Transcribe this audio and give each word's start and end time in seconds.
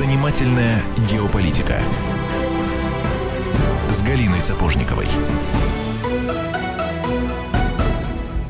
Занимательная 0.00 0.82
геополитика 1.12 1.78
с 3.90 4.02
Галиной 4.02 4.40
Сапожниковой. 4.40 5.04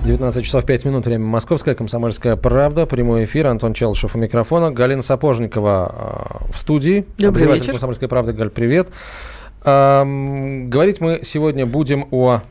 19 0.05 0.45
часов 0.45 0.65
5 0.65 0.85
минут, 0.85 1.07
время 1.07 1.25
московская, 1.25 1.75
комсомольская 1.75 2.37
правда, 2.37 2.87
прямой 2.87 3.25
эфир, 3.25 3.49
Антон 3.49 3.75
Челышев 3.75 4.15
у 4.15 4.19
микрофона, 4.19 4.71
Галина 4.71 5.03
Сапожникова 5.03 6.45
э, 6.47 6.53
в 6.53 6.57
студии. 6.57 7.05
Добрый 7.19 7.49
вечер. 7.49 7.73
комсомольской 7.73 8.07
правды, 8.07 8.33
Галь, 8.33 8.51
привет. 8.51 8.87
Эм, 9.65 10.71
говорить 10.71 11.01
мы 11.01 11.19
сегодня 11.25 11.67
будем 11.67 12.07
о 12.13 12.43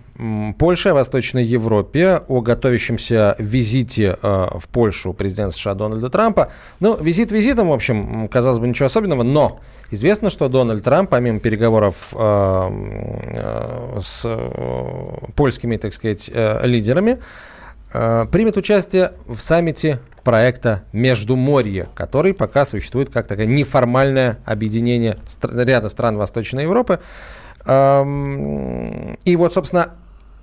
Польше, 0.57 0.89
о 0.89 0.93
Восточной 0.95 1.45
Европе, 1.45 2.21
о 2.27 2.41
готовящемся 2.41 3.35
визите 3.39 4.17
э, 4.21 4.47
в 4.55 4.67
Польшу 4.67 5.13
президента 5.13 5.55
США 5.55 5.75
Дональда 5.75 6.09
Трампа. 6.09 6.51
Ну, 6.81 6.97
визит 7.01 7.31
визитом, 7.31 7.69
в 7.69 7.73
общем, 7.73 8.27
казалось 8.27 8.59
бы, 8.59 8.67
ничего 8.67 8.87
особенного, 8.87 9.23
но 9.23 9.61
известно, 9.91 10.29
что 10.29 10.49
Дональд 10.49 10.83
Трамп, 10.83 11.09
помимо 11.09 11.39
переговоров 11.39 12.13
э, 12.13 12.69
э, 13.33 13.99
с 14.01 14.27
польскими, 15.35 15.77
так 15.77 15.93
сказать, 15.93 16.29
лидерами, 16.63 17.19
примет 17.91 18.57
участие 18.57 19.13
в 19.25 19.39
саммите 19.39 19.99
проекта 20.23 20.83
«Междуморье», 20.91 21.87
который 21.95 22.33
пока 22.33 22.65
существует 22.65 23.09
как 23.09 23.25
такое 23.25 23.45
неформальное 23.45 24.37
объединение 24.45 25.17
ряда 25.41 25.89
стран 25.89 26.17
Восточной 26.17 26.63
Европы. 26.63 26.99
Эм, 27.65 29.17
и 29.25 29.35
вот, 29.35 29.53
собственно, 29.53 29.93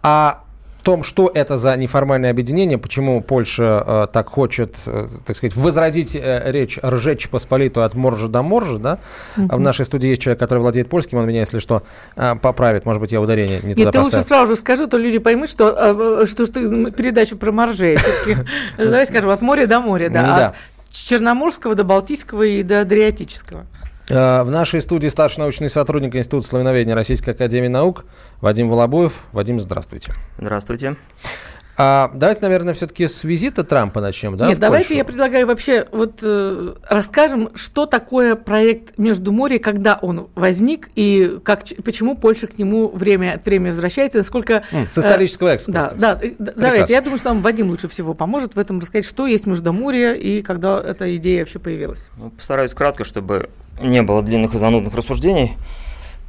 о 0.06 0.38
том, 0.84 1.02
что 1.02 1.28
это 1.34 1.56
за 1.56 1.77
неформальное 1.77 2.30
объединение, 2.30 2.78
почему 2.78 3.20
Польша 3.20 3.82
э, 3.85 4.07
так 4.12 4.29
хочет, 4.29 4.76
э, 4.87 5.09
так 5.26 5.37
сказать, 5.37 5.57
возродить 5.57 6.15
э, 6.15 6.43
речь 6.52 6.79
«ржечь 6.80 7.29
посполитую 7.29 7.85
от 7.85 7.95
моржа 7.95 8.29
до 8.29 8.45
моржа», 8.45 8.79
да? 8.79 8.99
Mm-hmm. 9.37 9.57
В 9.57 9.60
нашей 9.60 9.84
студии 9.84 10.10
есть 10.10 10.23
человек, 10.23 10.38
который 10.38 10.60
владеет 10.60 10.88
польским, 10.88 11.18
он 11.18 11.27
меня, 11.27 11.40
если 11.40 11.59
что, 11.59 11.82
э, 12.15 12.37
поправит. 12.40 12.84
Может 12.87 13.01
быть, 13.01 13.10
я 13.10 13.21
ударение 13.21 13.59
не 13.62 13.71
Нет, 13.71 13.79
туда 13.79 13.90
ты 13.90 13.99
поставил. 13.99 14.04
лучше 14.04 14.29
сразу 14.29 14.54
же 14.54 14.60
скажи, 14.60 14.87
то 14.87 14.96
люди 14.96 15.18
поймут, 15.18 15.49
что, 15.51 15.74
э, 16.23 16.27
что, 16.27 16.46
что 16.46 16.52
ты 16.52 16.93
передачу 16.93 17.37
про 17.37 17.51
моржей. 17.51 17.99
Давай 18.79 19.07
скажем, 19.07 19.30
от 19.30 19.43
моря 19.43 19.66
до 19.66 19.80
моря, 19.80 20.09
да. 20.09 20.46
От 20.46 20.54
Черноморского 20.93 21.74
до 21.74 21.82
Балтийского 21.82 22.45
и 22.45 22.62
до 22.62 22.82
Адриатического. 22.82 23.66
Э, 24.09 24.43
в 24.43 24.51
нашей 24.51 24.80
студии 24.80 25.09
старший 25.09 25.40
научный 25.40 25.68
сотрудник 25.68 26.15
Института 26.15 26.46
славяноведения 26.46 26.95
Российской 26.95 27.30
Академии 27.30 27.68
Наук 27.68 28.04
Вадим 28.40 28.68
Волобуев. 28.68 29.24
Вадим, 29.32 29.59
здравствуйте. 29.59 30.12
Здравствуйте. 30.38 30.96
А 31.79 32.10
давайте, 32.15 32.43
наверное, 32.43 32.73
все-таки 32.73 33.07
с 33.07 33.23
визита 33.23 33.63
Трампа 33.63 34.01
начнем, 34.01 34.37
да? 34.37 34.49
Нет, 34.49 34.59
давайте 34.59 34.88
Польшу? 34.88 34.99
я 34.99 35.05
предлагаю 35.05 35.46
вообще 35.46 35.87
вот 35.93 36.21
э, 36.23 36.74
расскажем, 36.88 37.51
что 37.55 37.85
такое 37.85 38.35
проект 38.35 38.96
Междуморье, 38.96 39.59
когда 39.59 39.99
он 40.01 40.29
возник 40.35 40.88
и 40.95 41.38
как, 41.45 41.65
почему 41.85 42.16
Польша 42.16 42.46
к 42.46 42.59
нему 42.59 42.88
время 42.88 43.35
от 43.35 43.45
времени 43.45 43.71
возвращается, 43.71 44.18
насколько... 44.18 44.65
Mm, 44.73 44.88
с 44.88 44.99
исторического 44.99 45.49
э, 45.49 45.59
Да, 45.66 45.91
да, 45.95 46.18
э, 46.23 46.33
давайте. 46.38 46.95
Я 46.95 47.02
думаю, 47.02 47.18
что 47.18 47.29
нам 47.29 47.43
Вадим 47.43 47.68
лучше 47.68 47.88
всего 47.88 48.15
поможет 48.15 48.57
в 48.57 48.59
этом 48.59 48.79
рассказать, 48.79 49.05
что 49.05 49.27
есть 49.27 49.46
Междуморье 49.46 50.18
и 50.18 50.40
когда 50.40 50.80
эта 50.80 51.15
идея 51.16 51.40
вообще 51.40 51.59
появилась. 51.59 52.09
Ну, 52.16 52.30
постараюсь 52.30 52.73
кратко, 52.73 53.05
чтобы 53.05 53.51
не 53.80 54.01
было 54.01 54.23
длинных 54.23 54.55
и 54.55 54.59
занудных 54.59 54.95
рассуждений. 54.95 55.57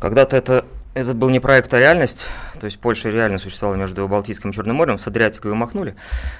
Когда-то 0.01 0.35
это 0.35 0.65
это 0.97 1.13
был 1.13 1.29
не 1.29 1.39
проект, 1.39 1.73
а 1.73 1.79
реальность. 1.79 2.27
То 2.59 2.65
есть 2.65 2.79
Польша 2.79 3.09
реально 3.09 3.37
существовала 3.37 3.77
между 3.77 4.07
Балтийским 4.07 4.49
и 4.49 4.53
Черным 4.53 4.77
морем. 4.77 4.97
С 4.97 5.07
Адриатикой 5.07 5.51
вы 5.51 5.57
махнули. 5.57 5.95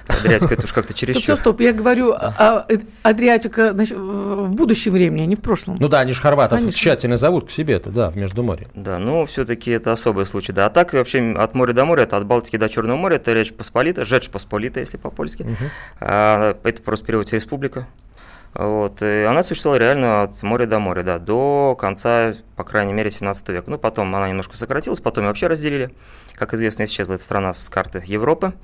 Адриатика 0.08 0.54
это 0.54 0.64
уж 0.64 0.72
как-то 0.72 0.92
чересчур. 0.94 1.22
Стоп, 1.22 1.40
стоп, 1.40 1.40
стоп. 1.40 1.60
Я 1.60 1.72
говорю, 1.72 2.12
а, 2.12 2.66
Адриатика 3.02 3.72
значит, 3.72 3.96
в 3.96 4.50
будущем 4.50 4.92
времени, 4.92 5.22
а 5.22 5.26
не 5.26 5.36
в 5.36 5.40
прошлом. 5.40 5.76
Ну 5.78 5.88
да, 5.88 6.00
они 6.00 6.12
же 6.12 6.20
хорватов 6.20 6.58
Конечно. 6.58 6.78
тщательно 6.78 7.16
зовут 7.16 7.48
к 7.48 7.50
себе 7.50 7.74
это, 7.74 7.90
да, 7.90 8.10
в 8.10 8.16
Междуморье. 8.16 8.68
Да, 8.74 8.98
ну 8.98 9.26
все-таки 9.26 9.70
это 9.70 9.92
особый 9.92 10.26
случай. 10.26 10.52
Да, 10.52 10.66
а 10.66 10.70
так 10.70 10.92
вообще 10.92 11.34
от 11.38 11.54
моря 11.54 11.72
до 11.72 11.84
моря, 11.84 12.02
это 12.02 12.16
от 12.16 12.26
Балтики 12.26 12.56
до 12.56 12.68
Черного 12.68 12.96
моря, 12.96 13.16
это 13.16 13.32
Речь 13.32 13.52
Посполита, 13.52 14.04
Жечь 14.04 14.28
Посполита, 14.28 14.80
если 14.80 14.96
по-польски. 14.96 15.42
Угу. 15.42 15.54
А, 16.00 16.56
это 16.64 16.82
просто 16.82 17.06
переводится 17.06 17.36
республика. 17.36 17.86
Вот, 18.54 19.02
и 19.02 19.22
она 19.22 19.42
существовала 19.42 19.78
реально 19.78 20.22
от 20.24 20.42
моря 20.42 20.66
до 20.66 20.78
моря, 20.78 21.02
да, 21.02 21.18
до 21.18 21.76
конца, 21.78 22.32
по 22.56 22.64
крайней 22.64 22.92
мере, 22.92 23.10
17 23.10 23.48
века. 23.50 23.70
Ну, 23.70 23.78
потом 23.78 24.14
она 24.14 24.28
немножко 24.28 24.56
сократилась, 24.56 25.00
потом 25.00 25.24
ее 25.24 25.28
вообще 25.28 25.46
разделили. 25.46 25.94
Как 26.34 26.54
известно, 26.54 26.84
исчезла 26.84 27.14
эта 27.14 27.22
страна 27.22 27.54
с 27.54 27.68
карты 27.68 28.02
Европы. 28.06 28.54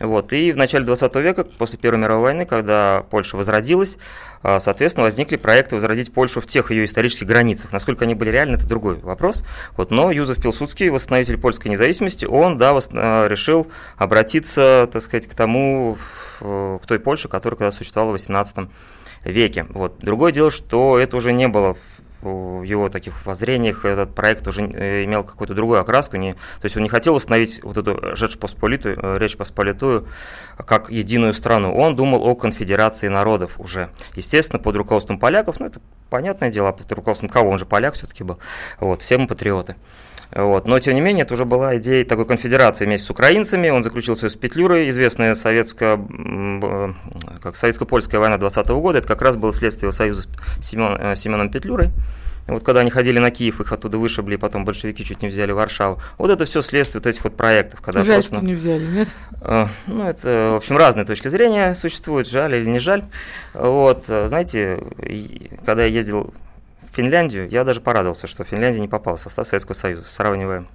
Вот, 0.00 0.32
и 0.32 0.50
в 0.50 0.56
начале 0.56 0.84
20 0.84 1.14
века, 1.16 1.44
после 1.44 1.78
Первой 1.78 1.98
мировой 1.98 2.22
войны, 2.22 2.46
когда 2.46 3.04
Польша 3.10 3.36
возродилась, 3.36 3.96
а, 4.42 4.58
соответственно, 4.58 5.04
возникли 5.04 5.36
проекты 5.36 5.76
возродить 5.76 6.12
Польшу 6.12 6.40
в 6.40 6.46
тех 6.46 6.72
ее 6.72 6.84
исторических 6.84 7.28
границах. 7.28 7.72
Насколько 7.72 8.04
они 8.04 8.16
были 8.16 8.30
реальны, 8.30 8.56
это 8.56 8.66
другой 8.66 8.96
вопрос. 8.96 9.44
Вот, 9.76 9.92
но 9.92 10.10
Юзеф 10.10 10.42
Пилсудский, 10.42 10.88
восстановитель 10.88 11.38
польской 11.38 11.70
независимости, 11.70 12.24
он, 12.24 12.58
да, 12.58 12.76
а, 12.94 13.28
решил 13.28 13.68
обратиться, 13.96 14.88
так 14.92 15.00
сказать, 15.02 15.28
к 15.28 15.34
тому, 15.34 15.96
к 16.40 16.80
той 16.88 16.98
Польше, 16.98 17.28
которая 17.28 17.56
когда 17.56 17.70
существовала 17.70 18.10
в 18.10 18.14
18 18.14 18.58
веке. 18.58 18.70
Вот. 19.70 19.98
Другое 20.00 20.32
дело, 20.32 20.50
что 20.50 20.98
это 20.98 21.16
уже 21.16 21.32
не 21.32 21.48
было 21.48 21.76
в 22.24 22.62
его 22.62 22.88
таких 22.88 23.26
воззрениях 23.26 23.84
этот 23.84 24.14
проект 24.14 24.48
уже 24.48 24.62
э, 24.62 25.04
имел 25.04 25.24
какую-то 25.24 25.54
другую 25.54 25.80
окраску, 25.80 26.16
не, 26.16 26.32
то 26.32 26.64
есть 26.64 26.76
он 26.76 26.82
не 26.82 26.88
хотел 26.88 27.14
установить 27.14 27.62
вот 27.62 27.76
эту 27.76 28.16
Жечь 28.16 28.38
Посполитую, 28.38 28.98
э, 29.00 29.18
Речь 29.18 29.36
Посполитую 29.36 30.08
как 30.56 30.90
единую 30.90 31.34
страну, 31.34 31.76
он 31.76 31.96
думал 31.96 32.24
о 32.24 32.34
конфедерации 32.34 33.08
народов 33.08 33.60
уже, 33.60 33.90
естественно, 34.16 34.58
под 34.58 34.74
руководством 34.76 35.18
поляков, 35.18 35.60
ну 35.60 35.66
это 35.66 35.80
понятное 36.08 36.50
дело, 36.50 36.72
под 36.72 36.90
руководством 36.92 37.28
кого, 37.28 37.50
он 37.50 37.58
же 37.58 37.66
поляк 37.66 37.94
все-таки 37.94 38.24
был, 38.24 38.38
вот, 38.80 39.02
все 39.02 39.18
мы 39.18 39.26
патриоты. 39.26 39.76
Вот. 40.32 40.66
Но, 40.66 40.78
тем 40.78 40.94
не 40.94 41.00
менее, 41.00 41.22
это 41.22 41.34
уже 41.34 41.44
была 41.44 41.76
идея 41.76 42.04
такой 42.04 42.26
конфедерации 42.26 42.86
вместе 42.86 43.06
с 43.06 43.10
украинцами. 43.10 43.68
Он 43.68 43.82
заключил 43.82 44.16
свою 44.16 44.30
с 44.30 44.36
Петлюрой, 44.36 44.88
известная 44.88 45.34
советско, 45.34 46.00
как 47.42 47.56
советско-польская 47.56 48.18
война 48.18 48.38
20 48.38 48.66
-го 48.66 48.80
года. 48.80 48.98
Это 48.98 49.08
как 49.08 49.22
раз 49.22 49.36
было 49.36 49.52
следствие 49.52 49.92
союза 49.92 50.28
с 50.60 50.66
Семен, 50.66 50.96
э, 50.98 51.16
Семеном 51.16 51.50
Петлюрой. 51.50 51.90
Вот 52.46 52.62
когда 52.62 52.80
они 52.80 52.90
ходили 52.90 53.18
на 53.18 53.30
Киев, 53.30 53.60
их 53.60 53.72
оттуда 53.72 53.96
вышибли, 53.96 54.34
и 54.34 54.36
потом 54.36 54.64
большевики 54.64 55.02
чуть 55.04 55.22
не 55.22 55.28
взяли 55.28 55.52
Варшаву. 55.52 56.00
Вот 56.18 56.30
это 56.30 56.44
все 56.44 56.60
следствие 56.60 57.00
вот 57.00 57.06
этих 57.06 57.24
вот 57.24 57.36
проектов. 57.36 57.80
Когда 57.80 58.02
жаль, 58.04 58.16
просто, 58.16 58.36
что 58.36 58.44
не 58.44 58.54
взяли, 58.54 58.84
нет? 58.84 59.16
Э, 59.40 59.66
ну, 59.86 60.06
это, 60.06 60.50
в 60.52 60.56
общем, 60.56 60.76
разные 60.76 61.06
точки 61.06 61.28
зрения 61.28 61.74
существуют, 61.74 62.28
жаль 62.28 62.54
или 62.54 62.66
не 62.66 62.80
жаль. 62.80 63.04
Вот, 63.54 64.04
э, 64.08 64.28
знаете, 64.28 64.78
когда 65.64 65.84
я 65.84 65.88
ездил 65.88 66.34
Финляндию, 66.94 67.48
я 67.50 67.64
даже 67.64 67.80
порадовался, 67.80 68.26
что 68.26 68.44
Финляндия 68.44 68.80
не 68.80 68.88
попала 68.88 69.16
в 69.16 69.20
состав 69.20 69.48
Советского 69.48 69.74
Союза, 69.74 70.06
сравнивая 70.06 70.66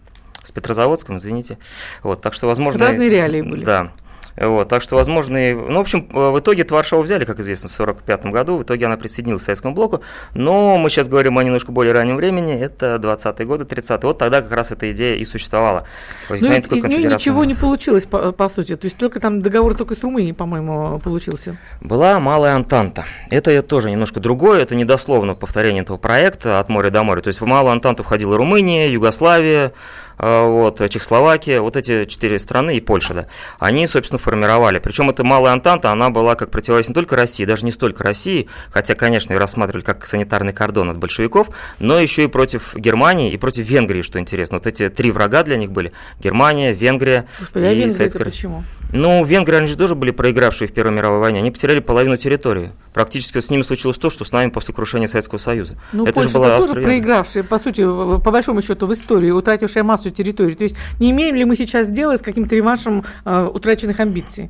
с 0.44 0.52
Петрозаводском, 0.52 1.18
извините. 1.18 1.57
Вот, 2.03 2.22
так 2.22 2.34
что, 2.34 2.47
возможно... 2.47 2.85
Разные 2.85 3.09
реалии 3.09 3.41
были. 3.41 3.63
Да. 3.63 3.91
Вот, 4.40 4.70
так 4.70 4.82
что, 4.82 4.96
возможно, 4.96 5.52
и, 5.52 5.54
ну, 5.54 5.78
в 5.78 5.82
общем, 5.82 6.08
в 6.12 6.40
итоге 6.40 6.66
Варшаву 6.70 7.02
взяли, 7.02 7.26
как 7.26 7.40
известно, 7.40 7.68
в 7.68 7.74
1945 7.74 8.32
году, 8.32 8.58
в 8.58 8.64
итоге 8.64 8.86
она 8.86 8.96
присоединилась 8.96 9.42
к 9.42 9.46
Советскому 9.46 9.76
блоку, 9.76 10.02
но 10.34 10.78
мы 10.78 10.90
сейчас 10.90 11.10
говорим 11.10 11.38
о 11.38 11.44
немножко 11.44 11.74
более 11.74 11.94
раннем 11.94 12.16
времени, 12.16 12.58
это 12.58 12.96
20-е 12.96 13.46
годы, 13.46 13.66
30-е, 13.66 14.00
вот 14.04 14.18
тогда 14.18 14.42
как 14.42 14.52
раз 14.52 14.72
эта 14.72 14.92
идея 14.94 15.18
и 15.18 15.26
существовала. 15.26 15.86
Но 16.30 16.36
ведь 16.36 16.72
из 16.72 16.84
нее 16.86 17.04
ничего 17.04 17.44
не 17.44 17.54
получилось, 17.54 18.06
по, 18.06 18.32
по 18.32 18.48
сути, 18.48 18.78
то 18.78 18.86
есть 18.86 18.98
только 18.98 19.20
там 19.20 19.42
договор 19.42 19.74
только 19.76 19.94
с 19.94 20.04
Румынией, 20.04 20.34
по-моему, 20.34 21.00
получился. 21.00 21.58
Была 21.82 22.20
Малая 22.20 22.56
Антанта, 22.56 23.06
это 23.30 23.62
тоже 23.62 23.92
немножко 23.92 24.22
другое, 24.22 24.62
это 24.62 24.74
недословно 24.74 25.36
повторение 25.36 25.84
этого 25.84 25.98
проекта 25.98 26.60
от 26.60 26.70
моря 26.70 26.92
до 26.92 27.04
моря, 27.04 27.22
то 27.22 27.28
есть 27.28 27.42
в 27.42 27.46
Малую 27.46 27.74
Антанту 27.74 28.04
входила 28.04 28.38
Румыния, 28.38 28.90
Югославия, 28.90 29.74
вот, 30.19 30.81
Чехословакия, 30.90 31.62
вот 31.62 31.75
эти 31.75 32.06
четыре 32.06 32.40
страны 32.40 32.78
и 32.78 32.81
Польша, 32.81 33.14
да, 33.14 33.28
они, 33.58 33.88
собственно, 33.88 34.20
формировали. 34.20 34.79
Причем 34.79 35.09
эта 35.09 35.23
малая 35.23 35.53
Антанта, 35.53 35.91
она 35.91 36.09
была 36.09 36.35
как 36.35 36.52
противовес 36.52 36.90
не 36.90 36.94
только 36.94 37.16
России, 37.16 37.46
даже 37.46 37.66
не 37.66 37.72
столько 37.72 38.03
России, 38.03 38.47
хотя, 38.72 38.96
конечно, 38.96 39.34
ее 39.34 39.40
рассматривали 39.40 39.84
как 39.84 40.05
санитарный 40.05 40.53
кордон 40.53 40.90
от 40.90 40.97
большевиков, 40.97 41.49
но 41.79 41.97
еще 41.99 42.26
и 42.26 42.28
против 42.28 42.76
Германии 42.76 43.32
и 43.32 43.38
против 43.38 43.66
Венгрии, 43.67 44.02
что 44.02 44.20
интересно. 44.20 44.58
Вот 44.58 44.67
эти 44.67 44.90
три 44.90 45.11
врага 45.11 45.44
для 45.44 45.58
них 45.58 45.72
были– 45.72 45.94
Германия, 46.20 46.73
Венгрия 46.73 47.28
Господи, 47.40 47.66
а 47.66 47.72
и 47.72 47.76
Венгрия 47.76 47.96
Советская... 47.96 48.26
почему? 48.26 48.64
Ну, 48.91 49.23
Венгрии, 49.23 49.58
они 49.58 49.67
же 49.67 49.78
тоже 49.78 49.96
были 49.96 50.11
проигравшие 50.11 50.67
в 50.67 50.73
Первой 50.73 50.91
мировой 50.91 51.20
войне, 51.20 51.40
они 51.40 51.52
потеряли 51.52 51.79
половину 51.79 52.17
территории. 52.17 52.72
Практически 52.94 53.35
вот 53.35 53.46
с 53.46 53.49
ними 53.52 53.61
случилось 53.61 53.97
то, 53.97 54.09
что 54.09 54.26
с 54.26 54.32
нами 54.32 54.49
после 54.49 54.73
крушения 54.73 55.08
Советского 55.08 55.38
Союза. 55.38 55.78
Ну, 55.94 56.05
это 56.05 56.16
Польша 56.16 56.29
же 56.29 56.38
была 56.38 56.58
тоже 56.58 56.73
проигравшая, 56.73 57.44
по 57.44 57.59
сути, 57.59 57.82
по 57.84 58.32
большому 58.32 58.61
счету, 58.64 58.88
в 58.88 58.94
истории, 58.94 59.29
утратившая 59.29 59.84
массу 59.84 60.09
территорий. 60.11 60.56
То 60.56 60.64
есть 60.64 60.76
не 61.00 61.11
имеем 61.11 61.35
ли 61.35 61.46
мы 61.46 61.56
сейчас 61.56 61.90
дело 61.90 62.17
с 62.17 62.22
каким-то 62.22 62.56
реваншем 62.56 63.03
э, 63.26 63.50
утраченных 63.53 64.00
амбиций? 64.00 64.50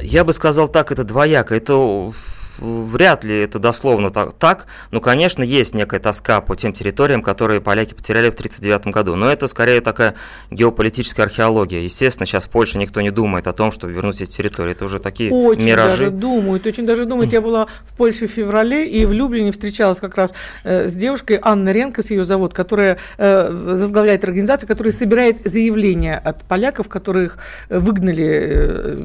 Я 0.00 0.24
бы 0.24 0.32
сказал 0.32 0.68
так, 0.68 0.92
это 0.92 1.04
двояко. 1.04 1.54
Это 1.54 2.12
вряд 2.58 3.24
ли 3.24 3.38
это 3.38 3.58
дословно 3.58 4.10
так, 4.10 4.66
но, 4.90 5.00
конечно, 5.00 5.42
есть 5.42 5.74
некая 5.74 6.00
тоска 6.00 6.40
по 6.40 6.56
тем 6.56 6.72
территориям, 6.72 7.22
которые 7.22 7.60
поляки 7.60 7.94
потеряли 7.94 8.30
в 8.30 8.34
1939 8.34 8.94
году, 8.94 9.16
но 9.16 9.30
это 9.30 9.46
скорее 9.46 9.80
такая 9.80 10.14
геополитическая 10.50 11.26
археология. 11.26 11.80
Естественно, 11.80 12.26
сейчас 12.26 12.46
в 12.46 12.48
Польше 12.48 12.78
никто 12.78 13.00
не 13.00 13.10
думает 13.10 13.46
о 13.46 13.52
том, 13.52 13.72
чтобы 13.72 13.92
вернуть 13.92 14.20
эти 14.20 14.30
территории, 14.30 14.72
это 14.72 14.84
уже 14.84 14.98
такие 14.98 15.32
очень 15.32 15.64
миражи. 15.64 15.90
даже 15.90 16.10
думают, 16.10 16.66
очень 16.66 16.86
даже 16.86 17.04
думают. 17.04 17.32
Я 17.32 17.40
была 17.40 17.66
в 17.86 17.96
Польше 17.96 18.26
в 18.26 18.30
феврале 18.30 18.88
и 18.88 19.04
в 19.06 19.12
Люблине 19.12 19.52
встречалась 19.52 20.00
как 20.00 20.16
раз 20.16 20.34
э, 20.64 20.88
с 20.88 20.94
девушкой 20.94 21.40
Ренко, 21.42 22.02
с 22.02 22.10
ее 22.10 22.24
завод, 22.24 22.54
которая 22.54 22.98
э, 23.18 23.50
возглавляет 23.50 24.24
организацию, 24.24 24.68
которая 24.68 24.92
собирает 24.92 25.38
заявления 25.44 26.16
от 26.16 26.44
поляков, 26.44 26.88
которых 26.88 27.38
выгнали 27.68 28.30
э, 28.30 29.02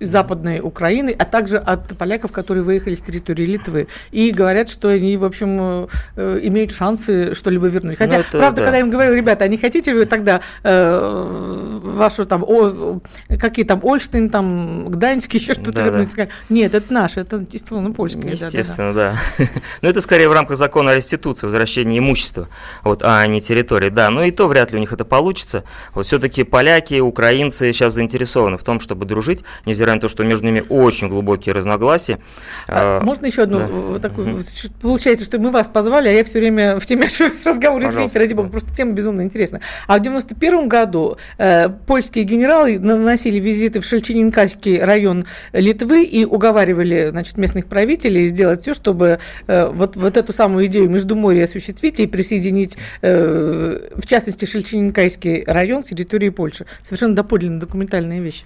из 0.00 0.08
Западной 0.08 0.60
Украины, 0.60 1.14
а 1.16 1.24
также 1.24 1.58
от 1.58 1.96
поляков, 1.96 2.32
которые 2.32 2.47
выехали 2.56 2.94
с 2.94 3.02
территории 3.02 3.44
Литвы. 3.44 3.88
И 4.10 4.30
говорят, 4.30 4.68
что 4.68 4.88
они, 4.88 5.16
в 5.16 5.24
общем, 5.24 5.88
э, 6.16 6.40
имеют 6.42 6.72
шансы 6.72 7.34
что-либо 7.34 7.66
вернуть. 7.66 7.98
Хотя, 7.98 8.14
Ну, 8.16 8.20
это 8.20 8.30
правда, 8.38 8.56
да. 8.56 8.62
когда 8.62 8.76
я 8.78 8.82
им 8.82 8.90
говорю, 8.90 9.14
ребята, 9.14 9.44
а 9.44 9.48
не 9.48 9.56
хотите 9.56 9.92
ли 9.92 9.98
вы 9.98 10.04
тогда 10.06 10.40
э, 10.62 11.80
вашу 11.82 12.26
там, 12.26 12.44
о, 12.44 13.00
какие 13.38 13.64
там, 13.64 13.80
Ольштейн, 13.82 14.30
там, 14.30 14.88
Гданьский, 14.88 15.38
еще 15.38 15.54
что-то 15.54 15.72
Да, 15.72 15.82
вернуть? 15.84 16.14
да. 16.16 16.28
Нет, 16.48 16.74
это 16.74 16.92
наше, 16.92 17.20
это 17.20 17.38
действительно 17.38 17.92
польское. 17.92 18.22
да, 18.24 18.30
да, 18.30 18.38
да. 18.38 18.46
Естественно, 18.46 18.92
да. 18.94 19.14
Но 19.82 19.88
это 19.88 20.00
скорее 20.00 20.28
в 20.28 20.32
рамках 20.32 20.56
закона 20.56 20.92
о 20.92 20.94
реституции, 20.94 21.46
возвращения 21.46 21.98
имущества, 21.98 22.48
вот, 22.84 23.02
а 23.02 23.26
не 23.26 23.40
территории. 23.40 23.90
Да, 23.90 24.10
но 24.10 24.22
и 24.24 24.30
то 24.30 24.48
вряд 24.48 24.72
ли 24.72 24.76
у 24.78 24.80
них 24.80 24.92
это 24.92 25.04
получится. 25.04 25.64
Вот 25.94 26.06
все-таки 26.06 26.44
поляки, 26.44 27.00
украинцы 27.00 27.72
сейчас 27.72 27.94
заинтересованы 27.94 28.58
в 28.58 28.64
том, 28.64 28.80
чтобы 28.80 29.04
дружить, 29.06 29.44
невзирая 29.66 29.96
на 29.96 30.00
то, 30.00 30.08
что 30.08 30.24
между 30.24 30.46
ними 30.46 30.64
очень 30.68 31.08
глубокие 31.08 31.54
разногласия. 31.54 32.18
А 32.68 32.98
А, 33.00 33.04
можно 33.04 33.26
еще 33.26 33.42
одну 33.42 33.92
да. 33.94 33.98
такую? 33.98 34.38
Что- 34.40 34.70
Получается, 34.80 35.24
что 35.24 35.38
мы 35.38 35.50
вас 35.50 35.68
позвали, 35.68 36.08
а 36.08 36.12
я 36.12 36.24
все 36.24 36.38
время 36.38 36.78
в 36.78 36.86
теме 36.86 37.08
разговора, 37.44 37.80
извините, 37.80 37.86
Пожалуйста, 37.86 38.18
ради 38.18 38.34
бога, 38.34 38.48
да. 38.48 38.50
просто 38.52 38.74
тема 38.74 38.92
безумно 38.92 39.22
интересна. 39.22 39.60
А 39.86 39.98
в 39.98 40.02
91 40.02 40.68
году 40.68 41.16
э, 41.38 41.68
польские 41.86 42.24
генералы 42.24 42.78
наносили 42.78 43.38
визиты 43.38 43.80
в 43.80 43.84
Шельченинкальский 43.84 44.80
район 44.82 45.26
Литвы 45.52 46.04
и 46.04 46.24
уговаривали, 46.24 47.08
значит, 47.10 47.36
местных 47.38 47.66
правителей 47.66 48.26
сделать 48.28 48.62
все, 48.62 48.74
чтобы 48.74 49.18
э, 49.46 49.66
вот, 49.66 49.96
вот 49.96 50.16
эту 50.16 50.32
самую 50.32 50.66
идею 50.66 50.88
Междуморья 50.90 51.44
осуществить 51.44 52.00
и 52.00 52.06
присоединить, 52.06 52.76
э, 53.02 53.90
в 53.96 54.06
частности, 54.06 54.44
Шельченинкальский 54.44 55.44
район 55.46 55.82
к 55.82 55.86
территории 55.86 56.28
Польши. 56.30 56.66
Совершенно 56.82 57.14
доподлинно 57.14 57.60
документальные 57.60 58.20
вещи. 58.20 58.44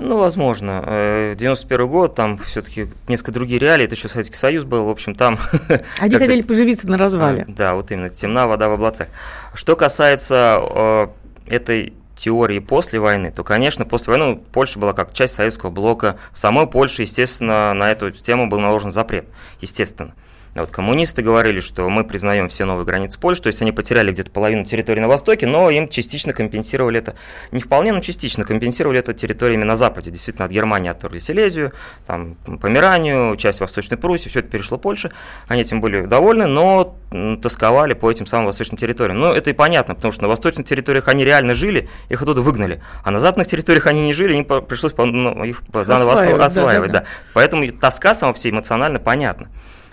Ну, 0.00 0.18
возможно. 0.18 0.82
Э, 0.86 1.34
91 1.38 1.86
год, 1.88 2.14
там 2.14 2.38
все-таки 2.38 2.88
несколько 3.06 3.32
другие 3.32 3.60
реалии, 3.60 3.84
это 3.84 3.94
еще 3.94 4.08
Советский 4.08 4.36
Союз 4.36 4.64
был, 4.64 4.84
в 4.84 4.88
общем, 4.88 5.14
там... 5.14 5.38
Они 5.98 6.16
хотели 6.16 6.42
поживиться 6.42 6.88
на 6.88 6.96
развале. 6.96 7.44
А, 7.46 7.50
Да, 7.50 7.74
вот 7.74 7.90
именно, 7.90 8.08
темна 8.08 8.46
вода 8.46 8.68
в 8.68 8.72
облацах. 8.72 9.08
Что 9.54 9.76
касается 9.76 10.60
э, 10.62 11.08
этой 11.46 11.92
теории 12.16 12.58
после 12.58 13.00
войны, 13.00 13.30
то, 13.30 13.44
конечно, 13.44 13.84
после 13.84 14.12
войны 14.12 14.26
ну, 14.26 14.44
Польша 14.52 14.78
была 14.78 14.92
как 14.92 15.12
часть 15.12 15.34
советского 15.34 15.70
блока. 15.70 16.16
В 16.32 16.38
самой 16.38 16.66
Польше, 16.66 17.02
естественно, 17.02 17.72
на 17.74 17.90
эту 17.90 18.10
тему 18.10 18.48
был 18.48 18.60
наложен 18.60 18.90
запрет, 18.90 19.26
естественно. 19.60 20.14
Вот 20.54 20.70
коммунисты 20.70 21.22
говорили, 21.22 21.60
что 21.60 21.88
мы 21.88 22.04
признаем 22.04 22.48
все 22.48 22.64
новые 22.64 22.84
границы 22.84 23.18
Польши, 23.20 23.42
то 23.42 23.46
есть 23.46 23.62
они 23.62 23.72
потеряли 23.72 24.10
где-то 24.12 24.30
половину 24.30 24.64
территории 24.64 25.00
на 25.00 25.08
востоке, 25.08 25.46
но 25.46 25.70
им 25.70 25.88
частично 25.88 26.32
компенсировали 26.32 26.98
это, 26.98 27.14
не 27.52 27.62
вполне, 27.62 27.92
но 27.92 28.00
частично 28.00 28.44
компенсировали 28.44 28.98
это 28.98 29.14
территориями 29.14 29.64
на 29.64 29.76
западе. 29.76 30.10
Действительно, 30.10 30.46
от 30.46 30.50
Германии 30.50 30.90
отторгли 30.90 31.18
Силезию, 31.18 31.72
там, 32.06 32.34
Померанию, 32.60 33.36
часть 33.36 33.60
Восточной 33.60 33.96
Пруссии, 33.96 34.28
все 34.28 34.40
это 34.40 34.48
перешло 34.48 34.76
Польше. 34.76 35.12
Они 35.46 35.62
этим 35.62 35.80
были 35.80 36.06
довольны, 36.06 36.46
но 36.46 36.96
тосковали 37.42 37.94
по 37.94 38.10
этим 38.10 38.26
самым 38.26 38.46
восточным 38.46 38.76
территориям. 38.76 39.20
Ну, 39.20 39.32
это 39.32 39.50
и 39.50 39.52
понятно, 39.52 39.94
потому 39.94 40.12
что 40.12 40.22
на 40.22 40.28
восточных 40.28 40.66
территориях 40.66 41.08
они 41.08 41.24
реально 41.24 41.54
жили, 41.54 41.88
их 42.08 42.22
оттуда 42.22 42.42
выгнали, 42.42 42.82
а 43.04 43.10
на 43.10 43.20
западных 43.20 43.46
территориях 43.46 43.86
они 43.86 44.02
не 44.02 44.14
жили, 44.14 44.34
им 44.34 44.44
пришлось 44.44 44.92
ну, 44.96 45.44
их 45.44 45.62
заново 45.72 46.12
Осваивать, 46.12 46.40
осва- 46.40 46.44
осваивать. 46.44 46.92
да-да-да. 46.92 47.06
да. 47.06 47.30
Поэтому 47.34 47.64
и 47.64 47.70
тоска 47.70 48.14
сама 48.14 48.32
по 48.32 48.38
себе 48.38 48.52
эмоционально 48.52 48.98
понятна. 48.98 49.48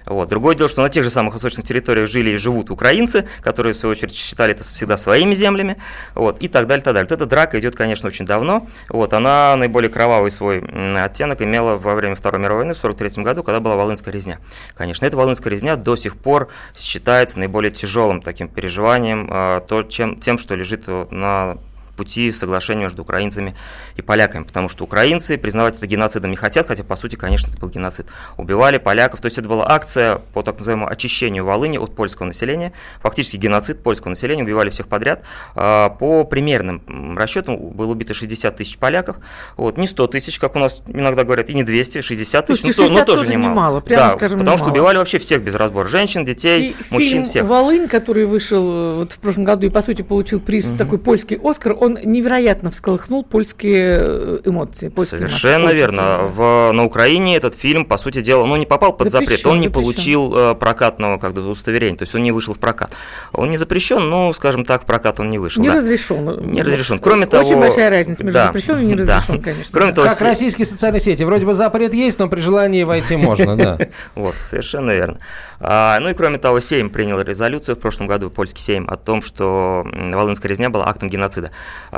Вот. 0.07 0.29
Другое 0.29 0.55
дело, 0.55 0.69
что 0.69 0.81
на 0.81 0.89
тех 0.89 1.03
же 1.03 1.09
самых 1.09 1.33
восточных 1.33 1.65
территориях 1.65 2.09
жили 2.09 2.31
и 2.31 2.37
живут 2.37 2.69
украинцы, 2.69 3.27
которые, 3.41 3.73
в 3.73 3.77
свою 3.77 3.91
очередь, 3.91 4.15
считали 4.15 4.53
это 4.53 4.63
всегда 4.63 4.97
своими 4.97 5.33
землями, 5.33 5.77
вот, 6.15 6.39
и 6.39 6.47
так 6.47 6.67
далее, 6.67 6.83
так 6.83 6.93
далее. 6.93 7.07
Вот 7.09 7.15
эта 7.15 7.25
драка 7.25 7.59
идет, 7.59 7.75
конечно, 7.75 8.07
очень 8.07 8.25
давно. 8.25 8.67
Вот, 8.89 9.13
она 9.13 9.55
наиболее 9.55 9.89
кровавый 9.89 10.31
свой 10.31 10.59
оттенок 10.59 11.41
имела 11.41 11.77
во 11.77 11.95
время 11.95 12.15
Второй 12.15 12.41
мировой 12.41 12.63
войны 12.63 12.73
в 12.73 12.79
1943 12.79 13.23
году, 13.23 13.43
когда 13.43 13.59
была 13.59 13.75
Волынская 13.75 14.13
резня. 14.13 14.39
Конечно, 14.75 15.05
эта 15.05 15.17
Волынская 15.17 15.51
резня 15.51 15.75
до 15.75 15.95
сих 15.95 16.17
пор 16.17 16.49
считается 16.75 17.39
наиболее 17.39 17.71
тяжелым 17.71 18.21
таким 18.21 18.47
переживанием, 18.47 19.27
а, 19.31 19.59
то, 19.61 19.83
чем, 19.83 20.19
тем, 20.19 20.37
что 20.37 20.55
лежит 20.55 20.87
на 20.87 21.57
пути 21.97 22.31
соглашения 22.31 22.83
между 22.83 23.01
украинцами 23.01 23.55
и 23.95 24.01
поляками, 24.01 24.43
потому 24.43 24.69
что 24.69 24.83
украинцы 24.85 25.37
признавать 25.37 25.75
это 25.75 25.87
геноцидом 25.87 26.31
не 26.31 26.37
хотят, 26.37 26.67
хотя, 26.67 26.83
по 26.83 26.95
сути, 26.95 27.15
конечно, 27.15 27.49
это 27.49 27.59
был 27.59 27.69
геноцид. 27.69 28.05
Убивали 28.37 28.77
поляков, 28.77 29.19
то 29.19 29.25
есть 29.25 29.37
это 29.37 29.49
была 29.49 29.69
акция 29.69 30.19
по 30.33 30.43
так 30.43 30.57
называемому 30.57 30.89
очищению 30.89 31.43
Волыни 31.45 31.77
от 31.77 31.95
польского 31.95 32.27
населения, 32.27 32.71
фактически 33.01 33.37
геноцид 33.37 33.83
польского 33.83 34.09
населения, 34.09 34.43
убивали 34.43 34.69
всех 34.69 34.87
подряд. 34.87 35.23
А, 35.55 35.89
По 35.89 36.23
примерным 36.23 37.17
расчетам 37.17 37.57
было 37.57 37.91
убито 37.91 38.13
60 38.13 38.55
тысяч 38.55 38.77
поляков, 38.77 39.17
вот, 39.57 39.77
не 39.77 39.87
100 39.87 40.07
тысяч, 40.07 40.39
как 40.39 40.55
у 40.55 40.59
нас 40.59 40.81
иногда 40.87 41.23
говорят, 41.23 41.49
и 41.49 41.53
не 41.53 41.63
200, 41.63 42.01
60 42.01 42.45
тысяч, 42.45 42.63
ну, 42.63 42.71
то- 42.71 42.81
ну, 42.83 42.87
60 42.87 43.05
тоже, 43.05 43.21
тоже 43.23 43.31
немало. 43.31 43.51
немало, 43.51 43.79
прямо 43.81 44.03
да, 44.05 44.11
скажем, 44.11 44.39
потому 44.39 44.57
что 44.57 44.65
немало. 44.67 44.77
убивали 44.79 44.97
вообще 44.97 45.17
всех 45.19 45.41
без 45.41 45.55
разбора, 45.55 45.87
женщин, 45.87 46.23
детей, 46.25 46.69
И 46.71 46.75
мужчин, 46.93 47.09
фильм 47.11 47.23
всех. 47.25 47.45
«Волынь», 47.45 47.87
который 47.87 48.25
вышел 48.25 48.63
э, 48.71 48.93
вот 48.97 49.13
в 49.13 49.17
прошлом 49.19 49.43
году 49.45 49.65
и, 49.67 49.69
по 49.69 49.81
сути, 49.81 50.01
получил 50.03 50.39
приз 50.39 50.71
такой 50.71 50.99
польский 50.99 51.39
«Оскар», 51.41 51.75
он 51.87 51.97
невероятно 52.03 52.69
всколыхнул 52.71 53.23
польские 53.23 53.97
э, 54.01 54.39
эмоции. 54.45 54.89
польские 54.89 55.21
массы. 55.21 55.37
Совершенно 55.37 55.67
Очень 55.67 55.77
верно. 55.77 56.19
В, 56.33 56.71
на 56.73 56.85
Украине 56.85 57.35
этот 57.35 57.55
фильм, 57.55 57.85
по 57.85 57.97
сути 57.97 58.21
дела, 58.21 58.45
ну, 58.45 58.55
не 58.55 58.65
попал 58.65 58.93
под 58.93 59.09
запрет, 59.11 59.29
Запрещен, 59.29 59.49
он 59.49 59.59
не 59.59 59.67
запрещен. 59.67 59.83
получил 59.83 60.33
э, 60.35 60.55
прокатного 60.55 61.17
как 61.17 61.33
бы, 61.33 61.41
удостоверения, 61.41 61.97
то 61.97 62.03
есть 62.03 62.13
он 62.15 62.23
не 62.23 62.31
вышел 62.31 62.53
в 62.53 62.59
прокат. 62.59 62.91
Он 63.33 63.49
не 63.49 63.57
запрещен, 63.57 64.07
но, 64.09 64.31
скажем 64.33 64.63
так, 64.65 64.83
в 64.83 64.85
прокат 64.85 65.19
он 65.19 65.29
не 65.29 65.39
вышел. 65.39 65.61
Не 65.61 65.69
да. 65.69 65.75
разрешен. 65.75 66.51
Не 66.51 66.61
разрешен. 66.61 66.99
Кроме 66.99 67.25
Очень 67.25 67.31
того- 67.31 67.59
большая 67.59 67.89
разница 67.89 68.23
между 68.23 68.39
да, 68.39 68.45
запрещенным 68.47 68.83
и 68.83 68.85
не 68.87 68.95
да. 68.95 69.15
разрешенным, 69.15 69.41
конечно. 69.41 69.71
Кроме 69.73 69.91
да. 69.91 69.95
того, 69.95 70.07
Как 70.09 70.17
се- 70.17 70.25
российские 70.25 70.65
социальные 70.65 70.99
сети. 71.01 71.23
Вроде 71.23 71.45
бы 71.45 71.53
запрет 71.53 71.93
есть, 71.93 72.19
но 72.19 72.27
при 72.27 72.41
желании 72.41 72.83
войти 72.83 73.15
можно, 73.15 73.55
да. 73.57 73.77
Вот, 74.15 74.35
совершенно 74.43 74.91
верно. 74.91 75.19
А, 75.59 75.99
ну 75.99 76.09
и 76.09 76.13
кроме 76.13 76.37
того, 76.37 76.59
Сейм 76.59 76.89
принял 76.89 77.19
резолюцию 77.19 77.75
в 77.75 77.79
прошлом 77.79 78.07
году, 78.07 78.29
польский 78.29 78.61
Сейм, 78.61 78.87
о 78.89 78.95
том, 78.95 79.21
что 79.21 79.85
Волынская 79.93 80.49
резня 80.49 80.69
была 80.69 80.87
актом 80.87 81.09
геноцида, 81.09 81.51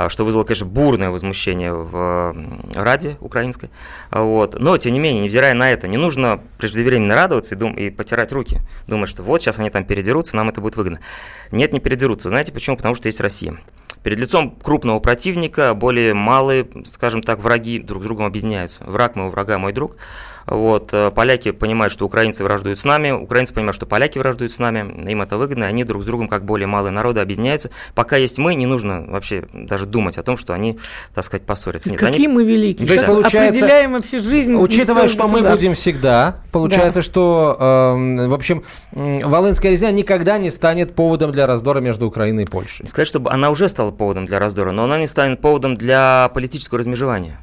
что 0.08 0.24
вызвало, 0.24 0.44
конечно, 0.44 0.66
бурное 0.66 1.10
возмущение 1.10 1.72
в 1.72 2.34
Раде 2.74 3.16
украинской. 3.20 3.70
А, 4.10 4.22
Вот. 4.22 4.58
Но, 4.58 4.76
тем 4.78 4.92
не 4.92 4.98
менее, 4.98 5.24
невзирая 5.24 5.54
на 5.54 5.70
это, 5.70 5.88
не 5.88 5.96
нужно 5.96 6.40
преждевременно 6.58 7.14
радоваться 7.14 7.54
и, 7.54 7.58
дум- 7.58 7.74
и 7.74 7.90
потирать 7.90 8.32
руки, 8.32 8.60
думать, 8.86 9.08
что 9.08 9.22
вот 9.22 9.42
сейчас 9.42 9.58
они 9.58 9.70
там 9.70 9.84
передерутся, 9.84 10.36
нам 10.36 10.48
это 10.48 10.60
будет 10.60 10.76
выгодно. 10.76 11.00
Нет, 11.50 11.72
не 11.72 11.80
передерутся. 11.80 12.28
Знаете 12.28 12.52
почему? 12.52 12.76
Потому 12.76 12.94
что 12.94 13.06
есть 13.08 13.20
Россия. 13.20 13.56
Перед 14.02 14.18
лицом 14.18 14.56
крупного 14.62 14.98
противника 14.98 15.74
более 15.74 16.14
малые, 16.14 16.66
скажем 16.86 17.22
так, 17.22 17.40
враги 17.40 17.78
друг 17.78 18.02
с 18.02 18.06
другом 18.06 18.24
объединяются. 18.24 18.82
Враг 18.84 19.14
моего 19.14 19.30
врага 19.30 19.58
мой 19.58 19.72
друг. 19.74 19.96
Вот, 20.46 20.90
э, 20.92 21.10
поляки 21.10 21.50
понимают, 21.52 21.92
что 21.92 22.06
украинцы 22.06 22.44
враждуют 22.44 22.78
с 22.78 22.84
нами, 22.84 23.10
украинцы 23.10 23.52
понимают, 23.52 23.76
что 23.76 23.86
поляки 23.86 24.18
враждуют 24.18 24.52
с 24.52 24.58
нами, 24.58 25.10
им 25.10 25.22
это 25.22 25.36
выгодно, 25.36 25.64
и 25.64 25.66
они 25.66 25.84
друг 25.84 26.02
с 26.02 26.06
другом, 26.06 26.28
как 26.28 26.44
более 26.44 26.66
малые 26.66 26.92
народы, 26.92 27.20
объединяются. 27.20 27.70
Пока 27.94 28.16
есть 28.16 28.38
мы, 28.38 28.54
не 28.54 28.66
нужно 28.66 29.04
вообще 29.06 29.44
даже 29.52 29.86
думать 29.86 30.18
о 30.18 30.22
том, 30.22 30.36
что 30.36 30.52
они, 30.52 30.78
так 31.14 31.24
сказать, 31.24 31.44
поссорятся. 31.46 31.90
Нет, 31.90 31.98
Какие 31.98 32.26
они- 32.26 32.34
мы 32.34 32.44
великие. 32.44 32.86
То 32.86 32.92
есть, 32.92 33.04
как 33.04 33.14
получается, 33.14 33.58
определяем 33.58 33.92
вообще 33.92 34.18
жизнь 34.18 34.54
Учитывая, 34.54 35.08
своего 35.08 35.28
что 35.28 35.28
мы 35.28 35.48
будем 35.48 35.74
всегда, 35.74 36.36
получается, 36.52 37.02
что, 37.02 37.56
эм, 37.58 38.28
в 38.28 38.34
общем, 38.34 38.64
Волынская 38.92 39.70
резня 39.72 39.90
никогда 39.90 40.38
не 40.38 40.50
станет 40.50 40.94
поводом 40.94 41.32
для 41.32 41.46
раздора 41.46 41.80
между 41.80 42.06
Украиной 42.06 42.44
и 42.44 42.46
Польшей. 42.46 42.86
Сказать, 42.86 43.08
чтобы 43.08 43.30
она 43.30 43.50
уже 43.50 43.68
стала 43.68 43.90
поводом 43.90 44.24
для 44.26 44.38
раздора, 44.38 44.72
но 44.72 44.84
она 44.84 44.98
не 44.98 45.06
станет 45.06 45.40
поводом 45.40 45.76
для 45.76 46.30
политического 46.34 46.78
размежевания. 46.78 47.38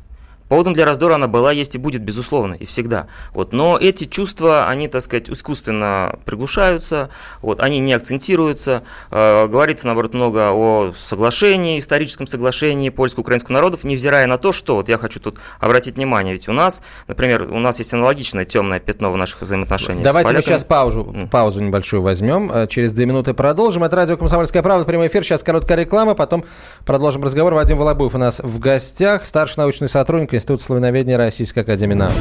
Поводом 0.49 0.73
для 0.73 0.85
раздора 0.85 1.15
она 1.15 1.27
была, 1.27 1.51
есть 1.51 1.75
и 1.75 1.77
будет, 1.77 2.01
безусловно, 2.01 2.53
и 2.53 2.65
всегда. 2.65 3.07
Вот. 3.33 3.53
Но 3.53 3.77
эти 3.77 4.05
чувства, 4.05 4.67
они, 4.67 4.87
так 4.87 5.01
сказать, 5.01 5.29
искусственно 5.29 6.19
приглушаются, 6.25 7.09
вот, 7.41 7.59
они 7.59 7.79
не 7.79 7.93
акцентируются. 7.93 8.83
Э, 9.11 9.47
говорится, 9.47 9.87
наоборот, 9.87 10.13
много 10.13 10.51
о 10.51 10.93
соглашении, 10.95 11.79
историческом 11.79 12.27
соглашении 12.27 12.89
польско-украинского 12.89 13.53
народов, 13.53 13.83
невзирая 13.83 14.27
на 14.27 14.37
то, 14.37 14.51
что, 14.51 14.75
вот 14.75 14.89
я 14.89 14.97
хочу 14.97 15.19
тут 15.19 15.37
обратить 15.59 15.95
внимание, 15.95 16.33
ведь 16.33 16.47
у 16.47 16.53
нас, 16.53 16.83
например, 17.07 17.43
у 17.43 17.59
нас 17.59 17.79
есть 17.79 17.93
аналогичное 17.93 18.45
темное 18.45 18.79
пятно 18.79 19.11
в 19.11 19.17
наших 19.17 19.41
взаимоотношениях. 19.41 20.03
Давайте 20.03 20.33
мы 20.33 20.41
сейчас 20.41 20.63
паузу, 20.63 21.13
паузу 21.29 21.61
небольшую 21.61 22.01
возьмем. 22.01 22.51
Э, 22.51 22.67
Через 22.67 22.93
две 22.93 23.05
минуты 23.05 23.33
продолжим. 23.33 23.83
Это 23.83 23.95
радио 23.95 24.17
«Комсомольская 24.17 24.61
правда». 24.61 24.85
Прямой 24.85 25.07
эфир. 25.07 25.23
Сейчас 25.23 25.43
короткая 25.43 25.77
реклама. 25.77 26.15
Потом 26.15 26.45
продолжим 26.85 27.23
разговор. 27.23 27.53
Вадим 27.53 27.77
Волобуев 27.77 28.13
у 28.15 28.17
нас 28.17 28.39
в 28.39 28.59
гостях. 28.59 29.25
Старший 29.25 29.55
научный 29.57 29.89
сотрудник 29.89 30.33
Института 30.37 30.63
славяноведения 30.63 31.17
Российской 31.17 31.59
Академии 31.59 31.95
наук. 31.95 32.13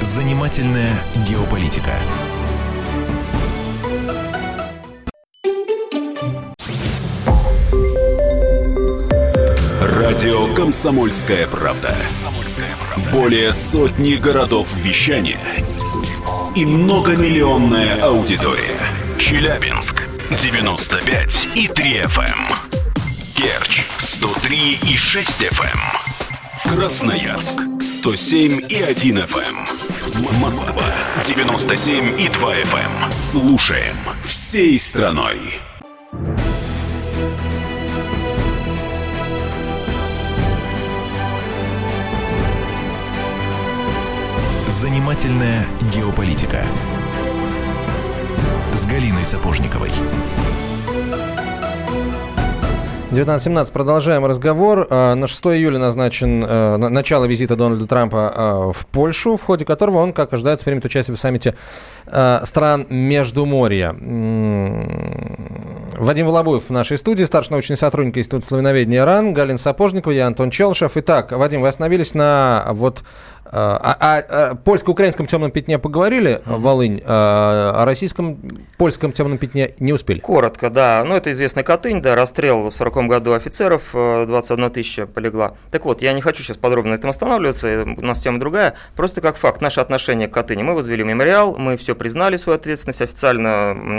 Занимательная 0.00 0.92
геополитика. 1.28 1.92
Радио 9.80 10.52
«Комсомольская 10.54 11.46
правда». 11.46 11.94
Более 13.12 13.52
сотни 13.52 14.14
городов 14.16 14.68
вещания 14.74 15.38
и 16.56 16.66
многомиллионная 16.66 18.02
аудитория. 18.02 18.80
Челябинск 19.16 20.02
95 20.36 21.48
и 21.54 21.68
3 21.68 22.00
FM. 22.00 22.71
Керчь 23.42 23.82
103 23.98 24.78
и 24.88 24.96
6 24.96 25.42
FM. 25.42 26.76
Красноярск 26.76 27.56
107 27.80 28.66
и 28.68 28.76
1 28.76 29.18
FM. 29.18 30.38
Москва 30.40 30.84
97 31.24 32.20
и 32.20 32.28
2 32.28 32.54
FM. 32.54 33.10
Слушаем 33.10 33.96
всей 34.22 34.78
страной. 34.78 35.58
Занимательная 44.68 45.66
геополитика 45.92 46.64
с 48.72 48.86
Галиной 48.86 49.24
Сапожниковой. 49.24 49.90
19.17. 53.12 53.72
Продолжаем 53.72 54.24
разговор. 54.24 54.86
А, 54.88 55.14
на 55.14 55.26
6 55.26 55.44
июля 55.48 55.78
назначен 55.78 56.42
э, 56.48 56.76
начало 56.78 57.26
визита 57.26 57.56
Дональда 57.56 57.86
Трампа 57.86 58.32
э, 58.34 58.72
в 58.72 58.86
Польшу, 58.86 59.36
в 59.36 59.42
ходе 59.42 59.66
которого 59.66 59.98
он, 59.98 60.14
как 60.14 60.32
ожидается, 60.32 60.64
примет 60.64 60.86
участие 60.86 61.14
в 61.14 61.20
саммите 61.20 61.54
э, 62.06 62.40
стран 62.44 62.86
Междуморья. 62.88 63.94
Вадим 65.98 66.26
Волобуев 66.26 66.64
в 66.64 66.70
нашей 66.70 66.96
студии, 66.96 67.24
старший 67.24 67.50
научный 67.50 67.76
сотрудник 67.76 68.16
Института 68.16 68.46
славяноведения 68.46 69.04
РАН, 69.04 69.34
Галина 69.34 69.58
Сапожникова, 69.58 70.12
я 70.12 70.26
Антон 70.26 70.50
Челшев. 70.50 70.92
Итак, 70.96 71.32
Вадим, 71.32 71.60
вы 71.60 71.68
остановились 71.68 72.14
на 72.14 72.64
вот 72.70 73.02
о, 73.52 73.76
о, 73.76 74.18
о 74.18 74.54
польско-украинском 74.56 75.26
темном 75.26 75.50
пятне 75.50 75.78
поговорили. 75.78 76.42
Волынь, 76.46 77.02
о 77.04 77.84
российском, 77.84 78.38
польском 78.78 79.12
темном 79.12 79.38
пятне 79.38 79.74
не 79.78 79.92
успели? 79.92 80.20
Коротко, 80.20 80.70
да. 80.70 81.04
Ну, 81.04 81.14
это 81.14 81.30
известный 81.32 81.62
Катынь, 81.62 82.02
да, 82.02 82.14
расстрел 82.14 82.70
в 82.70 82.74
40 82.74 83.06
году 83.06 83.32
офицеров, 83.32 83.90
21 83.92 84.70
тысяча 84.70 85.06
полегла. 85.06 85.54
Так 85.70 85.84
вот, 85.84 86.02
я 86.02 86.12
не 86.12 86.20
хочу 86.20 86.42
сейчас 86.42 86.56
подробно 86.56 86.92
на 86.92 86.94
этом 86.96 87.10
останавливаться, 87.10 87.84
у 87.96 88.02
нас 88.02 88.20
тема 88.20 88.40
другая. 88.40 88.74
Просто 88.96 89.20
как 89.20 89.36
факт, 89.36 89.60
наше 89.60 89.80
отношение 89.80 90.28
к 90.28 90.32
Катыни. 90.32 90.62
Мы 90.62 90.74
возвели 90.74 91.04
мемориал, 91.04 91.56
мы 91.56 91.76
все 91.76 91.94
признали 91.94 92.36
свою 92.36 92.58
ответственность. 92.58 93.02
Официально 93.02 93.52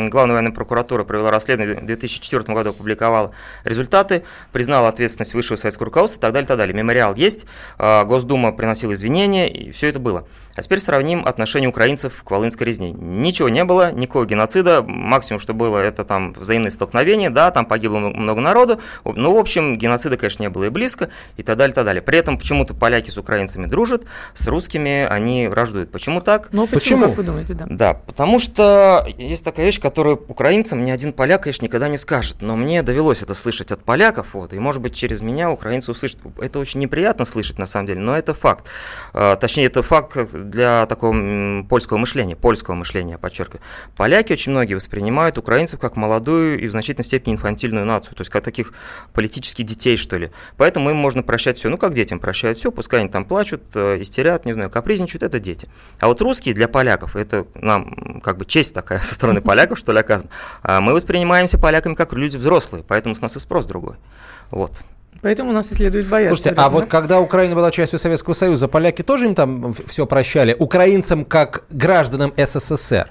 Главная 0.10 0.36
военная 0.36 0.52
прокуратура 0.52 1.04
провела 1.04 1.32
расследование, 1.32 1.76
в 1.76 1.86
2004 1.86 2.54
году 2.54 2.72
опубликовала 2.72 3.32
результаты, 3.64 4.24
признала 4.52 4.90
ответственность 4.90 5.34
высшего 5.34 5.58
советского 5.58 5.86
руководства 5.86 6.20
и 6.20 6.22
так 6.22 6.34
далее, 6.34 6.48
так 6.48 6.58
далее. 6.58 6.76
Мемориал 6.76 7.16
есть, 7.16 7.46
а, 7.78 8.04
Госдума 8.06 8.52
приносила 8.52 8.94
извинения, 8.94 9.43
и 9.50 9.72
все 9.72 9.88
это 9.88 10.00
было. 10.00 10.28
А 10.56 10.62
теперь 10.62 10.80
сравним 10.80 11.26
отношение 11.26 11.70
украинцев 11.70 12.24
к 12.24 12.32
Волынской 12.32 12.68
резне. 12.68 12.92
Ничего 12.92 13.50
не 13.50 13.64
было, 13.64 13.92
никакого 13.92 14.26
геноцида, 14.26 14.84
максимум, 14.84 15.40
что 15.40 15.54
было, 15.54 15.80
это 15.80 16.04
там 16.04 16.34
взаимные 16.34 16.72
столкновения, 16.72 17.30
да, 17.30 17.52
там 17.52 17.66
погибло 17.66 18.00
много 18.00 18.42
народу, 18.42 18.80
ну, 19.04 19.34
в 19.34 19.38
общем, 19.38 19.78
геноцида, 19.78 20.18
конечно, 20.18 20.44
не 20.44 20.50
было 20.50 20.66
и 20.66 20.70
близко, 20.70 21.10
и 21.38 21.44
так 21.44 21.58
далее, 21.58 21.72
и 21.72 21.76
так 21.76 21.86
далее. 21.86 22.02
При 22.02 22.18
этом 22.18 22.38
почему-то 22.38 22.74
поляки 22.74 23.10
с 23.10 23.18
украинцами 23.18 23.66
дружат, 23.66 24.04
с 24.34 24.48
русскими 24.48 25.08
они 25.10 25.48
враждуют. 25.48 25.92
Почему 25.92 26.22
так? 26.22 26.50
Ну, 26.52 26.68
почему, 26.68 26.80
почему? 26.80 27.06
как 27.08 27.18
вы 27.18 27.24
думаете, 27.24 27.54
да? 27.54 27.66
Да, 27.70 27.94
потому 27.94 28.40
что 28.40 29.08
есть 29.18 29.44
такая 29.44 29.66
вещь, 29.66 29.80
которую 29.80 30.24
украинцам 30.28 30.84
ни 30.86 30.92
один 30.92 31.14
поляк, 31.14 31.44
конечно, 31.44 31.66
никогда 31.66 31.88
не 31.88 31.98
скажет, 31.98 32.38
но 32.42 32.56
мне 32.56 32.84
довелось 32.84 33.22
это 33.22 33.34
слышать 33.34 33.72
от 33.72 33.84
поляков, 33.84 34.34
вот, 34.34 34.54
и, 34.54 34.60
может 34.60 34.82
быть, 34.82 34.96
через 34.96 35.22
меня 35.22 35.52
украинцы 35.52 35.92
услышат. 35.92 36.20
Это 36.40 36.60
очень 36.60 36.80
неприятно 36.80 37.26
слышать, 37.26 37.58
на 37.58 37.66
самом 37.66 37.88
деле, 37.88 38.02
но 38.02 38.18
это 38.18 38.34
факт. 38.34 38.68
А, 39.34 39.36
точнее, 39.36 39.66
это 39.66 39.82
факт 39.82 40.16
для 40.32 40.86
такого 40.86 41.64
польского 41.64 41.98
мышления, 41.98 42.36
польского 42.36 42.76
мышления, 42.76 43.18
подчеркиваю. 43.18 43.62
Поляки 43.98 44.32
очень 44.32 44.52
многие 44.52 44.76
воспринимают 44.76 45.40
украинцев 45.40 45.80
как 45.80 45.96
молодую 45.96 46.60
и 46.62 46.68
в 46.68 46.72
значительной 46.72 47.04
степени 47.04 47.34
инфантильную 47.34 47.84
нацию, 47.84 48.16
то 48.16 48.22
есть 48.22 48.30
как 48.30 48.44
таких 48.44 48.74
политических 49.12 49.66
детей, 49.66 49.98
что 49.98 50.18
ли. 50.18 50.30
Поэтому 50.58 50.92
им 50.92 50.98
можно 50.98 51.24
прощать 51.24 51.58
все. 51.58 51.70
Ну, 51.70 51.80
как 51.80 51.96
детям 51.96 52.20
прощают 52.20 52.60
все, 52.60 52.72
пускай 52.72 53.00
они 53.00 53.10
там 53.10 53.26
плачут, 53.26 53.64
э, 53.74 54.00
истерят, 54.02 54.46
не 54.46 54.54
знаю, 54.54 54.70
капризничают, 54.70 55.24
это 55.24 55.40
дети. 55.40 55.68
А 56.00 56.10
вот 56.10 56.22
русские 56.22 56.54
для 56.54 56.68
поляков, 56.68 57.16
это 57.16 57.48
нам 57.56 58.22
как 58.22 58.38
бы 58.38 58.46
честь 58.46 58.76
такая 58.76 59.00
со 59.00 59.16
стороны 59.16 59.42
поляков, 59.50 59.80
что 59.80 59.94
ли, 59.94 60.00
оказана. 60.00 60.30
А 60.62 60.80
мы 60.80 60.94
воспринимаемся 60.94 61.58
поляками 61.58 61.96
как 61.96 62.14
люди 62.14 62.38
взрослые, 62.38 62.86
поэтому 62.88 63.16
с 63.16 63.22
нас 63.22 63.36
и 63.36 63.40
спрос 63.40 63.66
другой. 63.66 63.96
Вот. 64.52 64.84
Поэтому 65.24 65.54
нас 65.54 65.72
и 65.72 65.76
следует 65.76 66.08
бояться. 66.08 66.36
Слушайте, 66.36 66.62
а 66.62 66.70
вот 66.70 66.88
когда 66.88 67.22
Украина 67.22 67.56
была 67.56 67.72
частью 67.72 67.98
Советского 67.98 68.34
Союза, 68.34 68.68
поляки 68.68 69.04
тоже 69.04 69.26
им 69.26 69.36
там 69.36 69.74
все 69.88 70.06
прощали? 70.06 70.54
Украинцам 70.60 71.24
как 71.24 71.64
гражданам 71.70 72.34
СССР? 72.36 73.10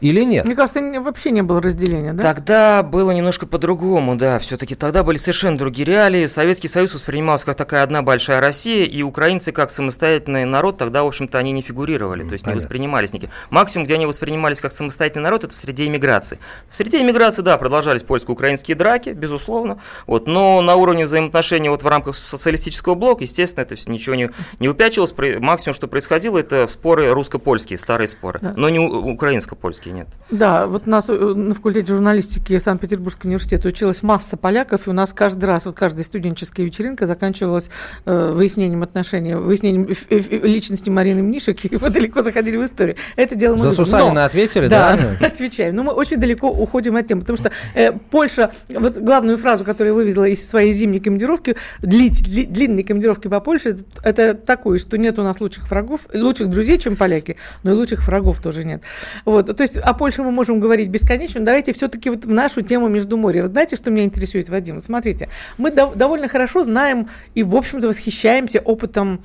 Или 0.00 0.24
нет? 0.24 0.46
Мне 0.46 0.56
кажется, 0.56 0.80
вообще 1.00 1.30
не 1.30 1.42
было 1.42 1.60
разделения, 1.60 2.12
да? 2.12 2.22
Тогда 2.22 2.82
было 2.82 3.10
немножко 3.10 3.46
по-другому, 3.46 4.16
да. 4.16 4.38
Все-таки 4.38 4.74
тогда 4.74 5.04
были 5.04 5.18
совершенно 5.18 5.58
другие 5.58 5.84
реалии. 5.84 6.26
Советский 6.26 6.68
Союз 6.68 6.94
воспринимался 6.94 7.46
как 7.46 7.56
такая 7.56 7.82
одна 7.82 8.02
большая 8.02 8.40
Россия, 8.40 8.86
и 8.86 9.02
украинцы 9.02 9.52
как 9.52 9.70
самостоятельный 9.70 10.44
народ 10.44 10.78
тогда, 10.78 11.04
в 11.04 11.06
общем-то, 11.06 11.38
они 11.38 11.52
не 11.52 11.62
фигурировали, 11.62 12.22
то 12.22 12.32
есть 12.32 12.44
Понятно. 12.44 12.60
не 12.60 12.64
воспринимались 12.64 13.12
никаким. 13.12 13.30
Максимум, 13.50 13.84
где 13.84 13.94
они 13.94 14.06
воспринимались 14.06 14.60
как 14.60 14.72
самостоятельный 14.72 15.24
народ, 15.24 15.44
это 15.44 15.54
в 15.54 15.58
среде 15.58 15.86
иммиграции. 15.86 16.38
В 16.70 16.76
среде 16.76 17.00
иммиграции, 17.00 17.42
да, 17.42 17.58
продолжались 17.58 18.02
польско-украинские 18.02 18.76
драки, 18.76 19.10
безусловно, 19.10 19.80
вот, 20.06 20.26
но 20.26 20.62
на 20.62 20.76
уровне 20.76 21.04
взаимоотношений 21.04 21.68
вот 21.68 21.82
в 21.82 21.86
рамках 21.86 22.16
социалистического 22.16 22.94
блока, 22.94 23.24
естественно, 23.24 23.62
это 23.62 23.76
все 23.76 23.90
ничего 23.90 24.14
не, 24.14 24.30
не 24.58 24.68
выпячивалось. 24.68 25.14
Максимум, 25.40 25.74
что 25.74 25.88
происходило, 25.88 26.38
это 26.38 26.66
споры 26.68 27.12
русско-польские, 27.12 27.78
старые 27.78 28.08
споры, 28.08 28.40
да. 28.42 28.52
но 28.56 28.68
не 28.68 28.78
украинско-польские 28.78 29.89
нет. 29.90 30.08
Да, 30.30 30.66
вот 30.66 30.84
у 30.86 30.90
нас 30.90 31.08
э, 31.08 31.12
на 31.12 31.54
факультете 31.54 31.92
журналистики 31.92 32.56
Санкт-Петербургского 32.58 33.28
университета 33.28 33.68
училась 33.68 34.02
масса 34.02 34.36
поляков, 34.36 34.86
и 34.86 34.90
у 34.90 34.92
нас 34.92 35.12
каждый 35.12 35.46
раз, 35.46 35.64
вот 35.66 35.74
каждая 35.74 36.04
студенческая 36.04 36.64
вечеринка 36.64 37.06
заканчивалась 37.06 37.70
э, 38.04 38.32
выяснением 38.32 38.82
отношений, 38.82 39.34
выяснением 39.34 39.88
личности 40.08 40.90
Марины 40.90 41.22
Мнишек, 41.22 41.64
и 41.64 41.76
мы 41.76 41.90
далеко 41.90 42.22
заходили 42.22 42.56
в 42.56 42.64
историю. 42.64 42.96
Это 43.16 43.34
дело 43.34 43.52
мы 43.52 43.58
За 43.58 43.72
Сусанина 43.72 44.24
ответили, 44.24 44.68
да? 44.68 44.96
Да, 44.96 45.26
отвечаем. 45.26 45.74
Но 45.74 45.82
мы 45.82 45.92
очень 45.92 46.18
далеко 46.18 46.48
уходим 46.48 46.96
от 46.96 47.06
темы, 47.06 47.22
потому 47.22 47.36
что 47.36 47.50
э, 47.74 47.92
Польша, 47.92 48.50
вот 48.68 48.96
главную 48.96 49.38
фразу, 49.38 49.64
которую 49.64 49.94
вывезла 49.94 50.28
из 50.28 50.46
своей 50.48 50.72
зимней 50.72 51.00
командировки, 51.00 51.56
длить, 51.80 52.22
дли, 52.22 52.46
длинной 52.46 52.82
командировки 52.82 53.28
по 53.28 53.40
Польше, 53.40 53.78
это, 54.02 54.22
это 54.22 54.34
такое, 54.34 54.78
что 54.78 54.96
нет 54.96 55.18
у 55.18 55.22
нас 55.22 55.40
лучших 55.40 55.68
врагов, 55.70 56.06
лучших 56.12 56.48
друзей, 56.48 56.78
чем 56.78 56.96
поляки, 56.96 57.36
но 57.62 57.72
и 57.72 57.74
лучших 57.74 58.06
врагов 58.06 58.40
тоже 58.40 58.64
нет. 58.64 58.82
Вот, 59.24 59.54
то 59.56 59.62
есть 59.62 59.78
о 59.80 59.94
Польше 59.94 60.22
мы 60.22 60.30
можем 60.30 60.60
говорить 60.60 60.88
бесконечно. 60.88 61.40
Давайте 61.44 61.72
все-таки 61.72 62.10
вот 62.10 62.24
в 62.24 62.30
нашу 62.30 62.62
тему 62.62 62.88
Междуморья. 62.88 63.42
Вы 63.42 63.48
знаете, 63.48 63.76
что 63.76 63.90
меня 63.90 64.04
интересует, 64.04 64.48
Вадим? 64.48 64.80
Смотрите, 64.80 65.28
мы 65.58 65.70
дов- 65.70 65.96
довольно 65.96 66.28
хорошо 66.28 66.62
знаем 66.64 67.08
и, 67.34 67.42
в 67.42 67.54
общем-то, 67.56 67.88
восхищаемся 67.88 68.60
опытом 68.60 69.22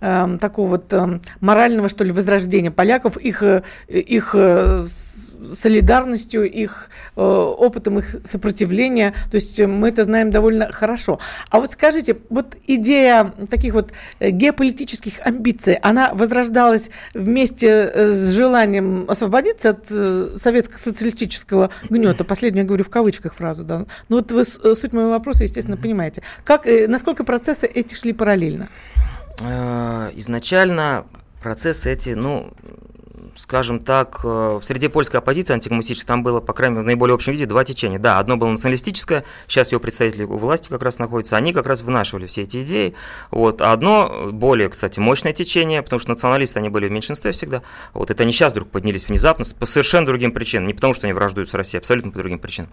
э, 0.00 0.38
такого 0.40 0.68
вот 0.70 0.92
э, 0.92 1.20
морального, 1.40 1.88
что 1.88 2.04
ли, 2.04 2.12
возрождения 2.12 2.70
поляков, 2.70 3.16
их, 3.16 3.42
э, 3.42 3.62
их 3.88 4.34
э, 4.34 4.82
солидарностью, 5.52 6.50
их 6.50 6.90
э, 7.16 7.20
опытом, 7.20 7.98
их 7.98 8.16
сопротивления. 8.24 9.14
То 9.30 9.36
есть 9.36 9.60
мы 9.60 9.88
это 9.88 10.04
знаем 10.04 10.30
довольно 10.30 10.70
хорошо. 10.72 11.18
А 11.50 11.60
вот 11.60 11.70
скажите, 11.72 12.16
вот 12.28 12.56
идея 12.66 13.32
таких 13.48 13.74
вот 13.74 13.92
геополитических 14.20 15.14
амбиций, 15.24 15.74
она 15.74 16.12
возрождалась 16.14 16.90
вместе 17.14 17.92
с 17.94 18.30
желанием 18.30 19.06
освободиться 19.08 19.70
от 19.70 19.86
советско-социалистического 19.86 21.70
гнета. 21.88 22.24
Последнюю 22.24 22.64
я 22.64 22.68
говорю 22.68 22.84
в 22.84 22.90
кавычках 22.90 23.34
фразу, 23.34 23.64
да. 23.64 23.86
Ну 24.08 24.16
вот 24.16 24.32
вы 24.32 24.44
суть 24.44 24.92
моего 24.92 25.10
вопроса, 25.10 25.44
естественно, 25.44 25.76
понимаете. 25.76 26.22
Как, 26.44 26.66
насколько 26.88 27.24
процессы 27.24 27.66
эти 27.66 27.94
шли 27.94 28.12
параллельно? 28.12 28.68
Изначально 29.40 31.06
процессы 31.42 31.90
эти, 31.90 32.10
ну, 32.10 32.52
скажем 33.36 33.80
так, 33.80 34.20
э, 34.24 34.58
в 34.60 34.62
среде 34.62 34.88
польской 34.88 35.20
оппозиции 35.20 35.54
антикоммунистической 35.54 36.06
там 36.06 36.22
было, 36.22 36.40
по 36.40 36.52
крайней 36.52 36.76
мере, 36.76 36.82
в 36.84 36.86
наиболее 36.86 37.14
общем 37.14 37.32
виде 37.32 37.46
два 37.46 37.64
течения. 37.64 37.98
Да, 37.98 38.18
одно 38.18 38.36
было 38.36 38.48
националистическое, 38.48 39.24
сейчас 39.46 39.72
его 39.72 39.80
представители 39.80 40.24
у 40.24 40.36
власти 40.36 40.68
как 40.68 40.82
раз 40.82 40.98
находятся, 40.98 41.36
они 41.36 41.52
как 41.52 41.66
раз 41.66 41.82
вынашивали 41.82 42.26
все 42.26 42.42
эти 42.42 42.62
идеи. 42.62 42.94
Вот. 43.30 43.60
А 43.60 43.72
одно 43.72 44.30
более, 44.32 44.68
кстати, 44.68 44.98
мощное 44.98 45.32
течение, 45.32 45.82
потому 45.82 46.00
что 46.00 46.10
националисты, 46.10 46.58
они 46.58 46.68
были 46.68 46.88
в 46.88 46.90
меньшинстве 46.90 47.32
всегда. 47.32 47.62
Вот 47.94 48.10
это 48.10 48.22
они 48.22 48.32
сейчас 48.32 48.52
вдруг 48.52 48.70
поднялись 48.70 49.06
внезапно 49.06 49.44
по 49.58 49.66
совершенно 49.66 50.06
другим 50.06 50.32
причинам. 50.32 50.66
Не 50.66 50.74
потому, 50.74 50.94
что 50.94 51.06
они 51.06 51.12
враждуют 51.12 51.50
с 51.50 51.54
Россией, 51.54 51.78
абсолютно 51.78 52.10
по 52.10 52.18
другим 52.18 52.38
причинам. 52.38 52.70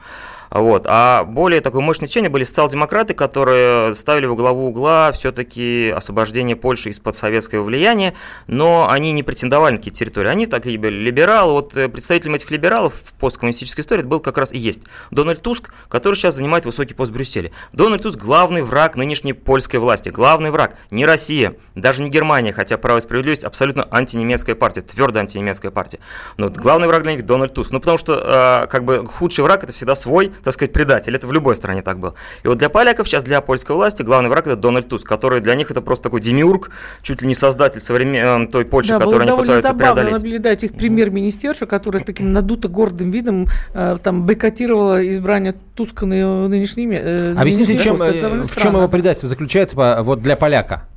Вот. 0.49 0.85
А 0.87 1.23
более 1.23 1.61
такое 1.61 1.81
мощное 1.81 2.07
течение 2.07 2.29
были 2.29 2.43
социал-демократы, 2.43 3.13
которые 3.13 3.93
ставили 3.95 4.25
во 4.25 4.35
главу 4.35 4.67
угла 4.67 5.11
все-таки 5.11 5.93
освобождение 5.95 6.55
Польши 6.55 6.89
из-под 6.89 7.15
советского 7.15 7.63
влияния, 7.63 8.13
но 8.47 8.87
они 8.89 9.11
не 9.11 9.23
претендовали 9.23 9.73
на 9.73 9.77
какие-то 9.77 9.99
территории. 9.99 10.29
Они 10.29 10.46
так 10.47 10.65
и 10.65 10.77
были 10.77 10.95
либералы. 10.95 11.53
Вот 11.53 11.75
э, 11.77 11.89
представителем 11.89 12.35
этих 12.35 12.51
либералов 12.51 12.93
в 13.03 13.13
посткоммунистической 13.13 13.81
истории 13.81 14.03
был 14.03 14.19
как 14.19 14.37
раз 14.37 14.51
и 14.51 14.57
есть 14.57 14.83
Дональд 15.11 15.41
Туск, 15.41 15.69
который 15.89 16.15
сейчас 16.15 16.35
занимает 16.35 16.65
высокий 16.65 16.93
пост 16.93 17.11
в 17.11 17.13
Брюсселе. 17.13 17.51
Дональд 17.73 18.03
Туск– 18.03 18.17
главный 18.21 18.63
враг 18.63 18.95
нынешней 18.95 19.33
польской 19.33 19.79
власти. 19.79 20.09
Главный 20.09 20.51
враг. 20.51 20.75
Не 20.91 21.05
Россия, 21.05 21.55
даже 21.75 22.01
не 22.01 22.09
Германия, 22.09 22.53
хотя 22.53 22.77
«Право 22.77 22.97
и 22.97 23.01
справедливость» 23.01 23.43
абсолютно 23.43 23.87
антинемецкая 23.91 24.55
партия, 24.55 24.81
твердо 24.81 25.19
антинемецкая 25.19 25.71
партия. 25.71 25.99
Но 26.37 26.47
вот 26.47 26.57
главный 26.57 26.87
враг 26.87 27.03
для 27.03 27.13
них– 27.13 27.25
Дональд 27.27 27.53
Туск. 27.53 27.71
Ну, 27.71 27.79
потому 27.79 27.97
что 27.97 28.63
э, 28.63 28.67
как 28.67 28.85
бы 28.85 29.05
худший 29.05 29.43
враг– 29.43 29.63
это 29.65 29.73
всегда 29.73 29.95
свой, 29.95 30.31
так 30.43 30.53
сказать, 30.53 30.73
предатель. 30.73 31.15
Это 31.15 31.27
в 31.27 31.33
любой 31.33 31.55
стране 31.55 31.81
так 31.81 31.99
было. 31.99 32.15
И 32.43 32.47
вот 32.47 32.57
для 32.57 32.69
поляков 32.69 33.07
сейчас, 33.07 33.23
для 33.23 33.41
польской 33.41 33.75
власти, 33.75 34.03
главный 34.03 34.29
враг– 34.29 34.47
это 34.47 34.55
Дональд 34.55 34.87
Туск, 34.87 35.07
который 35.07 35.41
для 35.41 35.55
них 35.55 35.71
это 35.71 35.81
просто 35.81 36.03
такой 36.03 36.21
демиург, 36.21 36.71
чуть 37.01 37.21
ли 37.21 37.27
не 37.27 37.35
создатель 37.35 37.79
современ... 37.79 38.45
Э, 38.45 38.47
той 38.47 38.65
Польши, 38.65 38.89
да, 38.89 38.99
которую 38.99 39.21
они 39.21 39.39
пытаются 39.39 39.69
забавно 39.69 39.93
преодолеть. 39.93 40.36
Наблюдать 40.37 40.63
их 40.63 40.73
премьер-министершу, 40.73 41.67
которая 41.67 42.01
с 42.01 42.05
таким 42.05 42.31
надуто 42.31 42.67
гордым 42.67 43.11
видом 43.11 43.47
э, 43.73 43.97
там 44.01 44.25
бойкотировала 44.25 45.07
избрание 45.09 45.55
Туска 45.75 46.05
на 46.05 46.47
нынешними. 46.47 46.95
Э, 46.95 47.35
Объясните, 47.35 47.73
нынешний 47.73 47.83
чем, 47.83 48.01
э, 48.01 48.11
в 48.11 48.21
чем 48.21 48.43
странно. 48.45 48.77
его 48.77 48.87
предательство 48.87 49.27
заключается 49.27 49.75
вот 50.03 50.21
для 50.21 50.35
поляка? 50.35 50.87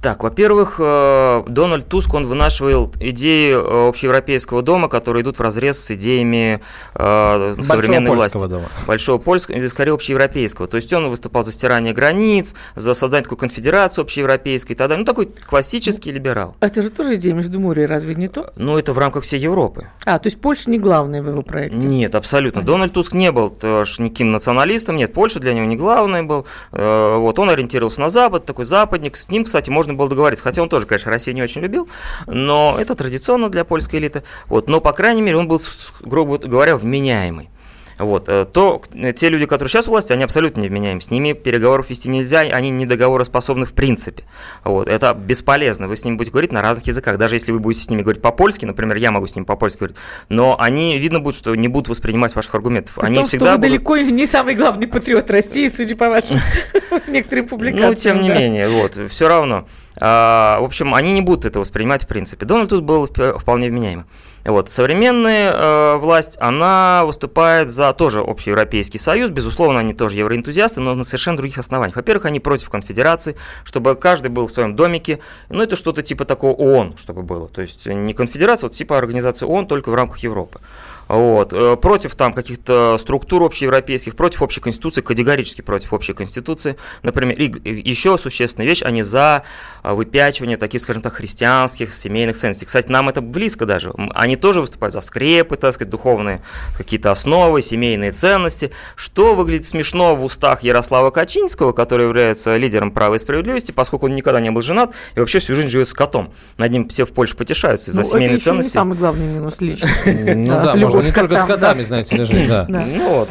Так, 0.00 0.22
во-первых, 0.22 0.76
э, 0.78 1.44
Дональд 1.48 1.86
Туск, 1.88 2.12
он 2.14 2.26
вынашивал 2.26 2.92
идеи 3.00 3.52
э, 3.52 3.88
общеевропейского 3.88 4.62
дома, 4.62 4.88
которые 4.88 5.22
идут 5.22 5.38
в 5.38 5.40
разрез 5.40 5.78
с 5.78 5.90
идеями 5.90 6.60
э, 6.94 7.54
современной 7.60 8.08
Большого 8.10 8.14
власти. 8.16 8.32
польского 8.38 8.48
дома. 8.48 8.66
Большого 8.86 9.18
польского, 9.18 9.56
или 9.56 9.66
скорее 9.66 9.92
общеевропейского. 9.92 10.66
То 10.66 10.76
есть 10.76 10.92
он 10.92 11.08
выступал 11.08 11.42
за 11.42 11.52
стирание 11.52 11.92
границ, 11.92 12.54
за 12.74 12.94
создание 12.94 13.24
такой 13.24 13.38
конфедерации 13.38 14.02
общеевропейской 14.02 14.74
и 14.74 14.76
так 14.78 14.88
далее. 14.88 15.00
Ну, 15.00 15.04
такой 15.06 15.26
классический 15.26 16.10
либерал. 16.10 16.56
Это 16.60 16.82
же 16.82 16.90
тоже 16.90 17.16
идея 17.16 17.34
Междуморья, 17.34 17.86
разве 17.86 18.14
не 18.14 18.28
то? 18.28 18.52
Но 18.56 18.78
это 18.78 18.92
в 18.92 18.98
рамках 18.98 19.24
всей 19.24 19.40
Европы. 19.40 19.88
А, 20.04 20.18
то 20.18 20.26
есть 20.26 20.40
Польша 20.40 20.70
не 20.70 20.78
главная 20.78 21.22
в 21.22 21.28
его 21.28 21.42
проекте? 21.42 21.86
Нет, 21.86 22.14
абсолютно. 22.14 22.62
Дональд 22.62 22.92
Туск 22.92 23.12
не 23.12 23.30
был 23.32 23.50
тоже 23.50 24.02
никаким 24.02 24.32
националистом, 24.32 24.96
нет, 24.96 25.12
Польша 25.12 25.38
для 25.40 25.52
него 25.54 25.66
не 25.66 25.76
главный 25.76 26.22
был. 26.22 26.46
Э, 26.72 27.16
Вот, 27.18 27.38
он 27.38 27.50
ориентировался 27.50 28.00
на 28.00 28.10
Запад, 28.10 28.44
такой 28.46 28.64
западник. 28.64 29.16
С 29.16 29.28
ним, 29.34 29.44
кстати, 29.44 29.68
можно 29.68 29.94
было 29.94 30.08
договориться, 30.08 30.44
хотя 30.44 30.62
он 30.62 30.68
тоже, 30.68 30.86
конечно, 30.86 31.10
Россию 31.10 31.34
не 31.34 31.42
очень 31.42 31.60
любил, 31.60 31.88
но 32.26 32.76
это 32.78 32.94
традиционно 32.94 33.50
для 33.50 33.64
польской 33.64 33.98
элиты. 33.98 34.22
Вот, 34.46 34.68
но, 34.68 34.80
по 34.80 34.92
крайней 34.92 35.22
мере, 35.22 35.36
он 35.36 35.48
был, 35.48 35.60
грубо 36.00 36.38
говоря, 36.38 36.76
вменяемый. 36.76 37.50
Вот, 37.98 38.28
э, 38.28 38.44
то 38.44 38.82
э, 38.92 39.12
те 39.12 39.28
люди, 39.28 39.46
которые 39.46 39.70
сейчас 39.70 39.86
у 39.88 39.90
власти, 39.90 40.12
они 40.12 40.24
абсолютно 40.24 40.60
невменяемы. 40.60 41.00
С 41.00 41.10
ними 41.10 41.32
переговоров 41.32 41.90
вести 41.90 42.08
нельзя, 42.08 42.40
они 42.40 42.70
не 42.70 42.86
договороспособны 42.86 43.66
в 43.66 43.72
принципе. 43.72 44.24
Вот, 44.64 44.88
это 44.88 45.14
бесполезно. 45.14 45.88
Вы 45.88 45.96
с 45.96 46.04
ними 46.04 46.16
будете 46.16 46.32
говорить 46.32 46.52
на 46.52 46.62
разных 46.62 46.86
языках. 46.86 47.18
Даже 47.18 47.36
если 47.36 47.52
вы 47.52 47.60
будете 47.60 47.84
с 47.84 47.90
ними 47.90 48.02
говорить 48.02 48.22
по-польски, 48.22 48.64
например, 48.64 48.96
я 48.96 49.10
могу 49.10 49.26
с 49.26 49.36
ними 49.36 49.44
по-польски 49.44 49.78
говорить, 49.78 49.96
но 50.28 50.56
они, 50.58 50.98
видно 50.98 51.20
будет, 51.20 51.36
что 51.36 51.54
не 51.54 51.68
будут 51.68 51.88
воспринимать 51.88 52.34
ваших 52.34 52.54
аргументов. 52.54 52.94
При 52.96 53.06
они 53.06 53.16
том, 53.16 53.26
всегда 53.26 53.46
что 53.46 53.52
вы 53.52 53.58
будут... 53.58 53.70
далеко 53.70 53.96
не 53.98 54.26
самый 54.26 54.54
главный 54.54 54.88
патриот 54.88 55.30
России, 55.30 55.68
судя 55.68 55.96
по 55.96 56.08
вашим 56.08 56.38
некоторым 57.06 57.46
публикациям. 57.46 57.88
Ну, 57.88 57.94
тем 57.94 58.20
не 58.22 58.28
менее, 58.28 58.68
вот, 58.68 58.98
все 59.10 59.28
равно. 59.28 59.66
А, 59.96 60.58
в 60.60 60.64
общем, 60.64 60.94
они 60.94 61.12
не 61.12 61.20
будут 61.20 61.44
это 61.44 61.60
воспринимать 61.60 62.04
в 62.04 62.06
принципе. 62.06 62.46
Дональд 62.46 62.70
Туск 62.70 62.82
был 62.82 63.06
вп- 63.06 63.38
вполне 63.38 63.70
вменяемый. 63.70 64.04
Вот. 64.44 64.68
Современная 64.68 65.52
э, 65.52 65.96
власть, 65.96 66.36
она 66.38 67.04
выступает 67.06 67.70
за 67.70 67.92
тоже 67.94 68.20
общеевропейский 68.20 69.00
союз. 69.00 69.30
Безусловно, 69.30 69.80
они 69.80 69.94
тоже 69.94 70.16
евроэнтузиасты, 70.16 70.80
но 70.80 70.94
на 70.94 71.04
совершенно 71.04 71.38
других 71.38 71.58
основаниях. 71.58 71.96
Во-первых, 71.96 72.26
они 72.26 72.40
против 72.40 72.68
конфедерации, 72.68 73.36
чтобы 73.64 73.94
каждый 73.94 74.28
был 74.28 74.46
в 74.46 74.52
своем 74.52 74.76
домике. 74.76 75.20
Ну, 75.48 75.62
это 75.62 75.76
что-то 75.76 76.02
типа 76.02 76.24
такого 76.26 76.52
ООН, 76.52 76.96
чтобы 76.98 77.22
было. 77.22 77.48
То 77.48 77.62
есть 77.62 77.86
не 77.86 78.12
конфедерация, 78.12 78.68
вот 78.68 78.76
типа 78.76 78.98
организация 78.98 79.46
ООН, 79.46 79.66
только 79.66 79.88
в 79.90 79.94
рамках 79.94 80.18
Европы. 80.18 80.60
Вот. 81.08 81.52
э, 81.52 81.76
Против 81.76 82.14
там 82.14 82.32
каких-то 82.32 82.96
структур 82.98 83.42
общеевропейских, 83.42 84.16
против 84.16 84.42
общей 84.42 84.60
конституции, 84.60 85.00
категорически 85.00 85.62
против 85.62 85.92
общей 85.92 86.12
конституции. 86.12 86.76
Например, 87.02 87.38
и, 87.38 87.46
и 87.46 87.88
еще 87.90 88.16
существенная 88.18 88.66
вещь, 88.68 88.82
они 88.82 89.02
за 89.02 89.42
а, 89.82 89.94
выпячивание 89.94 90.56
таких, 90.56 90.80
скажем 90.80 91.02
так, 91.02 91.14
христианских 91.14 91.92
семейных 91.92 92.36
ценностей. 92.36 92.66
Кстати, 92.66 92.90
нам 92.90 93.08
это 93.08 93.20
близко 93.20 93.66
даже. 93.66 93.92
Они 94.14 94.36
тоже 94.36 94.60
выступают 94.60 94.92
за 94.94 95.00
скрепы, 95.00 95.56
так 95.56 95.74
сказать, 95.74 95.90
духовные 95.90 96.42
какие-то 96.76 97.10
основы, 97.10 97.60
семейные 97.62 98.12
ценности, 98.12 98.70
что 98.96 99.34
выглядит 99.34 99.66
смешно 99.66 100.16
в 100.16 100.24
устах 100.24 100.62
Ярослава 100.62 101.10
Качинского, 101.10 101.72
который 101.72 102.06
является 102.06 102.56
лидером 102.56 102.90
права 102.92 103.14
и 103.16 103.18
справедливости, 103.18 103.72
поскольку 103.72 104.06
он 104.06 104.14
никогда 104.14 104.40
не 104.40 104.50
был 104.50 104.62
женат 104.62 104.94
и 105.14 105.20
вообще 105.20 105.38
всю 105.38 105.54
жизнь 105.54 105.68
живет 105.68 105.88
с 105.88 105.92
котом. 105.92 106.32
Над 106.56 106.70
ним 106.70 106.88
все 106.88 107.04
в 107.04 107.12
Польше 107.12 107.36
потешаются 107.36 107.90
Ну, 107.90 107.96
за 107.96 108.04
семейные 108.04 108.26
это 108.28 108.34
еще 108.36 108.44
ценности. 108.44 108.68
не 108.70 108.72
самый 108.72 108.96
главный 108.98 109.26
минус 109.26 109.60
лично. 109.60 109.88
Ну 110.34 110.48
да, 110.48 110.74
можно 110.94 111.06
не 111.08 111.12
только 111.12 111.36
с 111.38 111.44
котами, 111.44 111.82
знаете 111.82 112.16
ли, 112.16 112.24
жить, 112.24 112.48
да. 112.48 112.66
Ну 112.68 113.08
вот, 113.18 113.30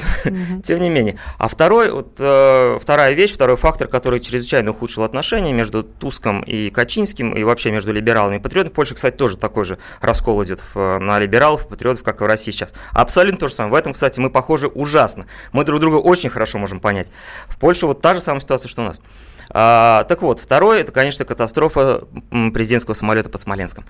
тем 0.64 0.80
не 0.82 0.90
менее. 0.90 1.18
А 1.38 1.48
второй, 1.48 1.92
вот, 1.92 2.16
э, 2.20 2.78
вторая 2.82 3.14
вещь, 3.14 3.34
второй 3.34 3.58
фактор, 3.58 3.88
который 3.88 4.20
чрезвычайно 4.20 4.72
ухудшил 4.72 5.04
отношения 5.04 5.54
между 5.54 5.84
Туском 5.84 6.42
и 6.42 6.70
Качинским, 6.70 7.34
и 7.34 7.44
вообще 7.44 7.72
между 7.72 7.92
либералами 7.94 8.36
и 8.38 8.40
патриотами. 8.40 8.72
В 8.72 8.76
Польше, 8.76 8.96
кстати, 8.96 9.16
тоже 9.16 9.38
такой 9.38 9.66
же 9.66 9.78
раскол 10.02 10.44
идет 10.44 10.62
в- 10.74 10.98
на 11.00 11.20
либералов 11.20 11.66
и 11.66 11.70
патриотов, 11.70 12.04
как 12.04 12.22
и 12.22 12.24
в 12.24 12.28
России 12.28 12.52
сейчас. 12.52 12.74
Абсолютно 12.92 13.40
то 13.40 13.48
же 13.48 13.54
самое. 13.54 13.72
В 13.74 13.76
этом, 13.76 13.94
кстати, 13.94 14.20
мы 14.20 14.30
похожи 14.30 14.68
ужасно. 14.68 15.26
Мы 15.52 15.64
друг 15.64 15.80
друга 15.80 15.96
очень 15.98 16.30
хорошо 16.30 16.58
можем 16.58 16.80
понять. 16.80 17.08
В 17.48 17.58
Польше 17.58 17.88
вот 17.88 18.02
та 18.02 18.14
же 18.16 18.22
самая 18.22 18.42
ситуация, 18.42 18.70
что 18.70 18.82
у 18.82 18.86
нас. 18.86 19.02
А, 19.56 20.04
так 20.06 20.24
вот, 20.24 20.40
второе, 20.40 20.82
это, 20.82 20.92
конечно, 20.92 21.26
катастрофа 21.26 22.06
президентского 22.32 22.96
самолета 22.96 23.30
под 23.30 23.40
Смоленском. 23.42 23.86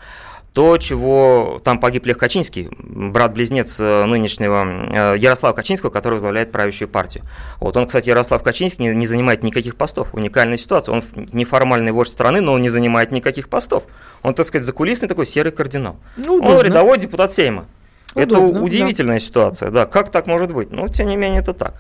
То, 0.52 0.78
чего 0.78 1.60
там 1.64 1.80
погиб 1.80 2.06
Лев 2.06 2.18
Качинский, 2.18 2.70
брат-близнец 2.78 3.80
э, 3.80 4.06
нынешнего 4.06 5.14
э, 5.16 5.18
Ярослава 5.18 5.54
Качинского, 5.54 5.90
который 5.90 6.16
возглавляет 6.16 6.52
правящую 6.52 6.90
партию. 6.90 7.24
Вот 7.60 7.76
он, 7.76 7.88
кстати, 7.88 8.10
Ярослав 8.10 8.44
Качинский 8.44 8.86
не, 8.86 8.94
не 8.94 9.08
занимает 9.08 9.42
никаких 9.42 9.76
постов. 9.76 10.10
Уникальная 10.14 10.58
ситуация. 10.58 10.94
Он 10.94 11.04
неформальный 11.32 11.92
вождь 11.92 12.12
страны, 12.12 12.40
но 12.40 12.54
он 12.54 12.62
не 12.62 12.70
занимает 12.70 13.12
никаких 13.12 13.50
постов. 13.50 13.84
Он, 14.22 14.36
так 14.36 14.46
сказать, 14.46 14.66
закулисный 14.68 15.08
такой 15.08 15.26
серый 15.26 15.52
кардинал. 15.52 15.96
Ну, 16.18 16.36
Он 16.36 16.42
удобно. 16.42 16.62
рядовой 16.62 17.00
депутат 17.00 17.34
Сейма. 17.34 17.66
Это 18.14 18.38
Удобно, 18.38 18.60
да. 18.60 18.66
удивительная 18.66 19.20
ситуация, 19.20 19.72
да. 19.72 19.88
Как 19.88 20.12
так 20.12 20.28
может 20.28 20.52
быть? 20.52 20.72
Но, 20.72 20.88
тем 20.88 21.08
не 21.08 21.16
менее, 21.16 21.42
это 21.42 21.54
так. 21.54 21.74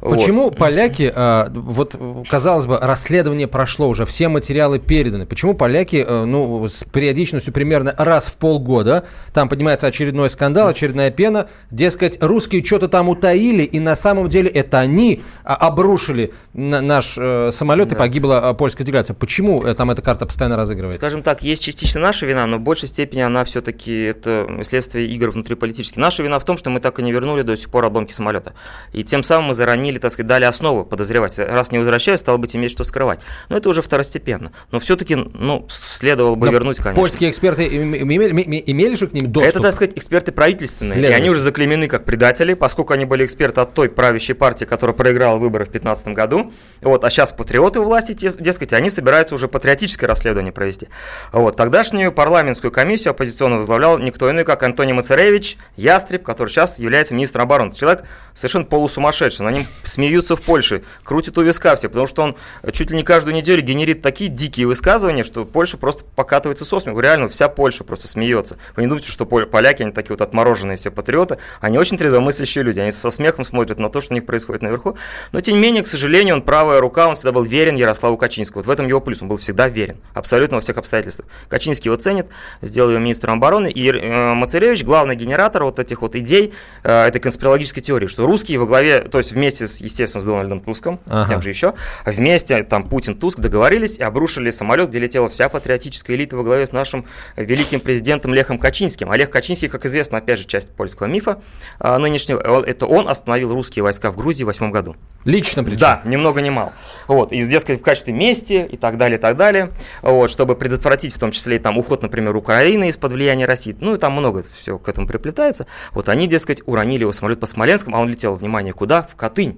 Вот. 0.00 0.18
Почему 0.18 0.50
поляки, 0.50 1.12
а, 1.14 1.50
вот 1.52 1.96
казалось 2.28 2.66
бы, 2.66 2.78
расследование 2.78 3.48
прошло 3.48 3.88
уже, 3.88 4.04
все 4.04 4.28
материалы 4.28 4.78
переданы. 4.78 5.26
Почему 5.26 5.54
поляки, 5.54 6.04
э, 6.06 6.24
ну, 6.24 6.68
с 6.68 6.84
периодичностью 6.84 7.52
примерно 7.52 7.94
раз 7.96 8.28
в 8.28 8.36
полгода, 8.36 9.04
там 9.32 9.48
поднимается 9.48 9.86
очередной 9.86 10.30
скандал, 10.30 10.68
очередная 10.68 11.10
пена, 11.10 11.48
дескать, 11.70 12.22
русские 12.22 12.64
что-то 12.64 12.88
там 12.88 13.08
утаили, 13.08 13.62
и 13.62 13.80
на 13.80 13.96
самом 13.96 14.28
деле 14.28 14.48
это 14.48 14.78
они 14.78 15.22
а, 15.44 15.56
обрушили 15.56 16.32
на- 16.52 16.80
наш 16.80 17.16
э, 17.18 17.50
самолет, 17.52 17.92
и 17.92 17.94
погибла 17.94 18.52
э, 18.52 18.54
польская 18.54 18.84
делегация. 18.84 19.14
Почему 19.14 19.62
э, 19.62 19.74
там 19.74 19.90
эта 19.90 20.02
карта 20.02 20.26
постоянно 20.26 20.56
разыгрывается? 20.56 20.98
Скажем 21.00 21.22
так, 21.22 21.42
есть 21.42 21.62
частично 21.64 22.00
наша 22.00 22.26
вина, 22.26 22.46
но 22.46 22.58
в 22.58 22.60
большей 22.60 22.88
степени 22.88 23.20
она 23.20 23.44
все-таки 23.44 24.02
это 24.02 24.46
следствие 24.62 25.08
игр 25.08 25.30
внутриполитических. 25.30 25.96
Наша 25.96 26.22
вина 26.22 26.38
в 26.38 26.44
том, 26.44 26.56
что 26.56 26.70
мы 26.70 26.80
так 26.80 26.98
и 26.98 27.02
не 27.02 27.12
вернули 27.12 27.42
до 27.42 27.56
сих 27.56 27.70
пор 27.70 27.84
обломки 27.84 28.12
самолета. 28.12 28.54
И 28.92 29.02
тем 29.04 29.22
самым 29.22 29.48
мы 29.48 29.54
заронили, 29.88 29.98
так 29.98 30.12
сказать, 30.12 30.26
дали 30.26 30.44
основу 30.44 30.84
подозревать. 30.84 31.38
Раз 31.38 31.72
не 31.72 31.78
возвращаюсь, 31.78 32.20
стало 32.20 32.36
быть, 32.36 32.54
иметь 32.54 32.70
что 32.70 32.84
скрывать. 32.84 33.20
Но 33.48 33.56
это 33.56 33.68
уже 33.68 33.82
второстепенно. 33.82 34.52
Но 34.70 34.78
все-таки, 34.80 35.14
ну, 35.16 35.66
следовало 35.70 36.34
бы 36.34 36.46
Но 36.46 36.52
вернуть, 36.52 36.76
конечно. 36.78 37.00
Польские 37.00 37.30
эксперты 37.30 37.64
им- 37.64 37.94
им- 37.94 38.10
имели, 38.10 38.62
имели 38.66 38.94
же 38.94 39.06
к 39.06 39.12
ним 39.12 39.30
доступ? 39.30 39.48
Это, 39.50 39.60
так 39.60 39.72
сказать, 39.72 39.96
эксперты 39.96 40.32
правительственные. 40.32 41.10
И 41.10 41.12
они 41.12 41.30
уже 41.30 41.40
заклеймены 41.40 41.88
как 41.88 42.04
предатели, 42.04 42.54
поскольку 42.54 42.92
они 42.92 43.04
были 43.04 43.24
эксперты 43.24 43.60
от 43.60 43.74
той 43.74 43.88
правящей 43.88 44.34
партии, 44.34 44.64
которая 44.64 44.94
проиграла 44.94 45.38
выборы 45.38 45.64
в 45.64 45.68
2015 45.68 46.08
году. 46.14 46.52
Вот, 46.82 47.04
а 47.04 47.10
сейчас 47.10 47.32
патриоты 47.32 47.80
у 47.80 47.84
власти, 47.84 48.12
дескать, 48.12 48.72
они 48.72 48.90
собираются 48.90 49.34
уже 49.34 49.48
патриотическое 49.48 50.08
расследование 50.08 50.52
провести. 50.52 50.88
Вот, 51.32 51.56
тогдашнюю 51.56 52.12
парламентскую 52.12 52.70
комиссию 52.70 53.12
оппозиционно 53.12 53.56
возглавлял 53.56 53.98
никто 53.98 54.30
иной, 54.30 54.44
как 54.44 54.62
Антоний 54.62 54.92
Мацаревич 54.92 55.56
Ястреб, 55.76 56.22
который 56.22 56.48
сейчас 56.48 56.78
является 56.78 57.14
министром 57.14 57.42
обороны. 57.42 57.72
Человек 57.72 58.04
совершенно 58.34 58.64
полусумасшедший. 58.64 59.44
На 59.44 59.50
ним 59.50 59.64
смеются 59.84 60.36
в 60.36 60.42
Польше, 60.42 60.82
крутят 61.02 61.38
у 61.38 61.42
виска 61.42 61.76
все, 61.76 61.88
потому 61.88 62.06
что 62.06 62.22
он 62.22 62.36
чуть 62.72 62.90
ли 62.90 62.96
не 62.96 63.02
каждую 63.02 63.34
неделю 63.34 63.62
генерит 63.62 64.02
такие 64.02 64.30
дикие 64.30 64.66
высказывания, 64.66 65.24
что 65.24 65.44
Польша 65.44 65.76
просто 65.76 66.04
покатывается 66.16 66.64
со 66.64 66.78
смеху. 66.78 67.00
Реально, 67.00 67.28
вся 67.28 67.48
Польша 67.48 67.84
просто 67.84 68.08
смеется. 68.08 68.58
Вы 68.76 68.82
не 68.82 68.88
думайте, 68.88 69.10
что 69.10 69.26
поляки, 69.26 69.82
они 69.82 69.92
такие 69.92 70.12
вот 70.12 70.20
отмороженные 70.20 70.76
все 70.76 70.90
патриоты, 70.90 71.38
они 71.60 71.78
очень 71.78 71.96
трезвомыслящие 71.96 72.64
люди, 72.64 72.80
они 72.80 72.92
со 72.92 73.10
смехом 73.10 73.44
смотрят 73.44 73.78
на 73.78 73.90
то, 73.90 74.00
что 74.00 74.12
у 74.12 74.14
них 74.14 74.26
происходит 74.26 74.62
наверху. 74.62 74.96
Но, 75.32 75.40
тем 75.40 75.54
не 75.54 75.60
менее, 75.60 75.82
к 75.82 75.86
сожалению, 75.86 76.36
он 76.36 76.42
правая 76.42 76.80
рука, 76.80 77.08
он 77.08 77.14
всегда 77.14 77.32
был 77.32 77.44
верен 77.44 77.76
Ярославу 77.76 78.16
Качинскому. 78.16 78.62
Вот 78.62 78.66
в 78.66 78.70
этом 78.70 78.88
его 78.88 79.00
плюс, 79.00 79.22
он 79.22 79.28
был 79.28 79.36
всегда 79.36 79.68
верен, 79.68 79.96
абсолютно 80.14 80.56
во 80.56 80.60
всех 80.60 80.76
обстоятельствах. 80.78 81.28
Качинский 81.48 81.88
его 81.88 81.96
ценит, 81.96 82.26
сделал 82.62 82.90
его 82.90 83.00
министром 83.00 83.34
обороны, 83.34 83.70
и 83.70 83.88
э, 83.88 84.34
Мацаревич, 84.34 84.84
главный 84.84 85.14
генератор 85.14 85.64
вот 85.64 85.78
этих 85.78 86.02
вот 86.02 86.16
идей, 86.16 86.52
э, 86.82 87.06
этой 87.06 87.20
конспирологической 87.20 87.82
теории, 87.82 88.06
что 88.06 88.26
русские 88.26 88.58
во 88.58 88.66
главе, 88.66 89.02
то 89.02 89.18
есть 89.18 89.32
вместе, 89.32 89.67
с, 89.68 89.80
естественно, 89.80 90.22
с 90.22 90.24
Дональдом 90.24 90.60
Туском, 90.60 90.98
ага. 91.06 91.24
с 91.24 91.28
кем 91.28 91.42
же 91.42 91.50
еще, 91.50 91.74
вместе 92.04 92.62
там 92.64 92.88
Путин, 92.88 93.14
Туск 93.14 93.38
договорились 93.38 93.98
и 93.98 94.02
обрушили 94.02 94.50
самолет, 94.50 94.88
где 94.88 94.98
летела 94.98 95.28
вся 95.28 95.48
патриотическая 95.48 96.16
элита 96.16 96.36
во 96.36 96.42
главе 96.42 96.66
с 96.66 96.72
нашим 96.72 97.06
великим 97.36 97.80
президентом 97.80 98.34
Лехом 98.34 98.58
Качинским. 98.58 99.10
Олег 99.10 99.30
Качинский, 99.30 99.68
как 99.68 99.86
известно, 99.86 100.18
опять 100.18 100.38
же, 100.38 100.46
часть 100.46 100.72
польского 100.72 101.06
мифа 101.06 101.40
э, 101.80 101.96
нынешнего, 101.98 102.64
это 102.64 102.86
он 102.86 103.08
остановил 103.08 103.52
русские 103.52 103.82
войска 103.82 104.10
в 104.10 104.16
Грузии 104.16 104.44
в 104.44 104.46
восьмом 104.46 104.72
году. 104.72 104.96
Лично 105.24 105.62
причем? 105.64 105.78
Да, 105.78 106.02
ни 106.04 106.16
много 106.16 106.40
ни 106.40 106.50
мало. 106.50 106.72
Вот, 107.06 107.32
и, 107.32 107.44
дескать, 107.44 107.80
в 107.80 107.82
качестве 107.82 108.14
мести 108.14 108.66
и 108.70 108.76
так 108.76 108.96
далее, 108.96 109.18
и 109.18 109.20
так 109.20 109.36
далее, 109.36 109.72
вот, 110.02 110.30
чтобы 110.30 110.56
предотвратить 110.56 111.14
в 111.14 111.18
том 111.18 111.32
числе 111.32 111.56
и 111.56 111.58
там 111.58 111.76
уход, 111.78 112.02
например, 112.02 112.34
Украины 112.36 112.88
из-под 112.88 113.12
влияния 113.12 113.46
России, 113.46 113.76
ну 113.80 113.94
и 113.94 113.98
там 113.98 114.12
много 114.12 114.42
все 114.56 114.78
к 114.78 114.88
этому 114.88 115.06
приплетается, 115.06 115.66
вот 115.92 116.08
они, 116.08 116.28
дескать, 116.28 116.62
уронили 116.66 117.02
его 117.02 117.12
самолет 117.12 117.40
по 117.40 117.46
Смоленскому, 117.46 117.96
а 117.96 118.00
он 118.00 118.08
летел, 118.08 118.36
внимание, 118.36 118.72
куда? 118.72 119.02
В 119.02 119.16
Катынь. 119.16 119.57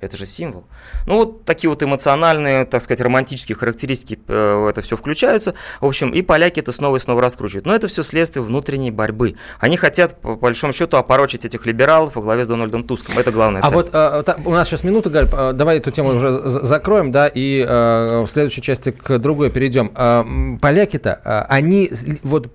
Это 0.00 0.16
же 0.16 0.26
символ. 0.26 0.64
Ну, 1.06 1.16
вот 1.16 1.44
такие 1.44 1.68
вот 1.68 1.82
эмоциональные, 1.82 2.64
так 2.64 2.82
сказать, 2.82 3.00
романтические 3.00 3.56
характеристики 3.56 4.18
э, 4.28 4.54
в 4.54 4.66
это 4.66 4.80
все 4.82 4.96
включаются. 4.96 5.54
В 5.80 5.86
общем, 5.86 6.10
и 6.10 6.22
поляки 6.22 6.60
это 6.60 6.72
снова 6.72 6.96
и 6.96 7.00
снова 7.00 7.20
раскручивают. 7.20 7.66
Но 7.66 7.74
это 7.74 7.88
все 7.88 8.02
следствие 8.02 8.42
внутренней 8.44 8.90
борьбы. 8.90 9.36
Они 9.58 9.76
хотят, 9.76 10.20
по 10.20 10.36
большому 10.36 10.72
счету, 10.72 10.96
опорочить 10.96 11.44
этих 11.44 11.66
либералов 11.66 12.16
во 12.16 12.22
главе 12.22 12.44
с 12.44 12.48
Дональдом 12.48 12.84
Туском. 12.84 13.18
Это 13.18 13.32
главное. 13.32 13.60
А 13.62 13.70
вот 13.70 13.90
а, 13.92 14.22
та, 14.22 14.36
у 14.44 14.52
нас 14.52 14.68
сейчас 14.68 14.84
минута, 14.84 15.10
Галь, 15.10 15.28
а, 15.32 15.52
давай 15.52 15.78
эту 15.78 15.90
тему 15.90 16.14
уже 16.14 16.30
закроем, 16.30 17.10
да, 17.10 17.26
и 17.26 17.64
а, 17.66 18.22
в 18.24 18.28
следующей 18.28 18.62
части 18.62 18.90
к 18.90 19.18
другой 19.18 19.50
перейдем. 19.50 19.90
А, 19.94 20.26
поляки-то, 20.60 21.20
а, 21.24 21.46
они, 21.48 21.90
вот 22.22 22.48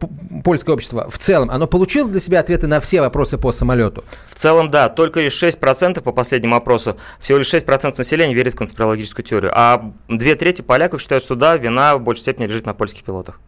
польское 0.43 0.73
общество 0.73 1.09
в 1.09 1.17
целом, 1.17 1.49
оно 1.49 1.67
получило 1.67 2.09
для 2.09 2.19
себя 2.19 2.39
ответы 2.39 2.67
на 2.67 2.79
все 2.79 3.01
вопросы 3.01 3.37
по 3.37 3.51
самолету? 3.51 4.03
В 4.27 4.35
целом, 4.35 4.69
да, 4.69 4.89
только 4.89 5.21
лишь 5.21 5.41
6% 5.41 6.01
по 6.01 6.11
последнему 6.11 6.55
опросу, 6.55 6.97
всего 7.33 7.39
лишь 7.39 7.63
6% 7.63 7.95
населения 7.97 8.33
верит 8.33 8.53
в 8.53 8.57
конспирологическую 8.57 9.25
теорию, 9.25 9.51
а 9.55 9.93
две 10.07 10.35
трети 10.35 10.61
поляков 10.61 11.01
считают, 11.01 11.23
что 11.23 11.35
да, 11.35 11.57
вина 11.57 11.97
в 11.97 12.01
большей 12.01 12.21
степени 12.21 12.45
лежит 12.45 12.65
на 12.65 12.73
польских 12.73 13.03
пилотах. 13.03 13.39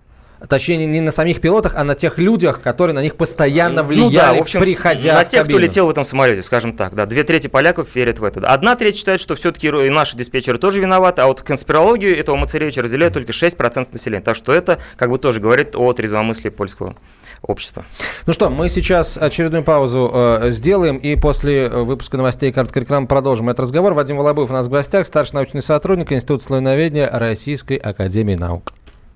Точнее, 0.47 0.85
не 0.85 1.01
на 1.01 1.11
самих 1.11 1.41
пилотах, 1.41 1.73
а 1.75 1.83
на 1.83 1.95
тех 1.95 2.17
людях, 2.17 2.61
которые 2.61 2.93
на 2.93 3.01
них 3.01 3.15
постоянно 3.15 3.83
влияли, 3.83 4.05
ну, 4.05 4.11
да, 4.11 4.33
в 4.33 4.41
общем, 4.41 4.59
приходя 4.59 5.13
На 5.15 5.25
тех, 5.25 5.45
кто 5.45 5.57
летел 5.57 5.87
в 5.87 5.89
этом 5.89 6.03
самолете, 6.03 6.41
скажем 6.41 6.75
так. 6.75 6.93
Да, 6.95 7.05
две 7.05 7.23
трети 7.23 7.47
поляков 7.47 7.95
верят 7.95 8.19
в 8.19 8.23
это. 8.23 8.47
Одна 8.47 8.75
треть 8.75 8.97
считает, 8.97 9.21
что 9.21 9.35
все-таки 9.35 9.69
наши 9.71 10.17
диспетчеры 10.17 10.57
тоже 10.57 10.81
виноваты, 10.81 11.21
а 11.21 11.27
вот 11.27 11.41
конспирологию 11.41 12.17
этого 12.17 12.35
Мацаревича 12.35 12.81
разделяют 12.81 13.13
только 13.13 13.31
6% 13.31 13.87
населения. 13.91 14.23
Так 14.23 14.35
что 14.35 14.53
это 14.53 14.79
как 14.97 15.09
бы 15.09 15.17
тоже 15.17 15.39
говорит 15.39 15.75
о 15.75 15.93
трезвомыслии 15.93 16.49
польского 16.49 16.95
общества. 17.41 17.85
Ну 18.25 18.33
что, 18.33 18.49
мы 18.49 18.69
сейчас 18.69 19.17
очередную 19.17 19.63
паузу 19.63 20.11
э, 20.13 20.51
сделаем 20.51 20.97
и 20.97 21.15
после 21.15 21.69
выпуска 21.69 22.17
новостей 22.17 22.51
короткой 22.51 22.83
рекламы 22.83 23.07
продолжим 23.07 23.49
этот 23.49 23.61
разговор. 23.61 23.93
Вадим 23.93 24.17
Волобуев 24.17 24.49
у 24.49 24.53
нас 24.53 24.67
в 24.67 24.69
гостях, 24.69 25.05
старший 25.05 25.35
научный 25.35 25.61
сотрудник 25.61 26.11
Института 26.11 26.43
славяноведения 26.43 27.09
Российской 27.11 27.77
Академии 27.77 28.35
Наук. 28.35 28.71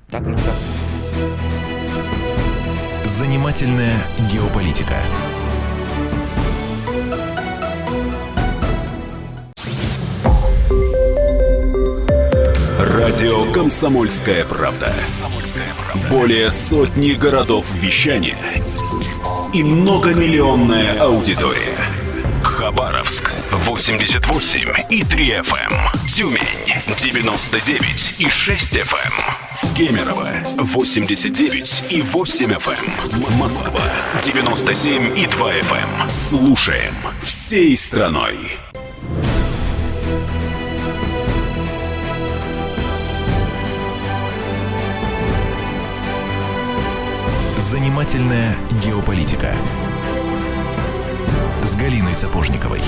Так, 0.09 0.21
ну 0.21 0.35
так. 0.35 0.78
Занимательная 3.05 3.97
геополитика. 4.31 4.95
Радио 12.79 13.51
«Комсомольская 13.51 14.45
правда». 14.45 14.93
Более 16.09 16.49
сотни 16.49 17.11
городов 17.11 17.65
вещания 17.73 18.37
и 19.53 19.63
многомиллионная 19.63 20.99
аудитория. 20.99 21.77
Хабаровск 22.43 23.33
88 23.65 24.73
и 24.89 25.03
3 25.03 25.41
FM. 25.41 25.73
Эм. 25.73 26.07
Тюмень 26.07 26.41
99 26.97 28.15
и 28.19 28.29
6 28.29 28.77
FM. 28.77 29.13
Эм. 29.13 29.75
Кемерово 29.75 30.29
89 30.57 31.83
и 31.89 32.01
8 32.01 32.51
FM. 32.53 33.31
Эм. 33.31 33.37
Москва 33.37 33.83
97 34.23 35.17
и 35.17 35.27
2 35.27 35.53
FM. 35.53 36.09
Слушаем 36.09 36.95
всей 37.21 37.75
страной. 37.75 38.57
Занимательная 47.57 48.55
геополитика 48.83 49.53
с 51.69 51.75
Галиной 51.75 52.15
Сапожниковой. 52.15 52.81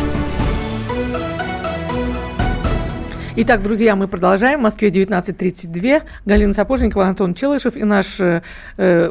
Итак, 3.34 3.64
друзья, 3.64 3.96
мы 3.96 4.10
продолжаем. 4.10 4.60
В 4.60 4.64
Москве 4.64 4.90
19.32. 4.90 6.04
Галина 6.26 6.52
Сапожникова, 6.52 7.06
Антон 7.06 7.34
Челышев 7.34 7.78
и 7.78 7.84
наш 7.86 8.20
э, 8.20 8.42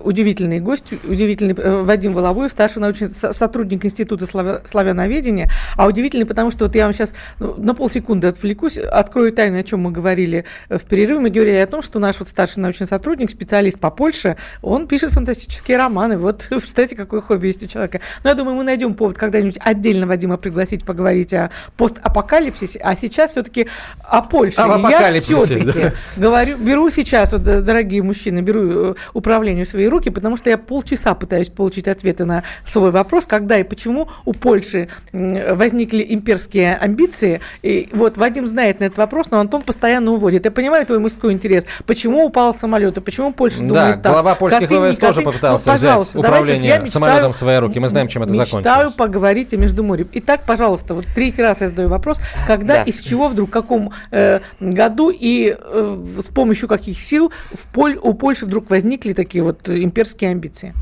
удивительный 0.05 0.61
гость, 0.61 0.93
удивительный 0.93 1.55
э, 1.57 1.83
Вадим 1.83 2.13
Воловой, 2.13 2.51
старший 2.51 2.83
научный 2.83 3.09
сотрудник 3.09 3.83
Института 3.83 4.27
славя, 4.27 4.61
славяноведения. 4.67 5.51
А 5.75 5.87
удивительный, 5.87 6.27
потому 6.27 6.51
что 6.51 6.67
вот 6.67 6.75
я 6.75 6.85
вам 6.85 6.93
сейчас 6.93 7.15
ну, 7.39 7.55
на 7.57 7.75
полсекунды 7.75 8.27
отвлекусь, 8.27 8.77
открою 8.77 9.33
тайну, 9.33 9.59
о 9.59 9.63
чем 9.63 9.81
мы 9.81 9.91
говорили 9.91 10.45
э, 10.69 10.77
в 10.77 10.83
перерыве. 10.83 11.21
Мы 11.21 11.31
говорили 11.31 11.57
о 11.57 11.67
том, 11.67 11.81
что 11.81 11.99
наш 11.99 12.19
вот 12.19 12.29
старший 12.29 12.63
научный 12.63 12.87
сотрудник, 12.87 13.31
специалист 13.31 13.81
по 13.81 13.91
Польше, 13.91 14.37
он 14.61 14.87
пишет 14.87 15.13
фантастические 15.13 15.79
романы. 15.79 16.19
Вот, 16.19 16.47
представьте, 16.51 16.95
какое 16.95 17.23
хобби 17.23 17.47
есть 17.47 17.63
у 17.63 17.67
человека. 17.67 18.03
Но 18.23 18.29
я 18.29 18.37
думаю, 18.37 18.55
мы 18.55 18.65
найдем 18.65 18.93
повод 18.93 19.17
когда-нибудь 19.17 19.59
отдельно 19.65 20.07
Вадима 20.07 20.37
пригласить 20.37 20.85
поговорить 20.85 21.33
о 21.33 21.49
постапокалипсисе. 21.79 22.81
А 22.81 22.95
сейчас 22.97 23.31
все-таки 23.31 23.67
о 24.11 24.23
Польше. 24.23 24.57
А 24.59 24.91
я 24.91 25.13
все-таки 25.13 25.65
да. 25.65 25.93
говорю, 26.17 26.57
беру 26.59 26.91
сейчас, 26.91 27.33
вот, 27.33 27.43
дорогие 27.43 28.03
мужчины, 28.03 28.41
беру 28.41 28.91
э, 28.91 28.95
управление 29.15 29.65
в 29.65 29.69
свои 29.69 29.87
руки, 29.87 30.11
потому 30.11 30.37
что 30.37 30.51
я 30.51 30.59
полчаса 30.59 31.15
пытаюсь 31.15 31.49
получить 31.49 31.87
ответы 31.87 32.25
на 32.25 32.43
свой 32.65 32.91
вопрос, 32.91 33.27
когда 33.27 33.59
и 33.59 33.63
почему 33.63 34.09
у 34.25 34.33
Польши 34.33 34.89
возникли 35.13 36.05
имперские 36.09 36.75
амбиции. 36.75 37.41
И 37.63 37.89
вот 37.93 38.19
Вадим 38.19 38.49
знает 38.49 38.81
на 38.81 38.85
этот 38.85 38.99
вопрос, 38.99 39.31
но 39.31 39.39
Антон 39.39 39.63
постоянно 39.63 40.11
уводит. 40.11 40.45
Я 40.45 40.51
понимаю 40.51 40.85
твой 40.87 40.99
мужской 40.99 41.33
интерес. 41.33 41.65
Почему 41.87 42.25
упал 42.25 42.53
самолет, 42.53 42.99
и 42.99 43.01
почему 43.01 43.33
Польша 43.33 43.61
думает 43.61 43.73
да, 43.73 43.93
так? 44.03 44.13
глава 44.13 44.35
польских 44.35 44.69
ВВС 44.69 44.99
тоже 44.99 45.23
попытался 45.23 45.71
ну, 45.71 45.77
взять 45.77 46.15
управление 46.17 46.81
мечтаю, 46.81 46.87
самолетом 46.89 47.33
в 47.33 47.37
свои 47.37 47.59
руки. 47.59 47.79
Мы 47.79 47.89
знаем, 47.89 48.09
чем 48.09 48.25
это 48.25 48.33
мечтаю 48.33 48.47
закончилось. 48.47 48.75
Мечтаю 48.75 48.91
поговорить 48.93 49.55
о 49.55 49.57
Междуморье. 49.57 50.07
Итак, 50.15 50.41
пожалуйста, 50.45 50.95
вот 50.95 51.05
третий 51.15 51.43
раз 51.43 51.61
я 51.61 51.69
задаю 51.69 51.89
вопрос. 51.89 52.21
Когда, 52.47 52.79
да. 52.79 52.83
из 52.83 53.01
чего 53.01 53.29
вдруг, 53.29 53.51
в 53.51 53.53
каком 53.53 53.93
э, 54.11 54.41
году 54.61 55.11
и 55.11 55.57
э, 55.57 56.05
с 56.19 56.29
помощью 56.29 56.69
каких 56.69 57.01
сил 57.01 57.33
в 57.53 57.73
Поль, 57.73 57.99
у 58.03 58.15
Польши 58.15 58.47
вдруг 58.47 58.71
возникли 58.71 59.13
такие 59.13 59.43
вот 59.45 59.69
имперские 59.69 60.31
амбиции? 60.31 60.75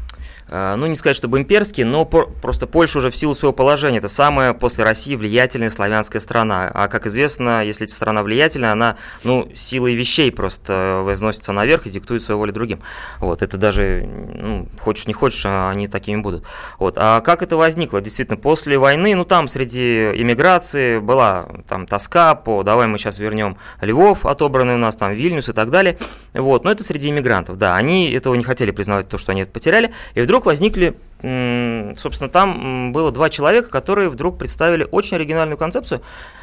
А, 0.51 0.77
ну, 0.77 0.87
не 0.87 0.97
сказать, 0.97 1.17
чтобы 1.17 1.39
имперский, 1.39 1.85
но 1.85 2.05
просто 2.05 2.67
Польша 2.67 2.99
уже 2.99 3.11
в 3.11 3.17
силу 3.17 3.35
своего 3.35 3.53
положения, 3.53 3.99
это 3.99 4.09
самая 4.09 4.55
после 4.55 4.85
России 4.85 5.15
влиятельная 5.15 5.71
славянская 5.71 6.21
страна. 6.21 6.71
А 6.73 6.89
как 6.89 7.07
известно, 7.07 7.63
если 7.65 7.87
эта 7.87 7.95
страна 7.95 8.23
влиятельная, 8.23 8.73
она, 8.73 8.97
ну, 9.25 9.51
силой 9.55 9.95
вещей 9.95 10.33
просто 10.33 11.03
возносится 11.05 11.53
наверх 11.53 11.87
и 11.87 11.91
диктует 11.91 12.23
свою 12.23 12.39
волю 12.39 12.53
другим. 12.53 12.81
Вот, 13.21 13.43
это 13.43 13.57
даже, 13.59 14.05
ну, 14.07 14.69
хочешь 14.81 15.07
не 15.07 15.13
хочешь, 15.13 15.43
а 15.45 15.71
они 15.71 15.89
такими 15.89 16.21
будут. 16.21 16.45
Вот, 16.79 16.95
а 16.97 17.21
как 17.21 17.43
это 17.43 17.57
возникло? 17.57 18.01
Действительно, 18.01 18.39
после 18.39 18.79
войны, 18.79 19.15
ну, 19.15 19.25
там 19.25 19.49
среди 19.49 20.13
иммиграции 20.13 20.99
была 20.99 21.49
там 21.69 21.87
тоска 21.87 22.35
по, 22.35 22.63
давай 22.63 22.87
мы 22.87 22.99
сейчас 22.99 23.19
вернем 23.19 23.59
Львов, 23.81 24.25
отобранный 24.25 24.75
у 24.75 24.79
нас, 24.79 24.97
там 24.97 25.13
Вильнюс 25.13 25.49
и 25.49 25.53
так 25.53 25.71
далее. 25.71 25.99
Вот, 26.33 26.65
но 26.65 26.71
это 26.71 26.83
среди 26.83 27.11
иммигрантов, 27.11 27.59
да, 27.59 27.77
они 27.77 28.11
этого 28.11 28.35
не 28.35 28.45
хотели 28.45 28.71
признавать, 28.71 29.09
то, 29.09 29.19
что 29.19 29.33
они 29.33 29.43
это 29.43 29.53
потеряли, 29.53 29.93
и 30.15 30.21
вдруг 30.21 30.38
вдруг 30.39 30.47
возникли 30.47 30.95
собственно, 31.21 32.29
там 32.29 32.93
было 32.93 33.11
два 33.11 33.29
человека, 33.29 33.71
которые 33.71 34.09
вдруг 34.09 34.39
представили 34.39 34.87
очень 34.91 35.17
оригинальную 35.17 35.59
концепцию. 35.59 36.01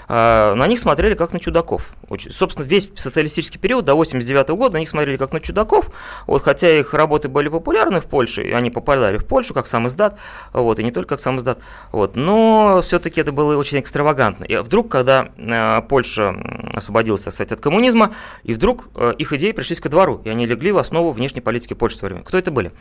А, 0.07 0.53
На 0.53 0.67
них 0.67 0.79
смотрели 0.79 1.15
как 1.15 1.31
на 1.31 1.39
чудаков. 1.39 1.91
Очень- 2.09 2.31
Собственно, 2.31 2.65
весь 2.65 2.91
социалистический 2.95 3.57
период 3.57 3.85
до 3.85 3.95
89 3.95 4.55
года 4.55 4.73
на 4.73 4.79
них 4.79 4.89
смотрели 4.89 5.15
как 5.17 5.31
на 5.31 5.39
чудаков. 5.39 5.89
Вот, 6.27 6.43
хотя 6.43 6.77
их 6.77 6.93
работы 6.93 7.27
были 7.29 7.47
популярны 7.47 8.01
в 8.01 8.05
Польше, 8.05 8.43
и 8.43 8.51
они 8.51 8.69
попадали 8.69 9.17
в 9.17 9.25
Польшу 9.25 9.53
как 9.53 9.65
сам 9.65 9.87
издат, 9.87 10.17
вот, 10.53 10.77
и 10.79 10.83
не 10.83 10.91
только 10.91 11.15
как 11.15 11.19
сам 11.21 11.37
издат. 11.37 11.59
Вот, 11.91 12.15
но 12.15 12.81
все-таки 12.83 13.21
это 13.21 13.31
было 13.31 13.57
очень 13.57 13.79
экстравагантно. 13.79 14.43
И 14.43 14.57
вдруг, 14.57 14.89
когда 14.89 15.29
э, 15.37 15.81
Польша 15.87 16.35
освободилась, 16.73 17.23
так 17.23 17.33
сказать, 17.33 17.53
от 17.53 17.61
коммунизма, 17.61 18.13
и 18.43 18.53
вдруг 18.53 18.89
э, 18.95 19.13
их 19.17 19.33
идеи 19.33 19.53
пришлись 19.53 19.79
ко 19.79 19.89
двору, 19.89 20.21
и 20.25 20.29
они 20.29 20.45
легли 20.45 20.71
в 20.71 20.77
основу 20.77 21.13
внешней 21.13 21.41
политики 21.41 21.73
Польши 21.73 21.95
в 21.95 21.99
свое 21.99 22.13
время. 22.13 22.25
Кто 22.25 22.37
это 22.37 22.51
были? 22.51 22.73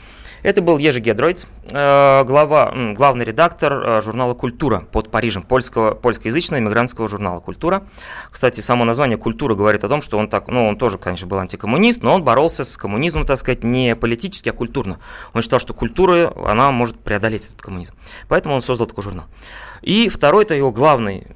Это 0.44 0.60
был 0.60 0.76
Ежи 0.76 1.00
Гедройц, 1.00 1.46
э, 1.70 2.24
глава, 2.24 2.70
главный 2.92 3.24
редактор 3.24 3.72
э, 3.72 4.02
журнала 4.02 4.34
«Культура» 4.34 4.80
под 4.92 5.10
Парижем, 5.10 5.42
польского, 5.42 5.94
польскоязычного 5.94 6.60
иммигрантского 6.60 7.08
журнала 7.08 7.40
«Культура». 7.40 7.84
Кстати, 8.30 8.60
само 8.60 8.84
название 8.84 9.16
«Культура» 9.16 9.54
говорит 9.54 9.84
о 9.84 9.88
том, 9.88 10.02
что 10.02 10.18
он 10.18 10.28
так, 10.28 10.48
ну, 10.48 10.68
он 10.68 10.76
тоже, 10.76 10.98
конечно, 10.98 11.26
был 11.26 11.38
антикоммунист, 11.38 12.02
но 12.02 12.14
он 12.14 12.24
боролся 12.24 12.64
с 12.64 12.76
коммунизмом, 12.76 13.24
так 13.24 13.38
сказать, 13.38 13.64
не 13.64 13.96
политически, 13.96 14.50
а 14.50 14.52
культурно. 14.52 14.98
Он 15.32 15.40
считал, 15.40 15.60
что 15.60 15.72
культура, 15.72 16.30
она 16.46 16.70
может 16.72 16.98
преодолеть 16.98 17.46
этот 17.46 17.62
коммунизм. 17.62 17.94
Поэтому 18.28 18.54
он 18.54 18.60
создал 18.60 18.86
такой 18.86 19.02
журнал. 19.02 19.24
И 19.80 20.10
второй-то 20.10 20.54
его 20.54 20.70
главный 20.72 21.26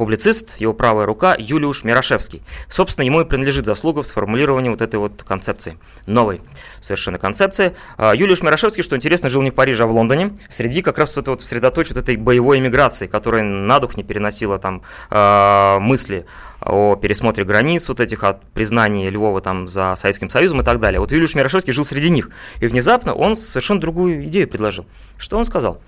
публицист, 0.00 0.58
его 0.58 0.72
правая 0.72 1.04
рука 1.04 1.36
Юлиуш 1.38 1.84
Мирошевский. 1.84 2.42
Собственно, 2.70 3.04
ему 3.04 3.20
и 3.20 3.26
принадлежит 3.26 3.66
заслуга 3.66 4.02
в 4.02 4.06
сформулировании 4.06 4.70
вот 4.70 4.80
этой 4.80 4.98
вот 4.98 5.22
концепции, 5.28 5.76
новой 6.06 6.40
совершенно 6.80 7.18
концепции. 7.18 7.76
А, 7.98 8.14
Юлиуш 8.14 8.40
Мирошевский, 8.40 8.82
что 8.82 8.96
интересно, 8.96 9.28
жил 9.28 9.42
не 9.42 9.50
в 9.50 9.54
Париже, 9.54 9.82
а 9.82 9.86
в 9.86 9.90
Лондоне, 9.90 10.38
среди 10.48 10.80
как 10.80 10.96
раз 10.96 11.14
вот 11.14 11.22
это 11.24 11.32
вот 11.32 11.42
средоточие 11.42 11.96
вот 11.96 12.02
этой 12.02 12.16
боевой 12.16 12.60
эмиграции, 12.60 13.08
которая 13.08 13.44
на 13.44 13.78
дух 13.78 13.98
не 13.98 14.02
переносила 14.02 14.58
там 14.58 14.80
а, 15.10 15.78
мысли 15.80 16.24
о 16.62 16.96
пересмотре 16.96 17.44
границ, 17.44 17.86
вот 17.86 18.00
этих 18.00 18.24
от 18.24 18.42
признания 18.52 19.10
Львова 19.10 19.42
там 19.42 19.66
за 19.66 19.96
Советским 19.96 20.30
Союзом 20.30 20.62
и 20.62 20.64
так 20.64 20.80
далее. 20.80 20.98
Вот 20.98 21.12
Юлиуш 21.12 21.34
Мирошевский 21.34 21.74
жил 21.74 21.84
среди 21.84 22.08
них, 22.08 22.30
и 22.60 22.66
внезапно 22.66 23.12
он 23.12 23.36
совершенно 23.36 23.80
другую 23.80 24.24
идею 24.24 24.48
предложил. 24.48 24.86
Что 25.18 25.36
он 25.36 25.44
сказал? 25.44 25.78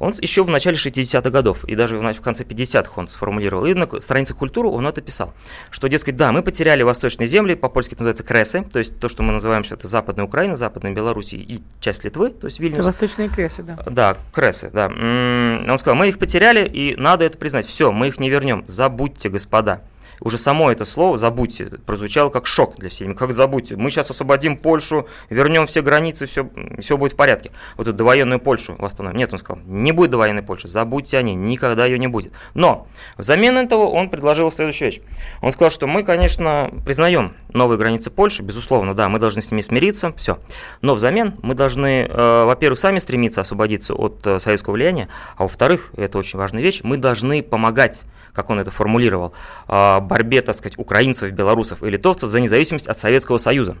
Он 0.00 0.14
еще 0.18 0.42
в 0.42 0.48
начале 0.48 0.76
60-х 0.76 1.30
годов, 1.30 1.64
и 1.66 1.76
даже 1.76 1.98
в 1.98 2.20
конце 2.22 2.42
50-х 2.42 2.92
он 2.96 3.06
сформулировал, 3.06 3.66
и 3.66 3.74
на 3.74 3.86
странице 4.00 4.32
культуры 4.34 4.68
он 4.68 4.86
это 4.86 5.02
писал, 5.02 5.34
что, 5.70 5.88
дескать, 5.88 6.16
да, 6.16 6.32
мы 6.32 6.42
потеряли 6.42 6.82
восточные 6.82 7.26
земли, 7.26 7.54
по-польски 7.54 7.92
это 7.92 8.04
называется 8.04 8.24
Кресы, 8.24 8.62
то 8.62 8.78
есть 8.78 8.98
то, 8.98 9.08
что 9.10 9.22
мы 9.22 9.32
называем, 9.32 9.62
что 9.62 9.74
это 9.74 9.86
Западная 9.86 10.24
Украина, 10.24 10.56
Западная 10.56 10.92
Белоруссия 10.92 11.36
и 11.36 11.60
часть 11.80 12.02
Литвы, 12.02 12.30
то 12.30 12.46
есть 12.46 12.58
Вильнюс. 12.58 12.78
восточные 12.84 13.28
кресы, 13.28 13.62
да. 13.62 13.78
Да, 13.86 14.16
Кресы, 14.32 14.70
да. 14.72 14.86
Он 14.86 15.78
сказал, 15.78 15.96
мы 15.96 16.08
их 16.08 16.18
потеряли, 16.18 16.66
и 16.66 16.96
надо 16.96 17.26
это 17.26 17.36
признать. 17.36 17.66
Все, 17.66 17.92
мы 17.92 18.08
их 18.08 18.18
не 18.18 18.30
вернем. 18.30 18.64
Забудьте, 18.66 19.28
господа. 19.28 19.82
Уже 20.20 20.38
само 20.38 20.70
это 20.70 20.84
слово 20.84 21.16
«забудьте» 21.16 21.66
прозвучало 21.86 22.28
как 22.30 22.46
шок 22.46 22.76
для 22.76 22.90
всех. 22.90 23.16
Как 23.16 23.32
забудьте? 23.32 23.76
Мы 23.76 23.90
сейчас 23.90 24.10
освободим 24.10 24.56
Польшу, 24.56 25.08
вернем 25.30 25.66
все 25.66 25.82
границы, 25.82 26.26
все, 26.26 26.48
все 26.78 26.96
будет 26.96 27.14
в 27.14 27.16
порядке. 27.16 27.52
Вот 27.76 27.88
эту 27.88 27.96
довоенную 27.96 28.40
Польшу 28.40 28.76
восстановим. 28.78 29.18
Нет, 29.18 29.32
он 29.32 29.38
сказал, 29.38 29.62
не 29.64 29.92
будет 29.92 30.10
довоенной 30.10 30.42
Польши, 30.42 30.68
забудьте 30.68 31.18
о 31.18 31.22
ней, 31.22 31.34
никогда 31.34 31.86
ее 31.86 31.98
не 31.98 32.06
будет. 32.06 32.32
Но 32.54 32.86
взамен 33.16 33.56
этого 33.56 33.86
он 33.86 34.10
предложил 34.10 34.50
следующую 34.50 34.90
вещь. 34.90 35.00
Он 35.40 35.52
сказал, 35.52 35.70
что 35.70 35.86
мы, 35.86 36.02
конечно, 36.02 36.70
признаем 36.84 37.34
новые 37.54 37.78
границы 37.78 38.10
Польши, 38.10 38.42
безусловно, 38.42 38.94
да, 38.94 39.08
мы 39.08 39.18
должны 39.18 39.42
с 39.42 39.50
ними 39.50 39.60
смириться, 39.60 40.12
все. 40.16 40.38
Но 40.82 40.94
взамен 40.94 41.34
мы 41.42 41.54
должны, 41.54 42.06
э, 42.08 42.44
во-первых, 42.44 42.78
сами 42.78 42.98
стремиться 42.98 43.40
освободиться 43.40 43.94
от 43.94 44.26
э, 44.26 44.38
советского 44.38 44.74
влияния, 44.74 45.08
а 45.36 45.44
во-вторых, 45.44 45.92
это 45.96 46.18
очень 46.18 46.38
важная 46.38 46.62
вещь, 46.62 46.80
мы 46.84 46.96
должны 46.96 47.42
помогать, 47.42 48.04
как 48.32 48.50
он 48.50 48.58
это 48.58 48.70
формулировал, 48.70 49.32
э, 49.68 50.00
борьбе, 50.10 50.42
так 50.42 50.54
сказать, 50.56 50.76
украинцев, 50.76 51.30
белорусов 51.30 51.82
и 51.82 51.88
литовцев 51.88 52.30
за 52.30 52.40
независимость 52.40 52.88
от 52.88 52.98
Советского 52.98 53.38
Союза. 53.38 53.76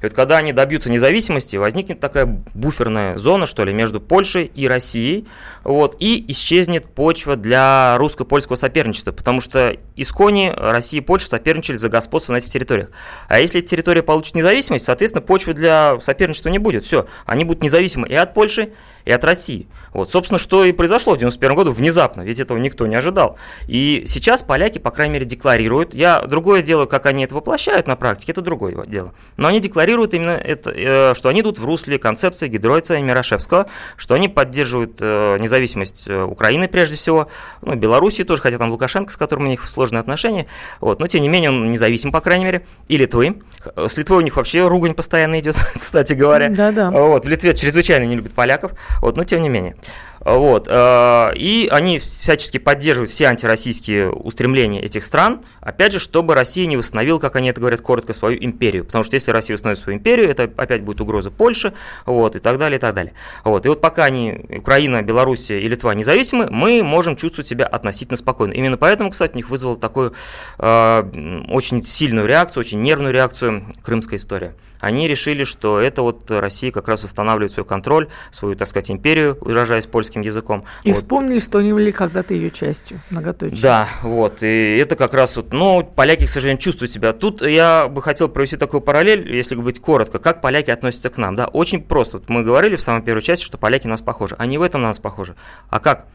И 0.00 0.04
вот 0.04 0.14
когда 0.14 0.38
они 0.38 0.52
добьются 0.52 0.90
независимости, 0.90 1.56
возникнет 1.56 2.00
такая 2.00 2.24
буферная 2.54 3.16
зона, 3.18 3.46
что 3.46 3.64
ли, 3.64 3.72
между 3.72 4.00
Польшей 4.00 4.46
и 4.46 4.66
Россией, 4.66 5.26
вот, 5.62 5.96
и 6.00 6.24
исчезнет 6.32 6.86
почва 6.86 7.36
для 7.36 7.96
русско-польского 7.98 8.56
соперничества, 8.56 9.12
потому 9.12 9.40
что 9.40 9.76
искони 9.94 10.52
Россия 10.56 11.00
и 11.00 11.04
Польша 11.04 11.28
соперничали 11.28 11.76
за 11.76 11.88
господство 11.90 12.32
на 12.32 12.38
этих 12.38 12.50
территориях. 12.50 12.88
А 13.28 13.38
если 13.38 13.60
территория 13.60 14.02
получит 14.02 14.34
независимость, 14.34 14.86
соответственно, 14.86 15.22
почвы 15.22 15.52
для 15.52 16.00
соперничества 16.00 16.48
не 16.48 16.58
будет. 16.58 16.84
Все, 16.84 17.06
они 17.26 17.44
будут 17.44 17.62
независимы 17.62 18.08
и 18.08 18.14
от 18.14 18.32
Польши, 18.32 18.72
и 19.04 19.10
от 19.10 19.24
России. 19.24 19.66
Вот, 19.92 20.10
собственно, 20.10 20.38
что 20.38 20.64
и 20.64 20.72
произошло 20.72 21.14
в 21.14 21.18
91 21.18 21.54
году 21.54 21.72
внезапно, 21.72 22.22
ведь 22.22 22.40
этого 22.40 22.58
никто 22.58 22.86
не 22.86 22.96
ожидал. 22.96 23.38
И 23.68 24.04
сейчас 24.06 24.42
поляки, 24.42 24.78
по 24.78 24.90
крайней 24.90 25.14
мере, 25.14 25.26
декларируют, 25.26 25.94
я 25.94 26.22
другое 26.22 26.62
дело, 26.62 26.86
как 26.86 27.06
они 27.06 27.24
это 27.24 27.34
воплощают 27.34 27.86
на 27.86 27.94
практике, 27.94 28.32
это 28.32 28.42
другое 28.42 28.84
дело. 28.86 29.14
Но 29.36 29.48
они 29.48 29.60
декларируют 29.60 30.14
именно 30.14 30.30
это, 30.30 30.70
э, 30.70 31.14
что 31.14 31.28
они 31.28 31.42
идут 31.42 31.58
в 31.58 31.64
русле 31.64 31.98
концепции 31.98 32.48
Гидройца 32.48 32.96
и 32.96 33.02
Мирошевского, 33.02 33.66
что 33.96 34.14
они 34.14 34.28
поддерживают 34.28 34.96
э, 35.00 35.36
независимость 35.38 36.08
э, 36.08 36.22
Украины 36.22 36.66
прежде 36.66 36.96
всего, 36.96 37.28
ну, 37.62 37.74
Белоруссии 37.76 38.24
тоже, 38.24 38.42
хотя 38.42 38.58
там 38.58 38.70
Лукашенко, 38.70 39.12
с 39.12 39.16
которым 39.16 39.44
у 39.44 39.48
них 39.48 39.68
сложные 39.68 40.00
отношения, 40.00 40.46
вот, 40.80 40.98
но 40.98 41.06
тем 41.06 41.22
не 41.22 41.28
менее 41.28 41.50
он 41.50 41.68
независим, 41.68 42.10
по 42.10 42.20
крайней 42.20 42.44
мере, 42.44 42.66
и 42.88 42.96
Литвы. 42.96 43.42
С 43.76 43.96
Литвой 43.96 44.18
у 44.18 44.22
них 44.22 44.36
вообще 44.36 44.66
ругань 44.66 44.94
постоянно 44.94 45.38
идет, 45.38 45.56
кстати 45.80 46.14
говоря. 46.14 46.48
Да-да. 46.48 46.90
Вот, 46.90 47.24
в 47.24 47.28
Литве 47.28 47.54
чрезвычайно 47.54 48.04
не 48.04 48.16
любят 48.16 48.32
поляков, 48.32 48.72
вот, 49.00 49.16
но 49.16 49.24
тем 49.24 49.42
не 49.42 49.48
менее. 49.48 49.76
Вот, 50.24 50.66
э, 50.68 51.32
и 51.36 51.68
они 51.70 51.98
всячески 51.98 52.58
поддерживают 52.58 53.10
все 53.10 53.26
антироссийские 53.26 54.10
устремления 54.10 54.80
этих 54.80 55.04
стран, 55.04 55.42
опять 55.60 55.92
же, 55.92 55.98
чтобы 55.98 56.34
Россия 56.34 56.66
не 56.66 56.76
восстановила, 56.78 57.18
как 57.18 57.36
они 57.36 57.50
это 57.50 57.60
говорят 57.60 57.82
коротко, 57.82 58.14
свою 58.14 58.42
империю, 58.42 58.84
потому 58.84 59.04
что 59.04 59.14
если 59.16 59.30
Россия 59.30 59.54
восстановит 59.54 59.82
свою 59.82 59.98
империю, 59.98 60.30
это 60.30 60.44
опять 60.56 60.82
будет 60.82 61.00
угроза 61.02 61.30
Польши, 61.30 61.74
вот, 62.06 62.36
и 62.36 62.38
так 62.38 62.58
далее, 62.58 62.78
и 62.78 62.80
так 62.80 62.94
далее. 62.94 63.12
Вот, 63.44 63.66
и 63.66 63.68
вот 63.68 63.82
пока 63.82 64.04
они, 64.04 64.46
Украина, 64.48 65.02
Белоруссия 65.02 65.60
и 65.60 65.68
Литва 65.68 65.94
независимы, 65.94 66.48
мы 66.50 66.82
можем 66.82 67.16
чувствовать 67.16 67.46
себя 67.46 67.66
относительно 67.66 68.16
спокойно. 68.16 68.52
Именно 68.52 68.78
поэтому, 68.78 69.10
кстати, 69.10 69.32
у 69.32 69.36
них 69.36 69.50
вызвало 69.50 69.76
такую 69.76 70.14
э, 70.58 71.44
очень 71.50 71.84
сильную 71.84 72.26
реакцию, 72.26 72.62
очень 72.62 72.80
нервную 72.80 73.12
реакцию 73.12 73.66
крымская 73.82 74.18
история. 74.18 74.54
Они 74.80 75.08
решили, 75.08 75.44
что 75.44 75.80
это 75.80 76.02
вот 76.02 76.30
Россия 76.30 76.70
как 76.70 76.88
раз 76.88 77.04
восстанавливает 77.04 77.52
свой 77.52 77.64
контроль, 77.64 78.08
свою, 78.30 78.54
так 78.54 78.68
сказать, 78.68 78.90
империю, 78.90 79.38
выражаясь 79.40 79.86
польским 79.86 80.13
языком. 80.22 80.64
И 80.82 80.88
Вот. 80.88 80.96
вспомнили, 80.96 81.38
что 81.38 81.58
они 81.58 81.72
были 81.72 81.90
когда-то 81.90 82.34
ее 82.34 82.50
частью, 82.50 83.00
многоточие. 83.10 83.60
Да, 83.62 83.88
вот, 84.02 84.42
и 84.42 84.76
это 84.76 84.96
как 84.96 85.14
раз 85.14 85.36
вот, 85.36 85.52
ну, 85.52 85.82
поляки, 85.82 86.26
к 86.26 86.28
сожалению, 86.28 86.60
чувствуют 86.60 86.90
себя. 86.90 87.12
Тут 87.12 87.42
я 87.42 87.88
бы 87.88 88.02
хотел 88.02 88.28
провести 88.28 88.56
такую 88.56 88.80
параллель, 88.80 89.34
если 89.34 89.54
быть 89.54 89.80
коротко, 89.80 90.18
как 90.18 90.40
поляки 90.40 90.70
относятся 90.70 91.10
к 91.10 91.16
нам, 91.16 91.36
да, 91.36 91.46
очень 91.46 91.82
просто. 91.82 92.18
Вот 92.18 92.28
мы 92.28 92.42
говорили 92.42 92.76
в 92.76 92.82
самой 92.82 93.02
первой 93.02 93.22
части, 93.22 93.44
что 93.44 93.58
поляки 93.58 93.86
на 93.86 93.92
нас 93.92 94.02
похожи, 94.02 94.34
они 94.38 94.58
в 94.58 94.62
этом 94.62 94.82
на 94.82 94.88
нас 94.88 94.98
похожи. 94.98 95.34
А 95.70 95.80
как? 95.80 96.06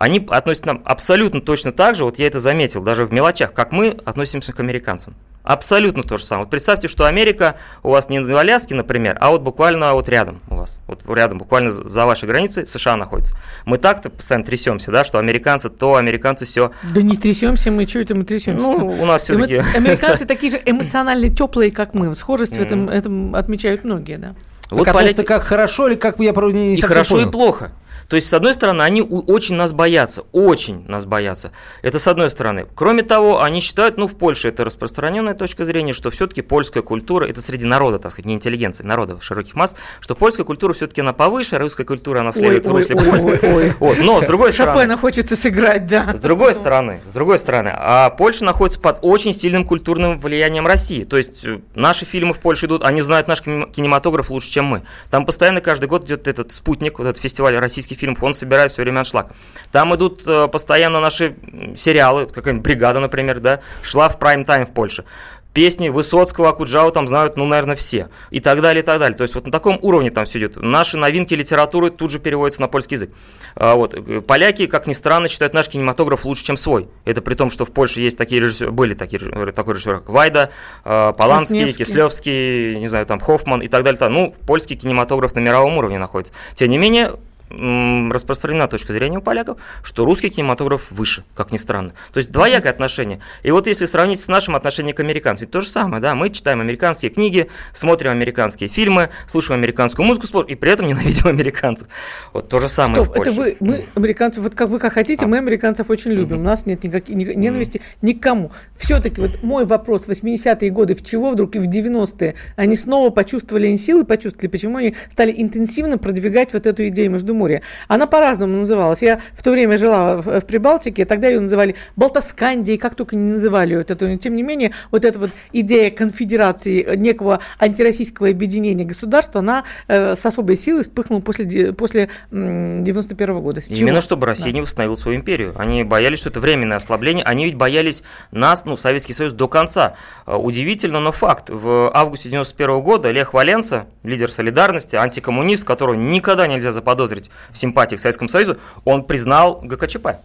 Они 0.00 0.26
относятся 0.30 0.62
к 0.62 0.66
нам 0.66 0.82
абсолютно 0.86 1.42
точно 1.42 1.72
так 1.72 1.94
же, 1.94 2.06
вот 2.06 2.18
я 2.18 2.26
это 2.26 2.40
заметил, 2.40 2.80
даже 2.82 3.04
в 3.04 3.12
мелочах, 3.12 3.52
как 3.52 3.70
мы 3.70 3.98
относимся 4.06 4.54
к 4.54 4.58
американцам. 4.58 5.14
Абсолютно 5.42 6.02
то 6.02 6.16
же 6.16 6.24
самое. 6.24 6.44
Вот 6.46 6.50
представьте, 6.50 6.88
что 6.88 7.04
Америка 7.04 7.56
у 7.82 7.90
вас 7.90 8.08
не 8.08 8.18
в 8.18 8.34
Аляске, 8.34 8.74
например, 8.74 9.18
а 9.20 9.28
вот 9.30 9.42
буквально 9.42 9.92
вот 9.92 10.08
рядом 10.08 10.40
у 10.48 10.54
вас. 10.54 10.78
Вот 10.86 11.02
рядом, 11.06 11.36
буквально 11.36 11.70
за 11.70 12.06
вашей 12.06 12.26
границей 12.26 12.64
США 12.64 12.96
находится. 12.96 13.36
Мы 13.66 13.76
так-то 13.76 14.08
постоянно 14.08 14.46
трясемся, 14.46 14.90
да, 14.90 15.04
что 15.04 15.18
американцы 15.18 15.68
то, 15.68 15.96
американцы 15.96 16.46
все. 16.46 16.70
Да 16.94 17.02
не 17.02 17.18
трясемся 17.18 17.70
мы, 17.70 17.86
что 17.86 17.98
это 17.98 18.14
мы 18.14 18.24
трясемся? 18.24 18.66
Ну, 18.66 18.86
у 18.86 19.04
нас 19.04 19.24
все-таки... 19.24 19.56
Американцы 19.74 20.24
такие 20.24 20.50
же 20.50 20.62
эмоционально 20.64 21.28
теплые, 21.28 21.70
как 21.72 21.92
мы. 21.92 22.14
Схожесть 22.14 22.56
в 22.56 22.60
этом, 22.62 22.88
этом 22.88 23.34
отмечают 23.34 23.84
многие, 23.84 24.16
да. 24.16 24.34
Вот 24.70 24.86
Вот 24.86 24.94
поляки... 24.94 25.22
как 25.24 25.42
хорошо 25.42 25.88
или 25.88 25.96
как 25.96 26.18
я 26.20 26.32
про- 26.32 26.50
не, 26.50 26.68
не 26.68 26.74
И 26.74 26.80
хорошо, 26.80 27.16
понял. 27.16 27.28
и 27.28 27.30
плохо. 27.30 27.72
То 28.10 28.16
есть, 28.16 28.28
с 28.28 28.34
одной 28.34 28.54
стороны, 28.54 28.82
они 28.82 29.02
очень 29.02 29.54
нас 29.54 29.72
боятся, 29.72 30.24
очень 30.32 30.84
нас 30.88 31.06
боятся. 31.06 31.52
Это 31.80 32.00
с 32.00 32.08
одной 32.08 32.28
стороны. 32.28 32.66
Кроме 32.74 33.02
того, 33.02 33.40
они 33.40 33.60
считают, 33.60 33.98
ну, 33.98 34.08
в 34.08 34.16
Польше 34.16 34.48
это 34.48 34.64
распространенная 34.64 35.34
точка 35.34 35.64
зрения, 35.64 35.92
что 35.92 36.10
все-таки 36.10 36.42
польская 36.42 36.82
культура, 36.82 37.24
это 37.26 37.40
среди 37.40 37.66
народа, 37.66 38.00
так 38.00 38.10
сказать, 38.10 38.26
не 38.26 38.34
интеллигенции, 38.34 38.82
народа, 38.82 39.18
широких 39.20 39.54
масс, 39.54 39.76
что 40.00 40.16
польская 40.16 40.42
культура 40.42 40.72
все-таки 40.72 41.02
она 41.02 41.12
повыше, 41.12 41.54
а 41.54 41.60
русская 41.60 41.84
культура, 41.84 42.18
она 42.18 42.32
следует 42.32 42.66
в 42.66 42.72
русле 42.72 42.96
польской. 42.96 43.38
ой. 43.42 43.74
Вот, 43.78 43.98
но, 43.98 44.20
с 44.20 44.26
другой 44.26 44.52
стороны... 44.52 44.80
Шопена 44.80 44.96
хочется 44.96 45.36
сыграть, 45.36 45.86
да. 45.86 46.12
С 46.12 46.18
другой 46.18 46.54
стороны, 46.54 47.02
с 47.06 47.12
другой 47.12 47.38
стороны, 47.38 47.70
а 47.72 48.10
Польша 48.10 48.44
находится 48.44 48.80
под 48.80 48.98
очень 49.02 49.32
сильным 49.32 49.64
культурным 49.64 50.18
влиянием 50.18 50.66
России. 50.66 51.04
То 51.04 51.16
есть 51.16 51.44
э, 51.44 51.60
наши 51.76 52.06
фильмы 52.06 52.34
в 52.34 52.40
Польше 52.40 52.66
идут, 52.66 52.82
они 52.82 53.02
знают 53.02 53.28
наш 53.28 53.40
кинем- 53.40 53.70
кинематограф 53.70 54.30
лучше, 54.30 54.50
чем 54.50 54.64
мы. 54.64 54.82
Там 55.10 55.24
постоянно 55.26 55.60
каждый 55.60 55.86
год 55.86 56.06
идет 56.06 56.26
этот 56.26 56.50
спутник, 56.50 56.98
вот 56.98 57.06
этот 57.06 57.22
фестиваль 57.22 57.56
российских 57.56 57.99
фильмов, 58.00 58.22
он 58.22 58.34
собирает 58.34 58.72
все 58.72 58.82
время 58.82 59.00
аншлаг. 59.00 59.28
Там 59.70 59.94
идут 59.94 60.22
э, 60.26 60.48
постоянно 60.48 61.00
наши 61.00 61.36
сериалы, 61.76 62.26
какая-нибудь 62.26 62.64
бригада, 62.64 63.00
например, 63.00 63.40
да, 63.40 63.60
шла 63.82 64.08
в 64.08 64.18
прайм-тайм 64.18 64.66
в 64.66 64.72
Польше. 64.72 65.04
песни 65.52 65.88
Высоцкого, 65.88 66.50
Акуджау 66.50 66.92
там 66.92 67.08
знают, 67.08 67.36
ну, 67.36 67.44
наверное, 67.44 67.74
все. 67.74 68.08
И 68.30 68.40
так 68.40 68.60
далее, 68.60 68.82
и 68.82 68.84
так 68.84 69.00
далее. 69.00 69.16
То 69.16 69.22
есть 69.22 69.34
вот 69.34 69.46
на 69.46 69.52
таком 69.52 69.78
уровне 69.82 70.10
там 70.10 70.24
все 70.24 70.38
идет. 70.38 70.56
Наши 70.56 70.96
новинки 70.96 71.34
литературы 71.34 71.90
тут 71.90 72.10
же 72.12 72.18
переводятся 72.20 72.60
на 72.60 72.68
польский 72.68 72.94
язык. 72.94 73.10
А, 73.56 73.74
вот. 73.74 73.96
Поляки, 74.26 74.66
как 74.66 74.86
ни 74.86 74.92
странно, 74.92 75.28
считают 75.28 75.52
наш 75.54 75.68
кинематограф 75.68 76.24
лучше, 76.24 76.44
чем 76.44 76.56
свой. 76.56 76.88
Это 77.04 77.20
при 77.20 77.34
том, 77.34 77.50
что 77.50 77.64
в 77.64 77.72
Польше 77.72 78.00
есть 78.00 78.16
такие 78.16 78.40
режиссеры, 78.40 78.70
были 78.70 78.94
такие 78.94 79.20
такой 79.52 79.74
режиссер, 79.74 79.98
как 79.98 80.08
Вайда, 80.08 80.50
э, 80.84 81.12
Поланский, 81.18 81.62
Красневский. 81.62 81.84
Кислевский, 81.84 82.78
не 82.78 82.88
знаю, 82.88 83.06
там 83.06 83.18
Хоффман 83.18 83.60
и 83.60 83.68
так 83.68 83.82
далее. 83.82 84.08
Ну, 84.08 84.34
польский 84.46 84.76
кинематограф 84.76 85.34
на 85.34 85.40
мировом 85.40 85.78
уровне 85.78 85.98
находится. 85.98 86.32
Тем 86.54 86.70
не 86.70 86.78
менее, 86.78 87.16
распространена 87.50 88.68
точка 88.68 88.92
зрения 88.92 89.18
у 89.18 89.22
поляков, 89.22 89.58
что 89.82 90.04
русский 90.04 90.30
кинематограф 90.30 90.90
выше, 90.90 91.24
как 91.34 91.52
ни 91.52 91.56
странно. 91.56 91.92
То 92.12 92.18
есть 92.18 92.30
двоякое 92.30 92.72
отношение. 92.72 93.20
И 93.42 93.50
вот 93.50 93.66
если 93.66 93.86
сравнить 93.86 94.22
с 94.22 94.28
нашим 94.28 94.54
отношением 94.54 94.94
к 94.94 95.00
американцам, 95.00 95.44
ведь 95.46 95.50
то 95.50 95.60
же 95.60 95.68
самое, 95.68 96.00
да, 96.00 96.14
мы 96.14 96.30
читаем 96.30 96.60
американские 96.60 97.10
книги, 97.10 97.48
смотрим 97.72 98.12
американские 98.12 98.68
фильмы, 98.68 99.10
слушаем 99.26 99.60
американскую 99.60 100.06
музыку, 100.06 100.40
и 100.40 100.54
при 100.54 100.70
этом 100.70 100.86
ненавидим 100.86 101.26
американцев. 101.26 101.88
Вот 102.32 102.48
то 102.48 102.60
же 102.60 102.68
самое 102.68 103.02
Стоп, 103.02 103.08
в 103.08 103.12
Польше. 103.16 103.30
это 103.30 103.40
вы, 103.40 103.56
мы 103.60 103.86
американцев, 103.94 104.42
вот 104.42 104.54
как 104.54 104.68
вы 104.68 104.78
как 104.78 104.92
хотите, 104.92 105.24
а. 105.24 105.28
мы 105.28 105.38
американцев 105.38 105.90
очень 105.90 106.12
любим, 106.12 106.38
у 106.38 106.42
нас 106.42 106.66
нет 106.66 106.84
никаких 106.84 107.16
ненависти 107.16 107.80
никому. 108.02 108.52
Все-таки 108.76 109.20
вот 109.20 109.42
мой 109.42 109.64
вопрос, 109.64 110.06
80-е 110.06 110.70
годы, 110.70 110.94
в 110.94 111.04
чего 111.04 111.30
вдруг 111.30 111.56
и 111.56 111.58
в 111.58 111.68
90-е 111.68 112.34
они 112.56 112.76
снова 112.76 113.10
почувствовали 113.10 113.74
силы, 113.76 114.04
почувствовали, 114.04 114.48
почему 114.48 114.76
они 114.76 114.94
стали 115.12 115.34
интенсивно 115.36 115.98
продвигать 115.98 116.52
вот 116.52 116.66
эту 116.66 116.86
идею 116.88 117.10
между 117.10 117.34
море. 117.40 117.62
Она 117.88 118.06
по-разному 118.06 118.58
называлась. 118.58 119.02
Я 119.02 119.20
в 119.34 119.42
то 119.42 119.50
время 119.50 119.78
жила 119.78 120.16
в, 120.18 120.40
в 120.40 120.46
Прибалтике, 120.46 121.04
тогда 121.04 121.28
ее 121.28 121.40
называли 121.40 121.74
Балтаскандией, 121.96 122.78
как 122.78 122.94
только 122.94 123.16
не 123.16 123.32
называли 123.32 123.76
вот 123.76 123.90
эту. 123.90 124.16
Тем 124.16 124.36
не 124.36 124.42
менее, 124.42 124.72
вот 124.90 125.04
эта 125.04 125.18
вот 125.18 125.30
идея 125.52 125.90
конфедерации, 125.90 126.96
некого 126.96 127.40
антироссийского 127.58 128.28
объединения 128.28 128.84
государства, 128.84 129.40
она 129.40 129.64
э, 129.88 130.14
с 130.14 130.24
особой 130.26 130.56
силой 130.56 130.82
вспыхнула 130.82 131.20
после, 131.20 131.72
после 131.72 132.08
91 132.30 133.30
-го 133.30 133.40
года. 133.40 133.60
С 133.60 133.70
Именно 133.70 133.92
чего? 133.92 134.00
чтобы 134.00 134.26
Россия 134.26 134.52
да. 134.52 134.52
не 134.52 134.60
восстановила 134.60 134.96
свою 134.96 135.16
империю. 135.16 135.54
Они 135.56 135.84
боялись, 135.84 136.20
что 136.20 136.28
это 136.28 136.40
временное 136.40 136.76
ослабление. 136.76 137.24
Они 137.24 137.44
ведь 137.46 137.56
боялись 137.56 138.02
нас, 138.30 138.64
ну, 138.64 138.76
Советский 138.76 139.14
Союз, 139.14 139.32
до 139.32 139.48
конца. 139.48 139.94
Э, 140.26 140.36
удивительно, 140.36 141.00
но 141.00 141.12
факт. 141.12 141.48
В 141.48 141.90
августе 141.94 142.28
91 142.28 142.80
года 142.82 143.10
Лех 143.10 143.32
Валенса, 143.34 143.86
лидер 144.02 144.30
солидарности, 144.30 144.96
антикоммунист, 144.96 145.64
которого 145.64 145.94
никогда 145.94 146.46
нельзя 146.46 146.72
заподозрить 146.72 147.29
в 147.50 147.58
симпатии 147.58 147.96
к 147.96 148.00
Советскому 148.00 148.28
Союзу, 148.28 148.58
он 148.84 149.04
признал 149.04 149.60
ГКЧП, 149.62 150.16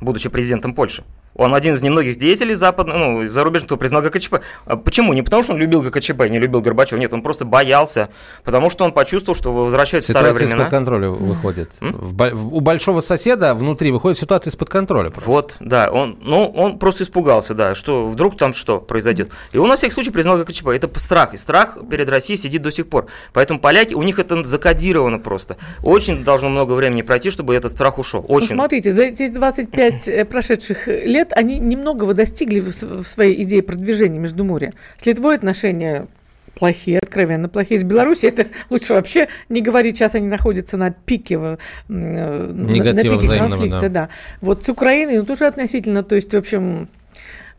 будучи 0.00 0.28
президентом 0.28 0.74
Польши. 0.74 1.04
Он 1.34 1.54
один 1.54 1.74
из 1.74 1.82
немногих 1.82 2.18
деятелей 2.18 2.54
западных, 2.54 2.96
ну, 2.96 3.26
зарубежных, 3.26 3.66
кто 3.66 3.76
признал 3.76 4.02
ГКЧП. 4.02 4.36
А 4.66 4.76
почему? 4.76 5.12
Не 5.12 5.22
потому, 5.22 5.42
что 5.42 5.52
он 5.52 5.58
любил 5.58 5.82
ГКЧП, 5.82 6.28
не 6.28 6.38
любил 6.38 6.60
Горбачева, 6.60 6.98
нет, 6.98 7.12
он 7.12 7.22
просто 7.22 7.44
боялся, 7.44 8.10
потому 8.44 8.70
что 8.70 8.84
он 8.84 8.92
почувствовал, 8.92 9.36
что 9.36 9.52
возвращаются 9.52 10.12
ситуация 10.12 10.30
старые 10.30 10.46
времена. 10.46 10.62
из-под 10.64 10.70
контроля 10.70 11.08
выходит. 11.08 11.70
В, 11.80 12.34
в, 12.34 12.54
у 12.54 12.60
большого 12.60 13.00
соседа 13.00 13.54
внутри 13.54 13.90
выходит 13.90 14.18
ситуация 14.18 14.50
из-под 14.50 14.68
контроля. 14.68 15.10
Просто. 15.10 15.30
Вот, 15.30 15.56
да, 15.60 15.90
он, 15.90 16.18
ну, 16.20 16.46
он 16.46 16.78
просто 16.78 17.04
испугался, 17.04 17.54
да, 17.54 17.74
что 17.74 18.08
вдруг 18.08 18.36
там 18.36 18.52
что 18.54 18.80
произойдет. 18.80 19.30
И 19.52 19.58
он 19.58 19.68
на 19.68 19.76
всякий 19.76 19.94
случай 19.94 20.10
признал 20.10 20.38
ГКЧП. 20.38 20.68
Это 20.68 20.90
страх, 20.98 21.34
и 21.34 21.36
страх 21.36 21.78
перед 21.90 22.08
Россией 22.10 22.36
сидит 22.36 22.62
до 22.62 22.70
сих 22.70 22.88
пор. 22.88 23.06
Поэтому 23.32 23.58
поляки, 23.58 23.94
у 23.94 24.02
них 24.02 24.18
это 24.18 24.44
закодировано 24.44 25.18
просто. 25.18 25.56
Очень 25.82 26.24
должно 26.24 26.48
много 26.48 26.72
времени 26.72 27.02
пройти, 27.02 27.30
чтобы 27.30 27.54
этот 27.54 27.72
страх 27.72 27.98
ушел. 27.98 28.24
Очень. 28.28 28.50
Ну, 28.50 28.54
смотрите, 28.56 28.92
за 28.92 29.02
эти 29.02 29.28
25 29.28 30.08
э, 30.08 30.24
прошедших 30.24 30.88
лет 30.88 31.21
лет 31.22 31.32
они 31.34 31.58
немногого 31.58 32.14
достигли 32.14 32.60
в 32.60 33.06
своей 33.06 33.42
идее 33.42 33.62
продвижения 33.62 34.18
Междуморья. 34.18 34.72
С 34.96 35.06
Литвой 35.06 35.36
отношения 35.36 36.06
плохие, 36.54 36.98
откровенно 36.98 37.48
плохие. 37.48 37.78
С 37.78 37.84
Беларусью 37.84 38.30
это 38.30 38.48
лучше 38.70 38.94
вообще 38.94 39.28
не 39.48 39.62
говорить. 39.62 39.96
Сейчас 39.96 40.14
они 40.14 40.26
находятся 40.26 40.76
на 40.76 40.90
пике, 40.90 41.34
э, 41.34 41.56
на 41.88 42.72
пике 43.02 43.38
конфликта. 43.38 43.80
Да. 43.80 43.88
Да. 43.88 44.08
Вот 44.40 44.62
с 44.64 44.68
Украиной 44.68 45.18
ну, 45.18 45.24
тоже 45.24 45.46
относительно, 45.46 46.02
то 46.02 46.14
есть, 46.14 46.34
в 46.34 46.36
общем, 46.36 46.88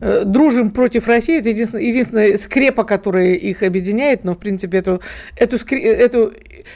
дружим 0.00 0.70
против 0.70 1.08
России. 1.08 1.38
Это 1.38 1.50
единственная, 1.50 1.84
единственная 1.84 2.36
скрепа, 2.36 2.84
которая 2.84 3.32
их 3.32 3.62
объединяет. 3.62 4.24
Но, 4.24 4.34
в 4.34 4.38
принципе, 4.38 4.78
эту, 4.78 5.00
эту, 5.36 5.56
эту 5.76 6.32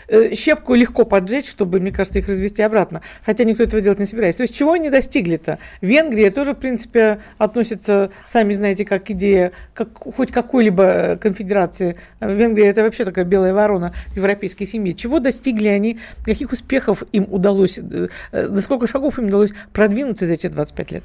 э, 0.08 0.34
щепку 0.34 0.74
легко 0.74 1.04
поджечь, 1.04 1.48
чтобы, 1.48 1.80
мне 1.80 1.92
кажется, 1.92 2.18
их 2.18 2.28
развести 2.28 2.62
обратно. 2.62 3.02
Хотя 3.24 3.44
никто 3.44 3.62
этого 3.62 3.80
делать 3.80 3.98
не 3.98 4.06
собирается. 4.06 4.38
То 4.38 4.42
есть 4.42 4.54
чего 4.54 4.72
они 4.72 4.90
достигли-то? 4.90 5.58
Венгрия 5.80 6.30
тоже, 6.30 6.52
в 6.52 6.58
принципе, 6.58 7.20
относится, 7.38 8.10
сами 8.26 8.52
знаете, 8.52 8.84
как 8.84 9.10
идея 9.10 9.52
как, 9.74 9.96
хоть 9.96 10.32
какой-либо 10.32 11.18
конфедерации. 11.20 11.96
Венгрия– 12.20 12.68
это 12.68 12.82
вообще 12.82 13.04
такая 13.04 13.24
белая 13.24 13.54
ворона 13.54 13.92
в 14.08 14.16
европейской 14.16 14.64
семье. 14.64 14.94
Чего 14.94 15.20
достигли 15.20 15.68
они? 15.68 15.98
Каких 16.24 16.52
успехов 16.52 17.02
им 17.12 17.26
удалось? 17.30 17.78
До 17.78 18.08
э, 18.32 18.56
сколько 18.56 18.86
шагов 18.86 19.18
им 19.18 19.26
удалось 19.26 19.52
продвинуться 19.72 20.26
за 20.26 20.34
эти 20.34 20.46
25 20.48 20.92
лет? 20.92 21.04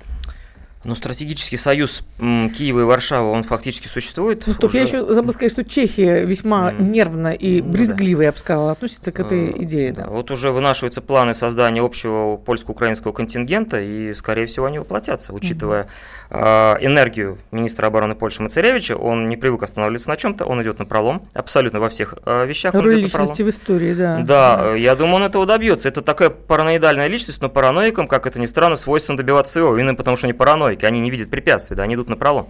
Но 0.84 0.96
стратегический 0.96 1.56
союз 1.56 2.04
Киева 2.20 2.82
и 2.82 2.84
Варшавы, 2.84 3.32
он 3.32 3.44
фактически 3.44 3.88
существует. 3.88 4.44
Ну, 4.46 4.52
стоп, 4.52 4.72
уже... 4.72 4.78
я 4.78 4.84
еще 4.84 5.14
забыл 5.14 5.32
сказать, 5.32 5.54
что 5.54 5.64
Чехия 5.64 6.24
весьма 6.24 6.72
mm. 6.72 6.82
нервно 6.82 7.34
и 7.34 7.62
брезгливо, 7.62 8.20
да. 8.20 8.26
я 8.26 8.32
бы 8.34 8.38
сказала, 8.38 8.72
относится 8.72 9.14
к 9.14 9.20
этой 9.22 9.52
uh, 9.52 9.64
идее. 9.64 9.94
Да. 9.94 10.08
Вот 10.08 10.30
уже 10.30 10.52
вынашиваются 10.52 11.02
планы 11.02 11.34
создания 11.34 11.82
общего 11.82 12.36
польско-украинского 12.36 13.14
контингента, 13.14 13.80
и, 13.80 14.14
скорее 14.14 14.46
всего, 14.46 14.66
они 14.66 14.80
воплотятся, 14.80 15.32
учитывая 15.32 15.88
mm. 16.30 16.78
э, 16.82 16.86
энергию 16.86 17.38
министра 17.52 17.88
обороны 17.88 18.16
Польши 18.16 18.42
Мацаревича. 18.42 18.98
Он 18.98 19.30
не 19.30 19.38
привык 19.38 19.64
останавливаться 19.64 20.10
на 20.10 20.18
чем-то, 20.18 20.44
он 20.44 20.62
идет 20.64 20.80
на 20.80 20.86
пролом, 20.86 21.30
абсолютно 21.34 21.80
во 21.80 21.88
всех 21.88 22.16
э, 22.26 22.46
вещах. 22.46 22.74
Роль 22.74 22.96
личности 22.96 23.42
в 23.42 23.48
истории, 23.48 23.94
да. 23.94 24.20
Да, 24.20 24.62
mm. 24.66 24.80
я 24.80 24.96
думаю, 24.96 25.16
он 25.16 25.24
этого 25.24 25.46
добьется. 25.46 25.88
Это 25.88 26.02
такая 26.02 26.30
параноидальная 26.30 27.08
личность, 27.08 27.42
но 27.42 27.48
параноикам, 27.48 28.10
как 28.10 28.28
это 28.28 28.38
ни 28.38 28.48
странно, 28.48 28.76
свойственно 28.76 29.18
добиваться 29.18 29.62
его, 29.62 29.78
именно 29.78 29.96
потому 29.96 30.18
что 30.18 30.28
они 30.28 30.34
параноики 30.34 30.73
тройки, 30.74 30.86
они 30.86 31.00
не 31.00 31.10
видят 31.10 31.30
препятствий, 31.30 31.76
да, 31.76 31.84
они 31.84 31.96
идут 31.96 32.10
на 32.10 32.18
пролом. 32.18 32.50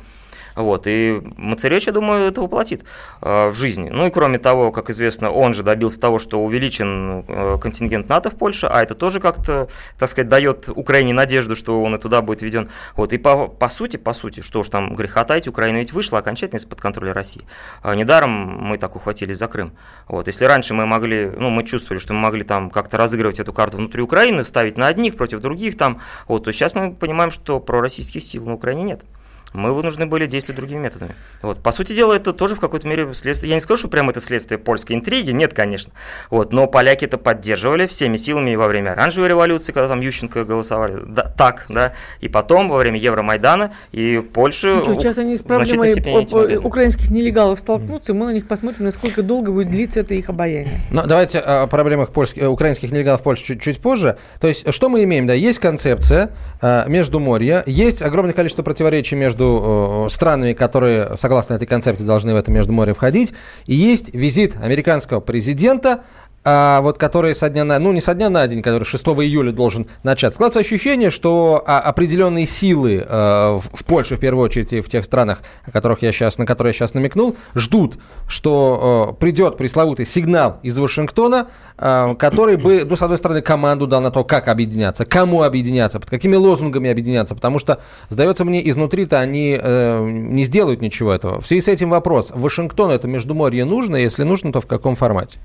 Вот, 0.55 0.85
и 0.85 1.21
Мацаревич, 1.37 1.87
я 1.87 1.93
думаю, 1.93 2.27
это 2.27 2.41
воплотит 2.41 2.83
э, 3.21 3.49
в 3.49 3.55
жизни. 3.55 3.89
Ну 3.89 4.07
и 4.07 4.11
кроме 4.11 4.37
того, 4.37 4.71
как 4.71 4.89
известно, 4.89 5.31
он 5.31 5.53
же 5.53 5.63
добился 5.63 5.99
того, 5.99 6.19
что 6.19 6.43
увеличен 6.43 7.25
э, 7.27 7.57
контингент 7.61 8.09
НАТО 8.09 8.29
в 8.29 8.35
Польше, 8.35 8.67
а 8.67 8.83
это 8.83 8.93
тоже 8.93 9.19
как-то, 9.19 9.67
так 9.97 10.09
сказать, 10.09 10.29
дает 10.29 10.69
Украине 10.69 11.13
надежду, 11.13 11.55
что 11.55 11.81
он 11.81 11.95
и 11.95 11.97
туда 11.97 12.21
будет 12.21 12.41
введен. 12.41 12.69
Вот, 12.95 13.13
и 13.13 13.17
по, 13.17 13.47
по 13.47 13.69
сути, 13.69 13.97
по 13.97 14.13
сути, 14.13 14.41
что 14.41 14.59
уж 14.59 14.69
там 14.69 14.95
греха 14.95 15.23
таить, 15.23 15.47
Украина 15.47 15.77
ведь 15.77 15.91
вышла 15.91 16.19
окончательно 16.19 16.59
из-под 16.59 16.79
контроля 16.81 17.13
России. 17.13 17.45
А 17.81 17.95
недаром 17.95 18.31
мы 18.31 18.77
так 18.77 18.95
ухватились 18.95 19.37
за 19.37 19.47
Крым. 19.47 19.73
Вот, 20.07 20.27
если 20.27 20.45
раньше 20.45 20.73
мы 20.73 20.85
могли, 20.85 21.31
ну, 21.35 21.49
мы 21.49 21.63
чувствовали, 21.63 21.99
что 21.99 22.13
мы 22.13 22.19
могли 22.19 22.43
там 22.43 22.69
как-то 22.69 22.97
разыгрывать 22.97 23.39
эту 23.39 23.53
карту 23.53 23.77
внутри 23.77 24.01
Украины, 24.01 24.45
ставить 24.45 24.77
на 24.77 24.87
одних 24.87 25.15
против 25.15 25.39
других 25.39 25.77
там, 25.77 25.99
вот, 26.27 26.43
то 26.43 26.51
сейчас 26.51 26.75
мы 26.75 26.93
понимаем, 26.93 27.31
что 27.31 27.59
пророссийских 27.59 28.21
сил 28.21 28.45
на 28.45 28.53
Украине 28.53 28.83
нет 28.83 29.01
мы 29.53 29.73
вынуждены 29.73 30.05
были 30.05 30.25
действовать 30.25 30.57
другими 30.57 30.79
методами. 30.79 31.15
Вот. 31.41 31.61
По 31.61 31.71
сути 31.71 31.93
дела, 31.93 32.13
это 32.13 32.33
тоже 32.33 32.55
в 32.55 32.59
какой-то 32.59 32.87
мере 32.87 33.13
следствие. 33.13 33.49
Я 33.49 33.55
не 33.55 33.61
скажу, 33.61 33.79
что 33.79 33.87
прямо 33.87 34.11
это 34.11 34.19
следствие 34.19 34.57
польской 34.57 34.95
интриги, 34.95 35.31
нет, 35.31 35.53
конечно. 35.53 35.93
Вот. 36.29 36.53
Но 36.53 36.67
поляки 36.67 37.05
это 37.05 37.17
поддерживали 37.17 37.87
всеми 37.87 38.17
силами 38.17 38.51
и 38.51 38.55
во 38.55 38.67
время 38.67 38.91
оранжевой 38.91 39.29
революции, 39.29 39.71
когда 39.71 39.89
там 39.89 40.01
Ющенко 40.01 40.43
голосовали. 40.45 40.99
Да, 41.05 41.23
так, 41.23 41.65
да. 41.69 41.93
И 42.19 42.27
потом, 42.27 42.69
во 42.69 42.77
время 42.77 42.99
Евромайдана, 42.99 43.73
и 43.91 44.23
Польша... 44.33 44.73
Ну, 44.73 44.83
что, 44.83 44.95
сейчас 44.95 45.17
они 45.17 45.35
с 45.35 45.41
проблемой 45.41 45.93
украинских 46.57 47.11
нелегалов 47.11 47.59
столкнутся, 47.59 48.13
и 48.13 48.15
мы 48.15 48.25
на 48.25 48.33
них 48.33 48.47
посмотрим, 48.47 48.85
насколько 48.85 49.21
долго 49.21 49.51
будет 49.51 49.69
длиться 49.69 49.99
это 49.99 50.13
их 50.13 50.29
обаяние. 50.29 50.79
Ну, 50.91 51.03
давайте 51.05 51.39
о 51.39 51.67
проблемах 51.67 52.11
польских, 52.11 52.49
украинских 52.49 52.91
нелегалов 52.91 53.21
в 53.21 53.23
Польше 53.23 53.43
чуть, 53.43 53.61
чуть 53.61 53.79
позже. 53.79 54.17
То 54.39 54.47
есть, 54.47 54.71
что 54.73 54.89
мы 54.89 55.03
имеем? 55.03 55.27
Да, 55.27 55.33
есть 55.33 55.59
концепция 55.59 56.31
э, 56.61 56.85
между 56.87 57.19
моря, 57.19 57.63
есть 57.65 58.01
огромное 58.01 58.33
количество 58.33 58.63
противоречий 58.63 59.15
между 59.15 59.42
между 59.43 60.05
э, 60.05 60.09
странами, 60.09 60.53
которые, 60.53 61.17
согласно 61.17 61.55
этой 61.55 61.67
концепции, 61.67 62.03
должны 62.03 62.33
в 62.33 62.37
это 62.37 62.51
Междуморье 62.51 62.93
входить. 62.93 63.33
И 63.65 63.75
есть 63.75 64.13
визит 64.13 64.55
американского 64.61 65.19
президента 65.19 66.03
а, 66.43 66.81
вот 66.81 66.97
который 66.97 67.35
со 67.35 67.49
дня 67.49 67.63
на, 67.63 67.79
ну 67.79 67.91
не 67.91 68.01
со 68.01 68.13
дня 68.13 68.29
на 68.29 68.47
день, 68.47 68.61
который 68.61 68.83
6 68.83 69.03
июля 69.05 69.51
должен 69.51 69.87
начаться. 70.03 70.35
Складывается 70.35 70.59
ощущение, 70.59 71.09
что 71.09 71.63
а, 71.65 71.79
определенные 71.79 72.45
силы 72.45 73.05
а, 73.07 73.57
в, 73.57 73.69
в 73.73 73.85
Польше, 73.85 74.17
в 74.17 74.19
первую 74.19 74.45
очередь, 74.45 74.73
и 74.73 74.81
в 74.81 74.89
тех 74.89 75.05
странах, 75.05 75.41
о 75.65 75.71
которых 75.71 76.01
я 76.01 76.11
сейчас, 76.11 76.37
на 76.37 76.45
которые 76.45 76.71
я 76.71 76.73
сейчас 76.73 76.93
намекнул, 76.93 77.35
ждут, 77.55 77.97
что 78.27 79.09
а, 79.09 79.13
придет 79.13 79.57
пресловутый 79.57 80.05
сигнал 80.05 80.59
из 80.63 80.77
Вашингтона, 80.77 81.47
а, 81.77 82.15
который 82.15 82.57
бы, 82.57 82.83
ну, 82.85 82.95
с 82.95 83.01
одной 83.01 83.17
стороны, 83.17 83.41
команду 83.41 83.87
дал 83.87 84.01
на 84.01 84.11
то, 84.11 84.23
как 84.23 84.47
объединяться, 84.47 85.05
кому 85.05 85.43
объединяться, 85.43 85.99
под 85.99 86.09
какими 86.09 86.35
лозунгами 86.35 86.89
объединяться, 86.89 87.35
потому 87.35 87.59
что, 87.59 87.81
сдается 88.09 88.45
мне, 88.45 88.67
изнутри-то 88.69 89.19
они 89.19 89.57
э, 89.59 90.09
не 90.09 90.43
сделают 90.43 90.81
ничего 90.81 91.13
этого. 91.13 91.39
В 91.41 91.47
связи 91.47 91.61
с 91.61 91.67
этим 91.67 91.89
вопрос, 91.89 92.31
Вашингтону 92.33 92.93
это 92.93 93.07
Междуморье 93.07 93.65
нужно, 93.65 93.95
если 93.95 94.23
нужно, 94.23 94.51
то 94.51 94.61
в 94.61 94.67
каком 94.67 94.95
формате? 94.95 95.39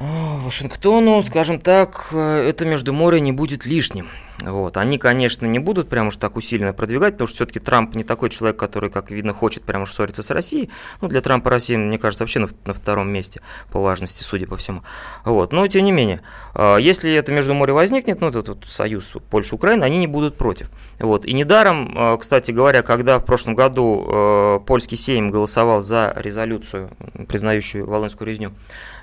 Вашингтону, 0.00 1.22
скажем 1.22 1.60
так, 1.60 2.08
э, 2.12 2.48
это 2.48 2.64
Междуморье 2.64 3.20
не 3.20 3.32
будет 3.32 3.66
лишним. 3.66 4.08
Вот. 4.42 4.76
Они, 4.76 4.98
конечно, 4.98 5.46
не 5.46 5.58
будут 5.58 5.88
прям 5.88 6.08
уж 6.08 6.16
так 6.16 6.36
усиленно 6.36 6.72
продвигать, 6.72 7.14
потому 7.14 7.28
что 7.28 7.36
все-таки 7.36 7.60
Трамп 7.60 7.94
не 7.94 8.04
такой 8.04 8.30
человек, 8.30 8.56
который, 8.56 8.90
как 8.90 9.10
видно, 9.10 9.32
хочет 9.32 9.64
прям 9.64 9.82
уж 9.82 9.92
ссориться 9.92 10.22
с 10.22 10.30
Россией. 10.30 10.70
Ну, 11.00 11.08
для 11.08 11.20
Трампа 11.20 11.50
Россия, 11.50 11.76
мне 11.76 11.98
кажется, 11.98 12.24
вообще 12.24 12.40
на, 12.40 12.48
на 12.64 12.74
втором 12.74 13.10
месте 13.10 13.40
по 13.70 13.80
важности, 13.80 14.22
судя 14.22 14.46
по 14.46 14.56
всему. 14.56 14.82
Вот. 15.24 15.52
Но, 15.52 15.66
тем 15.66 15.84
не 15.84 15.92
менее, 15.92 16.22
а, 16.54 16.78
если 16.78 17.12
это 17.12 17.32
между 17.32 17.54
море 17.54 17.72
возникнет, 17.72 18.20
ну, 18.20 18.28
этот 18.28 18.48
вот 18.48 18.64
союз 18.66 19.12
Польша-Украина, 19.30 19.84
они 19.84 19.98
не 19.98 20.06
будут 20.06 20.36
против. 20.36 20.70
Вот. 20.98 21.26
И 21.26 21.32
недаром, 21.32 21.94
а, 21.96 22.16
кстати 22.16 22.50
говоря, 22.50 22.82
когда 22.82 23.18
в 23.18 23.24
прошлом 23.24 23.54
году 23.54 24.06
а, 24.08 24.58
польский 24.60 24.96
сейм 24.96 25.30
голосовал 25.30 25.80
за 25.80 26.14
резолюцию, 26.16 26.90
признающую 27.28 27.86
Волынскую 27.86 28.28
резню, 28.28 28.52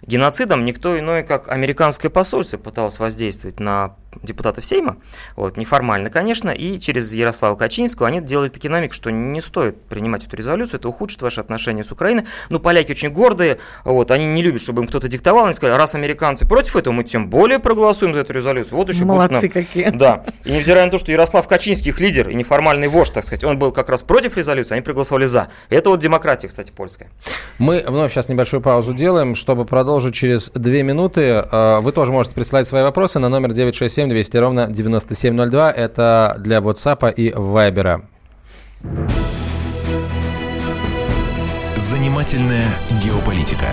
геноцидом, 0.02 0.66
никто 0.66 0.98
иной, 0.98 1.24
как 1.24 1.48
американское 1.50 2.10
посольство 2.10 2.58
пыталось 2.58 3.00
воздействовать 3.00 3.60
на 3.60 3.96
депутатов 4.24 4.66
Сейма, 4.66 4.98
вот, 5.36 5.58
неформально, 5.58 6.10
конечно, 6.10 6.50
и 6.50 6.80
через 6.80 7.14
Ярослава 7.14 7.56
Качинского 7.56 8.08
они 8.08 8.22
делали 8.22 8.50
такие 8.50 8.70
намек, 8.70 8.94
что 8.94 9.10
не 9.10 9.42
стоит 9.42 9.82
принимать 9.84 10.26
эту 10.26 10.36
резолюцию, 10.36 10.80
это 10.80 10.90
ухудшит 10.90 11.22
ваши 11.22 11.42
отношения 11.42 11.84
с 11.84 11.92
Украиной. 11.92 12.26
Ну, 12.50 12.60
поляки 12.60 12.92
очень 12.92 13.10
гордые, 13.10 13.60
вот, 13.84 14.12
они 14.12 14.26
не 14.26 14.42
любят, 14.42 14.62
чтобы 14.62 14.82
им 14.82 14.88
кто-то 14.88 15.08
диктовал, 15.08 15.46
они 15.46 15.54
сказали, 15.54 15.78
раз 15.78 15.96
американцы 15.96 16.48
против 16.48 16.76
этого, 16.76 16.94
мы 16.94 17.04
тем 17.04 17.30
более 17.30 17.60
проголосуем 17.60 18.14
за 18.14 18.22
эту 18.22 18.34
резолюцию. 18.34 18.76
Вот 18.78 18.90
еще 18.90 19.06
Молодцы 19.06 19.42
нам... 19.42 19.50
какие. 19.50 19.90
Да, 19.90 20.24
и 20.44 20.52
невзирая 20.52 20.86
на 20.86 20.92
то, 20.92 20.98
что 20.98 21.12
Ярослав 21.12 21.48
Качинский 21.48 21.90
их 21.90 22.00
лидер 22.00 22.30
и 22.30 22.36
неформальный 22.36 22.88
вождь, 22.88 23.14
так 23.14 23.24
сказать, 23.24 23.44
он 23.44 23.58
был 23.58 23.72
как 23.72 23.90
раз 23.90 24.04
против 24.04 24.38
резолюции, 24.38 24.74
они 24.74 24.82
проголосовали 24.82 25.26
за. 25.26 25.50
Это 25.70 25.90
вот 25.90 26.00
демократия, 26.00 26.48
кстати, 26.48 26.72
польская. 26.72 27.10
Мы 27.58 27.84
вновь 27.88 28.12
сейчас 28.12 28.30
небольшую 28.30 28.62
паузу 28.62 28.94
делаем, 28.94 29.36
чтобы 29.36 29.66
продолжить 29.66 30.16
через 30.16 30.50
две 30.50 30.84
минуты. 30.84 31.22
Э, 31.52 31.80
вы 31.80 31.92
тоже 31.92 32.12
можете 32.12 32.36
присылать 32.36 32.68
свои 32.68 32.84
вопросы 32.84 33.20
на 33.20 33.30
номер 33.30 33.54
967 33.54 34.10
200 34.10 34.38
ровно 34.38 34.68
9702. 35.18 35.72
Это 35.72 36.36
для 36.40 36.60
WhatsApp 36.60 37.14
и 37.14 37.32
Viber. 37.32 38.04
Занимательная 41.76 42.70
геополитика. 43.04 43.68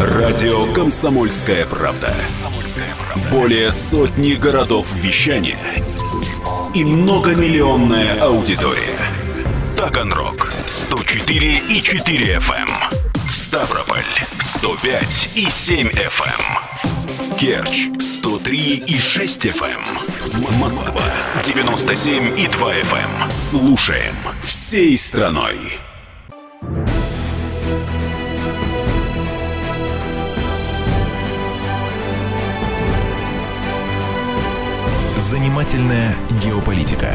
Радио 0.00 0.72
«Комсомольская 0.72 1.66
правда». 1.66 2.14
Более 3.30 3.70
сотни 3.70 4.34
городов 4.34 4.86
вещания 4.94 5.58
и 6.74 6.84
многомиллионная 6.84 8.20
аудитория. 8.20 8.98
Таганрог 9.76 10.52
104 10.66 11.62
и 11.68 11.80
4 11.80 12.36
FM. 12.36 12.77
Ставрополь 13.48 14.04
105 14.38 15.30
и 15.34 15.48
7 15.48 15.88
FM. 15.88 17.38
Керчь 17.38 17.88
103 17.98 18.84
и 18.86 18.98
6 18.98 19.46
FM. 19.46 20.58
Москва 20.58 21.02
97 21.42 22.38
и 22.38 22.46
2 22.46 22.74
FM. 22.74 23.30
Слушаем 23.30 24.16
всей 24.42 24.98
страной. 24.98 25.78
Занимательная 35.16 36.14
геополитика. 36.44 37.14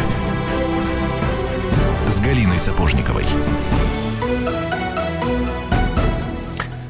С 2.08 2.20
Галиной 2.20 2.58
Сапожниковой. 2.58 3.26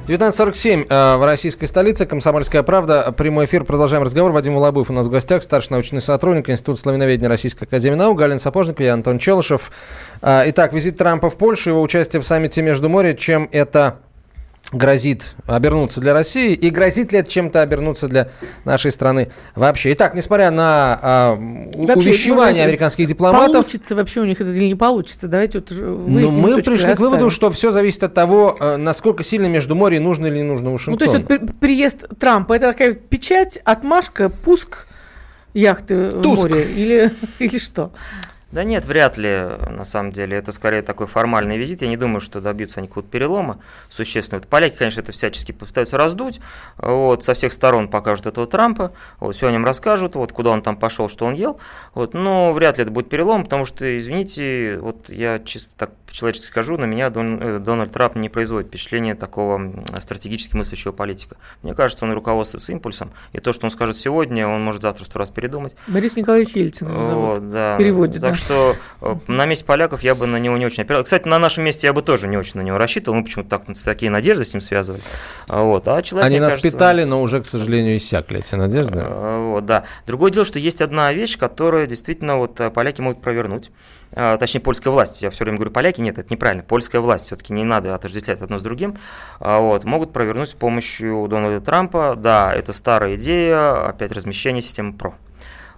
19.47 0.07 0.85
э, 0.89 1.15
в 1.15 1.25
российской 1.25 1.65
столице. 1.65 2.05
Комсомольская 2.05 2.61
правда. 2.61 3.13
Прямой 3.13 3.45
эфир. 3.45 3.63
Продолжаем 3.63 4.03
разговор. 4.03 4.33
Вадим 4.33 4.57
Улабыв 4.57 4.89
у 4.89 4.93
нас 4.93 5.07
в 5.07 5.09
гостях. 5.09 5.43
Старший 5.43 5.71
научный 5.71 6.01
сотрудник 6.01 6.49
Института 6.49 6.77
славяноведения 6.77 7.29
Российской 7.29 7.63
Академии 7.63 7.95
Наук. 7.95 8.19
Галина 8.19 8.37
Сапожникова, 8.37 8.83
я 8.85 8.93
Антон 8.95 9.17
Челышев. 9.17 9.71
Э, 10.21 10.43
итак, 10.47 10.73
визит 10.73 10.97
Трампа 10.97 11.29
в 11.29 11.37
Польшу, 11.37 11.69
его 11.69 11.81
участие 11.81 12.21
в 12.21 12.27
саммите 12.27 12.61
между 12.61 12.89
море. 12.89 13.15
Чем 13.15 13.47
это 13.53 13.99
грозит 14.73 15.35
обернуться 15.45 16.01
для 16.01 16.13
России 16.13 16.53
и 16.53 16.69
грозит 16.69 17.11
ли 17.11 17.19
это 17.19 17.29
чем-то 17.29 17.61
обернуться 17.61 18.07
для 18.07 18.29
нашей 18.65 18.91
страны 18.91 19.29
вообще. 19.55 19.93
Итак, 19.93 20.15
несмотря 20.15 20.51
на 20.51 20.99
а, 21.01 21.35
Вообще, 21.35 22.09
увещевания 22.09 22.63
ну, 22.63 22.67
американских 22.69 23.07
дипломатов, 23.07 23.53
Получится 23.53 23.95
вообще 23.95 24.21
у 24.21 24.25
них 24.25 24.41
это 24.41 24.49
или 24.51 24.65
не 24.65 24.75
получится? 24.75 25.27
Давайте 25.27 25.59
вот 25.59 25.71
но 25.71 25.95
выясним. 25.95 26.39
мы 26.41 26.49
точки 26.55 26.69
пришли 26.69 26.95
к 26.95 26.99
выводу, 26.99 27.29
что 27.29 27.49
все 27.51 27.71
зависит 27.71 28.03
от 28.03 28.13
того, 28.13 28.57
э, 28.59 28.77
насколько 28.77 29.23
сильно 29.23 29.45
между 29.45 29.75
море 29.75 29.99
нужно 29.99 30.25
или 30.27 30.37
не 30.37 30.43
нужно 30.43 30.65
Ну, 30.65 30.71
Вашингтону. 30.73 30.97
то 30.97 31.03
есть 31.05 31.15
вот 31.15 31.27
при- 31.27 31.67
приезд 31.67 32.05
Трампа, 32.19 32.53
это 32.53 32.71
такая 32.71 32.93
печать, 32.93 33.59
отмашка, 33.63 34.29
пуск 34.29 34.87
яхты 35.53 36.09
Туск. 36.09 36.47
в 36.47 36.49
море 36.49 36.63
или, 36.63 37.11
или 37.39 37.57
что? 37.59 37.91
Да 38.53 38.63
нет, 38.63 38.85
вряд 38.85 39.17
ли, 39.17 39.47
на 39.67 39.83
самом 39.83 40.11
деле. 40.11 40.37
Это 40.37 40.51
скорее 40.51 40.83
такой 40.83 41.07
формальный 41.07 41.57
визит. 41.57 41.81
Я 41.81 41.87
не 41.87 41.97
думаю, 41.97 42.21
что 42.21 42.39
добьются 42.39 42.81
они 42.81 42.87
какого-то 42.87 43.09
перелома 43.09 43.57
существенного. 43.89 44.45
Поляки, 44.45 44.77
конечно, 44.77 45.01
это 45.01 45.11
всячески 45.11 45.51
пытаются 45.51 45.97
раздуть. 45.97 46.39
Вот, 46.77 47.23
со 47.23 47.33
всех 47.33 47.51
сторон 47.51 47.87
покажут 47.87 48.27
этого 48.27 48.45
Трампа. 48.45 48.93
Вот, 49.19 49.35
все 49.35 49.47
о 49.47 49.51
нем 49.51 49.65
расскажут, 49.65 50.13
вот, 50.13 50.33
куда 50.33 50.51
он 50.51 50.61
там 50.61 50.77
пошел, 50.77 51.09
что 51.09 51.25
он 51.25 51.33
ел. 51.33 51.59
Вот, 51.95 52.13
но 52.13 52.53
вряд 52.53 52.77
ли 52.77 52.83
это 52.83 52.91
будет 52.91 53.09
перелом, 53.09 53.43
потому 53.43 53.65
что, 53.65 53.97
извините, 53.97 54.77
вот 54.79 55.09
я 55.09 55.39
чисто 55.39 55.75
так 55.75 55.89
по-человечески 56.13 56.45
скажу, 56.45 56.77
на 56.77 56.85
меня 56.85 57.09
Дон- 57.09 57.39
э, 57.41 57.57
Дональд 57.59 57.91
Трамп 57.91 58.15
не 58.17 58.29
производит 58.29 58.67
впечатление 58.67 59.15
такого 59.15 59.73
стратегически 59.97 60.55
мыслящего 60.55 60.91
политика. 60.91 61.37
Мне 61.63 61.73
кажется, 61.73 62.05
он 62.05 62.13
руководствуется 62.13 62.71
импульсом. 62.71 63.11
И 63.31 63.39
то, 63.39 63.51
что 63.51 63.65
он 63.65 63.71
скажет 63.71 63.97
сегодня, 63.97 64.47
он 64.47 64.61
может 64.61 64.83
завтра 64.83 65.05
сто 65.05 65.17
раз 65.17 65.31
передумать. 65.31 65.73
Борис 65.87 66.15
Николаевич 66.15 66.51
Ельцин 66.55 66.87
его 66.91 67.01
зовут. 67.01 67.39
Вот, 67.39 67.51
да. 67.51 67.73
В 67.75 67.77
переводе, 67.79 68.19
так 68.19 68.33
да. 68.33 68.35
что 68.35 68.75
э, 69.01 69.15
на 69.25 69.47
месте 69.47 69.65
поляков 69.65 70.03
я 70.03 70.13
бы 70.13 70.27
на 70.27 70.37
него 70.37 70.55
не 70.55 70.67
очень 70.67 70.83
опирался. 70.83 71.05
Кстати, 71.05 71.27
на 71.27 71.39
нашем 71.39 71.63
месте 71.63 71.87
я 71.87 71.93
бы 71.93 72.03
тоже 72.03 72.27
не 72.27 72.37
очень 72.37 72.59
на 72.59 72.61
него 72.61 72.77
рассчитывал. 72.77 73.17
Мы 73.17 73.23
почему-то 73.23 73.49
так, 73.49 73.63
такие 73.83 74.11
надежды 74.11 74.45
с 74.45 74.53
ним 74.53 74.61
связывали. 74.61 75.01
А, 75.47 75.63
Вот. 75.63 75.87
А 75.87 75.99
человек, 76.03 76.27
Они 76.27 76.39
нас 76.39 76.53
кажется, 76.53 76.71
питали, 76.71 77.05
но 77.05 77.23
уже, 77.23 77.41
к 77.41 77.47
сожалению, 77.47 77.97
иссякли 77.97 78.37
эти 78.37 78.53
надежды. 78.53 78.99
э, 79.03 79.49
Вот, 79.49 79.65
да. 79.65 79.85
Другое 80.05 80.29
дело, 80.29 80.45
что 80.45 80.59
есть 80.59 80.79
одна 80.83 81.11
вещь, 81.11 81.39
которую 81.39 81.87
действительно 81.87 82.37
вот 82.37 82.61
э, 82.61 82.69
поляки 82.69 83.01
могут 83.01 83.19
провернуть. 83.23 83.71
А, 84.15 84.37
Точнее, 84.37 84.61
польская 84.61 84.91
власть. 84.91 85.23
Я 85.23 85.31
все 85.31 85.43
время 85.43 85.57
говорю 85.57 85.71
поляки, 85.71 86.02
нет, 86.03 86.19
это 86.19 86.31
неправильно. 86.31 86.63
Польская 86.63 86.99
власть. 86.99 87.27
Все-таки 87.27 87.53
не 87.53 87.63
надо 87.63 87.95
отождествлять 87.95 88.41
одно 88.41 88.59
с 88.59 88.61
другим. 88.61 88.97
А, 89.39 89.59
Вот. 89.59 89.83
Могут 89.83 90.13
провернуть 90.13 90.49
с 90.49 90.53
помощью 90.53 91.27
Дональда 91.29 91.61
Трампа. 91.61 92.15
Да, 92.15 92.53
это 92.53 92.73
старая 92.73 93.15
идея, 93.15 93.87
опять 93.87 94.11
размещение 94.11 94.61
системы 94.61 94.93
ПРО. 94.93 95.15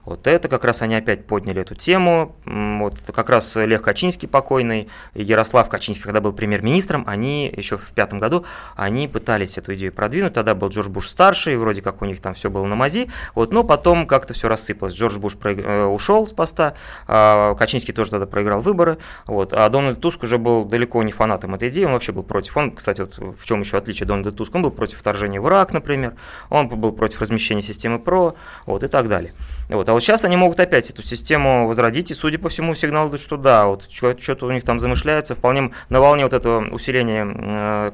Вот 0.05 0.27
это 0.27 0.47
как 0.47 0.63
раз 0.63 0.81
они 0.81 0.95
опять 0.95 1.25
подняли 1.25 1.61
эту 1.61 1.75
тему. 1.75 2.35
Вот 2.45 2.99
как 3.13 3.29
раз 3.29 3.55
Лех 3.55 3.81
Качинский 3.81 4.27
покойный, 4.27 4.87
Ярослав 5.13 5.67
Качинский, 5.69 6.03
когда 6.03 6.21
был 6.21 6.33
премьер-министром, 6.33 7.03
они 7.07 7.51
еще 7.55 7.77
в 7.77 7.89
пятом 7.91 8.19
году, 8.19 8.45
они 8.75 9.07
пытались 9.07 9.57
эту 9.57 9.73
идею 9.75 9.91
продвинуть. 9.91 10.33
Тогда 10.33 10.53
был 10.55 10.69
Джордж 10.69 10.89
Буш 10.89 11.09
старший, 11.09 11.57
вроде 11.57 11.81
как 11.81 12.01
у 12.01 12.05
них 12.05 12.21
там 12.21 12.33
все 12.33 12.49
было 12.49 12.65
на 12.65 12.75
мази. 12.75 13.09
Вот, 13.33 13.51
но 13.51 13.63
потом 13.63 14.07
как-то 14.07 14.33
все 14.33 14.47
рассыпалось. 14.47 14.93
Джордж 14.93 15.17
Буш 15.17 15.35
проиг- 15.35 15.65
э, 15.65 15.85
ушел 15.85 16.27
с 16.27 16.33
поста, 16.33 16.75
а 17.07 17.55
Качинский 17.55 17.93
тоже 17.93 18.11
тогда 18.11 18.25
проиграл 18.25 18.61
выборы. 18.61 18.97
Вот, 19.25 19.53
а 19.53 19.67
Дональд 19.69 20.01
Туск 20.01 20.23
уже 20.23 20.37
был 20.37 20.65
далеко 20.65 21.01
не 21.03 21.11
фанатом 21.11 21.55
этой 21.55 21.69
идеи, 21.69 21.85
он 21.85 21.93
вообще 21.93 22.11
был 22.11 22.23
против. 22.23 22.55
Он, 22.57 22.71
кстати, 22.71 23.01
вот 23.01 23.17
в 23.17 23.45
чем 23.45 23.61
еще 23.61 23.77
отличие 23.77 24.07
Дональда 24.07 24.31
Туска, 24.31 24.57
он 24.57 24.63
был 24.63 24.71
против 24.71 24.99
вторжения 24.99 25.41
в 25.41 25.47
Ирак, 25.47 25.73
например, 25.73 26.15
он 26.49 26.67
был 26.67 26.91
против 26.91 27.21
размещения 27.21 27.63
системы 27.63 27.99
ПРО, 27.99 28.35
вот, 28.65 28.83
и 28.83 28.87
так 28.87 29.07
далее. 29.07 29.33
Вот. 29.69 29.89
А 29.89 29.93
вот 29.93 30.01
сейчас 30.01 30.25
они 30.25 30.37
могут 30.37 30.59
опять 30.59 30.89
эту 30.89 31.01
систему 31.01 31.67
возродить, 31.67 32.11
и, 32.11 32.13
судя 32.13 32.37
по 32.37 32.49
всему, 32.49 32.75
сигнал 32.75 33.09
идут, 33.09 33.19
что 33.19 33.37
да, 33.37 33.65
вот 33.65 33.89
что-то 33.89 34.45
у 34.45 34.51
них 34.51 34.63
там 34.63 34.79
замышляется, 34.79 35.35
вполне 35.35 35.71
на 35.89 35.99
волне 35.99 36.23
вот 36.23 36.33
этого 36.33 36.67
усиления 36.69 37.25
э, 37.25 37.91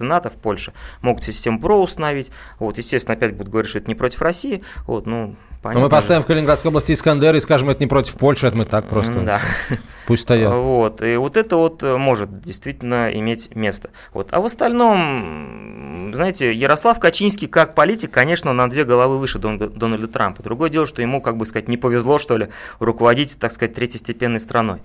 НАТО 0.00 0.30
в 0.30 0.34
Польше 0.34 0.72
могут 1.02 1.22
систему 1.24 1.60
ПРО 1.60 1.80
установить, 1.82 2.30
вот, 2.58 2.78
естественно, 2.78 3.16
опять 3.16 3.34
будут 3.34 3.50
говорить, 3.50 3.70
что 3.70 3.78
это 3.78 3.88
не 3.88 3.94
против 3.94 4.22
России, 4.22 4.62
вот, 4.86 5.06
ну, 5.06 5.28
Но 5.28 5.36
понятно 5.62 5.80
мы 5.80 5.86
же. 5.86 5.90
поставим 5.90 6.22
в 6.22 6.26
Калининградской 6.26 6.68
области 6.70 6.92
Искандер 6.92 7.34
и 7.36 7.40
скажем, 7.40 7.70
это 7.70 7.80
не 7.80 7.86
против 7.86 8.16
Польши, 8.16 8.46
это 8.46 8.56
мы 8.56 8.64
так 8.64 8.88
просто. 8.88 9.20
Да. 9.20 9.40
Пусть 10.06 10.22
стоят. 10.22 10.52
Вот, 10.52 11.02
и 11.02 11.16
вот 11.16 11.36
это 11.36 11.56
вот 11.56 11.82
э, 11.82 11.96
может 11.96 12.40
действительно 12.40 13.10
иметь 13.12 13.54
место. 13.54 13.90
Вот. 14.12 14.28
А 14.32 14.40
в 14.40 14.44
остальном, 14.46 16.12
знаете, 16.14 16.52
Ярослав 16.52 16.98
Качинский 16.98 17.46
как 17.48 17.74
политик, 17.74 18.10
конечно, 18.10 18.50
он 18.50 18.56
на 18.56 18.68
две 18.70 18.84
головы 18.84 19.18
выше 19.18 19.38
Дон- 19.38 19.58
Дональда 19.58 20.08
Трампа. 20.08 20.42
Другое 20.42 20.68
дело, 20.70 20.86
что 20.86 21.02
ему, 21.02 21.09
как 21.18 21.36
бы 21.36 21.46
сказать, 21.46 21.66
не 21.66 21.76
повезло, 21.76 22.20
что 22.20 22.36
ли, 22.36 22.48
руководить, 22.78 23.36
так 23.40 23.50
сказать, 23.50 23.74
третьестепенной 23.74 24.38
страной. 24.38 24.80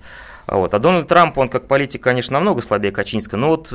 Вот. 0.46 0.74
А 0.74 0.78
Дональд 0.78 1.08
Трамп, 1.08 1.38
он 1.38 1.48
как 1.48 1.66
политик, 1.66 2.02
конечно, 2.02 2.34
намного 2.34 2.62
слабее 2.62 2.92
Качинского, 2.92 3.38
но 3.38 3.48
вот 3.50 3.72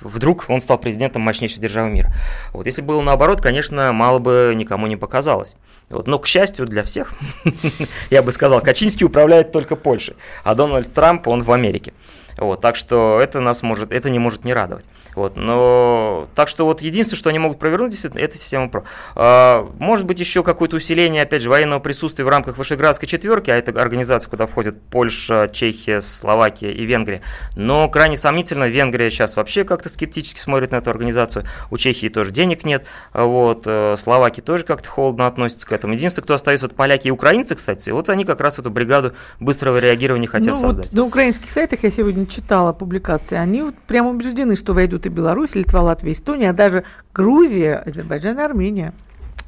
вдруг 0.00 0.44
он 0.48 0.60
стал 0.60 0.78
президентом 0.78 1.22
мощнейшей 1.22 1.60
державы 1.60 1.90
мира. 1.90 2.12
Вот. 2.52 2.66
Если 2.66 2.82
было 2.82 3.00
наоборот, 3.02 3.40
конечно, 3.40 3.92
мало 3.92 4.18
бы 4.18 4.52
никому 4.56 4.86
не 4.86 4.96
показалось. 4.96 5.56
Вот. 5.90 6.06
Но, 6.06 6.18
к 6.18 6.26
счастью 6.26 6.66
для 6.66 6.82
всех, 6.82 7.12
я 8.10 8.22
бы 8.22 8.32
сказал, 8.32 8.60
Качинский 8.60 9.06
управляет 9.06 9.52
только 9.52 9.76
Польшей, 9.76 10.16
а 10.44 10.54
Дональд 10.54 10.92
Трамп, 10.92 11.28
он 11.28 11.42
в 11.42 11.52
Америке. 11.52 11.92
Вот, 12.38 12.60
так 12.60 12.76
что 12.76 13.20
это 13.20 13.40
нас 13.40 13.62
может, 13.62 13.92
это 13.92 14.10
не 14.10 14.18
может 14.18 14.44
не 14.44 14.54
радовать. 14.54 14.84
Вот, 15.14 15.36
но 15.36 16.28
так 16.34 16.48
что 16.48 16.64
вот 16.64 16.80
единственное, 16.80 17.18
что 17.18 17.30
они 17.30 17.38
могут 17.38 17.58
провернуть, 17.58 17.98
это 18.04 18.36
система 18.36 18.68
ПРО. 18.68 18.84
А, 19.16 19.68
может 19.78 20.06
быть 20.06 20.20
еще 20.20 20.42
какое-то 20.42 20.76
усиление, 20.76 21.22
опять 21.22 21.42
же, 21.42 21.50
военного 21.50 21.80
присутствия 21.80 22.24
в 22.24 22.28
рамках 22.28 22.56
Вышеградской 22.56 23.08
четверки, 23.08 23.50
а 23.50 23.56
это 23.56 23.80
организация, 23.80 24.30
куда 24.30 24.46
входят 24.46 24.80
Польша, 24.90 25.50
Чехия, 25.52 26.00
Словакия 26.00 26.70
и 26.70 26.84
Венгрия. 26.84 27.22
Но 27.56 27.88
крайне 27.88 28.16
сомнительно, 28.16 28.68
Венгрия 28.68 29.10
сейчас 29.10 29.36
вообще 29.36 29.64
как-то 29.64 29.88
скептически 29.88 30.38
смотрит 30.38 30.70
на 30.70 30.76
эту 30.76 30.90
организацию. 30.90 31.44
У 31.70 31.76
Чехии 31.76 32.08
тоже 32.08 32.30
денег 32.30 32.64
нет, 32.64 32.86
вот, 33.12 33.64
э, 33.66 33.96
Словакии 33.98 34.40
тоже 34.40 34.64
как-то 34.64 34.88
холодно 34.88 35.26
относятся 35.26 35.66
к 35.66 35.72
этому. 35.72 35.94
Единственное, 35.94 36.24
кто 36.24 36.34
остается, 36.34 36.66
это 36.66 36.74
поляки 36.74 37.08
и 37.08 37.10
украинцы, 37.10 37.56
кстати. 37.56 37.90
Вот 37.90 38.08
они 38.10 38.24
как 38.24 38.40
раз 38.40 38.58
эту 38.58 38.70
бригаду 38.70 39.14
быстрого 39.40 39.78
реагирования 39.78 40.28
хотят 40.28 40.54
ну, 40.54 40.60
создать. 40.60 40.86
Вот 40.86 40.94
на 40.94 41.04
украинских 41.04 41.50
сайтах 41.50 41.82
я 41.82 41.90
сегодня 41.90 42.27
читала 42.28 42.72
публикации, 42.72 43.36
они 43.36 43.62
вот 43.62 43.74
прямо 43.86 44.10
убеждены, 44.10 44.54
что 44.54 44.72
войдут 44.72 45.06
и 45.06 45.08
Беларусь, 45.08 45.54
Литва, 45.54 45.82
Латвия, 45.82 46.12
Эстония, 46.12 46.50
а 46.50 46.52
даже 46.52 46.84
Грузия, 47.12 47.76
Азербайджан 47.76 48.38
и 48.38 48.42
Армения. 48.42 48.92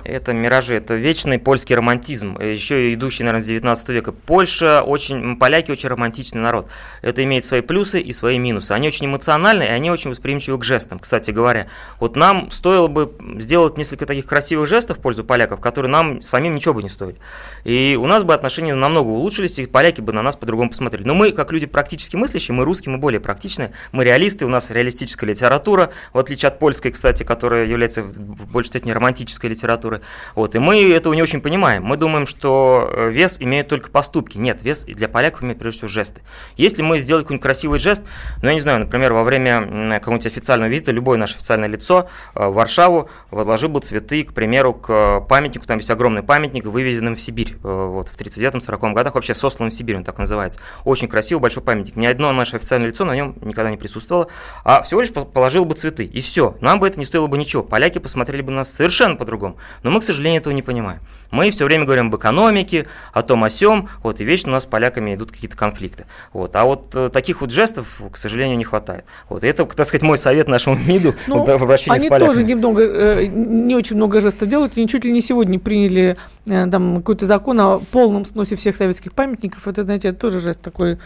Это 0.05 0.33
миражи, 0.33 0.77
это 0.77 0.95
вечный 0.95 1.39
польский 1.39 1.75
романтизм, 1.75 2.39
еще 2.39 2.95
идущий, 2.95 3.23
наверное, 3.23 3.43
с 3.43 3.47
19 3.47 3.89
века. 3.91 4.13
Польша 4.13 4.83
очень, 4.83 5.37
поляки 5.37 5.71
очень 5.71 5.89
романтичный 5.89 6.41
народ. 6.41 6.69
Это 7.03 7.23
имеет 7.25 7.45
свои 7.45 7.61
плюсы 7.61 8.01
и 8.01 8.13
свои 8.13 8.39
минусы. 8.39 8.73
Они 8.73 8.89
очень 8.89 9.07
эмоциональны, 9.07 9.65
и 9.65 9.69
они 9.69 9.91
очень 9.91 10.11
восприимчивы 10.11 10.59
к 10.59 10.65
жестам, 10.65 10.99
кстати 10.99 11.31
говоря. 11.31 11.67
Вот 11.99 12.17
нам 12.17 12.51
стоило 12.51 12.89
бы 12.89 13.13
сделать 13.39 13.77
несколько 13.77 14.07
таких 14.07 14.27
красивых 14.27 14.69
жестов 14.69 14.99
в 14.99 15.01
пользу 15.01 15.23
поляков, 15.23 15.61
которые 15.61 15.91
нам 15.91 16.23
самим 16.23 16.55
ничего 16.55 16.75
бы 16.75 16.83
не 16.83 16.89
стоили. 16.89 17.17
И 17.65 17.99
у 18.01 18.07
нас 18.07 18.25
бы 18.25 18.33
отношения 18.33 18.75
намного 18.75 19.09
улучшились, 19.09 19.59
и 19.59 19.67
поляки 19.67 20.01
бы 20.01 20.13
на 20.13 20.23
нас 20.23 20.37
по-другому 20.37 20.71
посмотрели. 20.71 21.07
Но 21.07 21.15
мы, 21.15 21.33
как 21.33 21.53
люди 21.53 21.67
практически 21.67 22.17
мыслящие, 22.17 22.55
мы 22.55 22.65
русские, 22.65 22.93
мы 22.93 22.99
более 22.99 23.21
практичные, 23.21 23.73
мы 23.93 24.05
реалисты, 24.05 24.47
у 24.47 24.49
нас 24.49 24.71
реалистическая 24.71 25.27
литература, 25.27 25.91
в 26.13 26.19
отличие 26.19 26.49
от 26.49 26.59
польской, 26.59 26.91
кстати, 26.91 27.23
которая 27.23 27.67
является 27.67 28.03
в 28.03 28.51
большей 28.51 28.69
степени 28.69 28.93
романтической 28.93 29.51
литературой 29.51 29.90
культуры. 29.91 30.01
Вот, 30.35 30.55
и 30.55 30.59
мы 30.59 30.93
этого 30.93 31.15
не 31.15 31.23
очень 31.23 31.41
понимаем. 31.41 31.85
Мы 31.85 31.97
думаем, 31.97 32.27
что 32.27 32.91
э, 32.93 33.11
вес 33.11 33.39
имеют 33.41 33.69
только 33.69 33.91
поступки. 33.91 34.39
Нет, 34.39 34.63
вес 34.63 34.85
для 34.85 35.09
поляков 35.09 35.43
имеет 35.43 35.59
прежде 35.59 35.79
всего 35.79 35.89
жесты. 35.89 36.23
Если 36.57 36.83
мы 36.83 36.99
сделали 36.99 37.23
какой-нибудь 37.23 37.43
красивый 37.43 37.79
жест, 37.79 38.05
ну, 38.43 38.49
я 38.49 38.55
не 38.55 38.61
знаю, 38.61 38.81
например, 38.81 39.13
во 39.13 39.25
время 39.25 39.99
какого-нибудь 39.99 40.27
официального 40.27 40.71
визита 40.71 40.93
любое 40.93 41.19
наше 41.19 41.37
официальное 41.37 41.69
лицо 41.69 42.09
э, 42.35 42.47
в 42.47 42.55
Варшаву 42.55 43.09
возложил 43.31 43.69
бы 43.69 43.81
цветы, 43.81 44.25
к 44.25 44.33
примеру, 44.33 44.75
к 44.75 45.21
памятнику, 45.29 45.67
там 45.67 45.79
есть 45.79 45.91
огромный 45.91 46.23
памятник, 46.23 46.67
вывезенным 46.67 47.17
в 47.17 47.21
Сибирь, 47.21 47.57
э, 47.63 47.87
вот, 47.87 48.09
в 48.09 48.17
39-40 48.19 48.93
годах, 48.93 49.15
вообще 49.15 49.35
сосланным 49.35 49.71
в 49.71 49.75
Сибирь, 49.75 49.97
он 49.97 50.05
так 50.05 50.19
называется. 50.19 50.61
Очень 50.85 51.09
красивый, 51.09 51.43
большой 51.43 51.63
памятник. 51.63 51.97
Ни 51.97 52.07
одно 52.07 52.33
наше 52.33 52.57
официальное 52.57 52.89
лицо 52.89 53.05
на 53.05 53.15
нем 53.15 53.37
никогда 53.41 53.71
не 53.71 53.77
присутствовало, 53.77 54.29
а 54.65 54.83
всего 54.83 55.01
лишь 55.01 55.11
положил 55.11 55.65
бы 55.65 55.75
цветы, 55.75 56.05
и 56.05 56.21
все. 56.21 56.57
Нам 56.61 56.81
бы 56.81 56.87
это 56.87 56.99
не 56.99 57.05
стоило 57.05 57.27
бы 57.27 57.39
ничего. 57.39 57.63
Поляки 57.63 57.99
посмотрели 57.99 58.43
бы 58.43 58.51
на 58.51 58.59
нас 58.59 58.73
совершенно 58.73 59.17
по-другому. 59.17 59.57
Но 59.83 59.91
мы, 59.91 60.01
к 60.01 60.05
сожалению, 60.05 60.41
этого 60.41 60.53
не 60.53 60.63
понимаем. 60.63 61.01
Мы 61.31 61.51
все 61.51 61.65
время 61.65 61.85
говорим 61.85 62.09
об 62.09 62.17
экономике, 62.17 62.87
о 63.13 63.23
том, 63.23 63.45
о 63.45 63.51
сем, 63.51 63.89
вот, 64.03 64.21
и 64.21 64.25
вечно 64.25 64.51
у 64.51 64.53
нас 64.53 64.65
с 64.65 64.67
поляками 64.67 65.15
идут 65.15 65.31
какие-то 65.31 65.57
конфликты. 65.57 66.07
Вот. 66.33 66.55
А 66.57 66.65
вот 66.65 66.95
э, 66.95 67.09
таких 67.09 67.41
вот 67.41 67.51
жестов, 67.51 68.01
к 68.13 68.17
сожалению, 68.17 68.59
не 68.59 68.65
хватает. 68.65 69.05
Вот. 69.29 69.45
И 69.45 69.47
это, 69.47 69.65
так 69.65 69.87
сказать, 69.87 70.03
мой 70.03 70.19
совет 70.19 70.49
нашему 70.49 70.77
МИДу 70.87 71.15
ну, 71.27 71.45
в 71.45 71.63
обращении 71.63 71.99
они 71.99 72.09
с 72.09 72.11
поляками. 72.11 72.35
тоже 72.35 72.45
немного, 72.45 72.83
э, 72.83 73.27
не 73.27 73.77
очень 73.77 73.97
много 73.97 74.21
жестов 74.21 74.49
делают, 74.49 74.77
и 74.77 74.87
чуть 74.89 75.05
ли 75.05 75.13
не 75.13 75.23
сегодня 75.23 75.59
приняли 75.59 76.17
э, 76.47 76.67
там 76.71 76.97
какой-то 76.97 77.27
закон 77.27 77.61
о 77.61 77.79
полном 77.79 78.25
сносе 78.25 78.57
всех 78.57 78.75
советских 78.75 79.13
памятников. 79.13 79.69
Это, 79.69 79.85
знаете, 79.85 80.13
тоже 80.13 80.41
жест 80.41 80.61
такой 80.61 80.99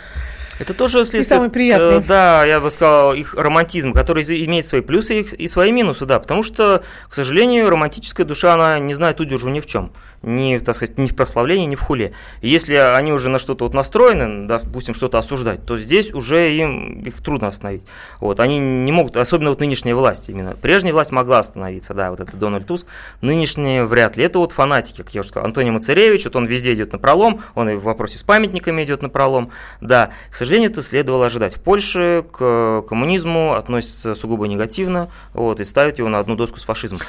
это 0.58 0.74
тоже 0.74 1.04
следствие... 1.04 1.22
самый 1.22 1.50
приятный. 1.50 2.00
Да, 2.00 2.44
я 2.44 2.60
бы 2.60 2.70
сказал, 2.70 3.14
их 3.14 3.34
романтизм, 3.34 3.92
который 3.92 4.22
имеет 4.46 4.66
свои 4.66 4.80
плюсы 4.80 5.20
и 5.20 5.46
свои 5.48 5.72
минусы, 5.72 6.06
да, 6.06 6.18
потому 6.18 6.42
что, 6.42 6.82
к 7.08 7.14
сожалению, 7.14 7.68
романтическая 7.70 8.26
душа, 8.26 8.54
она 8.54 8.78
не 8.78 8.94
знает 8.94 9.20
удержу 9.20 9.48
ни 9.48 9.60
в 9.60 9.66
чем 9.66 9.92
ни, 10.24 10.58
так 10.58 10.74
сказать, 10.74 10.98
ни 10.98 11.06
в 11.06 11.14
прославлении, 11.14 11.66
ни 11.66 11.74
в 11.74 11.80
хуле. 11.80 12.12
Если 12.42 12.74
они 12.74 13.12
уже 13.12 13.28
на 13.28 13.38
что-то 13.38 13.64
вот 13.64 13.74
настроены, 13.74 14.46
допустим, 14.46 14.94
что-то 14.94 15.18
осуждать, 15.18 15.64
то 15.64 15.78
здесь 15.78 16.12
уже 16.12 16.54
им 16.54 17.02
их 17.02 17.22
трудно 17.22 17.48
остановить. 17.48 17.86
Вот, 18.20 18.40
они 18.40 18.58
не 18.58 18.92
могут, 18.92 19.16
особенно 19.16 19.50
вот 19.50 19.60
нынешняя 19.60 19.94
власть 19.94 20.28
именно. 20.28 20.54
Прежняя 20.60 20.92
власть 20.92 21.12
могла 21.12 21.38
остановиться, 21.38 21.94
да, 21.94 22.10
вот 22.10 22.20
это 22.20 22.36
Дональд 22.36 22.66
Туск, 22.66 22.86
нынешняя 23.20 23.84
вряд 23.84 24.16
ли. 24.16 24.24
Это 24.24 24.38
вот 24.38 24.52
фанатики, 24.52 24.98
как 24.98 25.14
я 25.14 25.20
уже 25.20 25.28
сказал, 25.30 25.46
Антоний 25.46 25.70
Мацаревич, 25.70 26.24
вот 26.24 26.36
он 26.36 26.46
везде 26.46 26.74
идет 26.74 26.92
на 26.92 26.98
пролом, 26.98 27.42
он 27.54 27.68
и 27.68 27.74
в 27.74 27.82
вопросе 27.82 28.18
с 28.18 28.22
памятниками 28.22 28.82
идет 28.84 29.02
на 29.02 29.08
пролом. 29.08 29.50
Да, 29.80 30.10
к 30.30 30.34
сожалению, 30.34 30.70
это 30.70 30.82
следовало 30.82 31.26
ожидать. 31.26 31.56
В 31.56 31.60
Польше 31.60 32.24
к 32.32 32.82
коммунизму 32.88 33.54
относятся 33.54 34.14
сугубо 34.14 34.46
негативно, 34.46 35.10
вот, 35.32 35.60
и 35.60 35.64
ставят 35.64 35.98
его 35.98 36.08
на 36.08 36.18
одну 36.18 36.36
доску 36.36 36.58
с 36.58 36.64
фашизмом. 36.64 37.00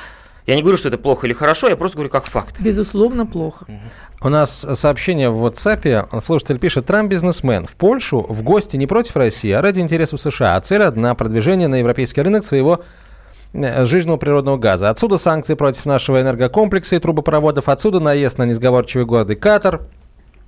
Я 0.45 0.55
не 0.55 0.61
говорю, 0.61 0.77
что 0.77 0.89
это 0.89 0.99
плохо 0.99 1.25
или 1.25 1.33
хорошо, 1.33 1.69
я 1.69 1.75
просто 1.75 1.97
говорю 1.97 2.11
как 2.11 2.25
факт. 2.25 2.61
Безусловно, 2.61 3.25
плохо. 3.25 3.65
У 4.21 4.29
нас 4.29 4.65
сообщение 4.73 5.29
в 5.29 5.43
WhatsApp. 5.43 6.21
Слушатель 6.23 6.59
пишет, 6.59 6.85
Трамп 6.85 7.09
бизнесмен. 7.09 7.65
В 7.65 7.75
Польшу 7.75 8.21
в 8.21 8.43
гости 8.43 8.77
не 8.77 8.85
против 8.85 9.15
России, 9.15 9.51
а 9.51 9.61
ради 9.61 9.79
интересов 9.79 10.21
США. 10.21 10.55
А 10.55 10.61
цель 10.61 10.83
одна– 10.83 11.15
продвижение 11.15 11.67
на 11.67 11.75
европейский 11.75 12.21
рынок 12.21 12.43
своего 12.43 12.81
э, 13.53 13.85
сжиженного 13.85 14.17
природного 14.17 14.57
газа. 14.57 14.89
Отсюда 14.89 15.17
санкции 15.17 15.55
против 15.55 15.87
нашего 15.87 16.21
энергокомплекса 16.21 16.95
и 16.95 16.99
трубопроводов. 16.99 17.67
Отсюда 17.67 17.99
наезд 17.99 18.37
на 18.37 18.43
несговорчивый 18.43 19.05
город 19.07 19.31
и 19.31 19.35
Катар. 19.35 19.81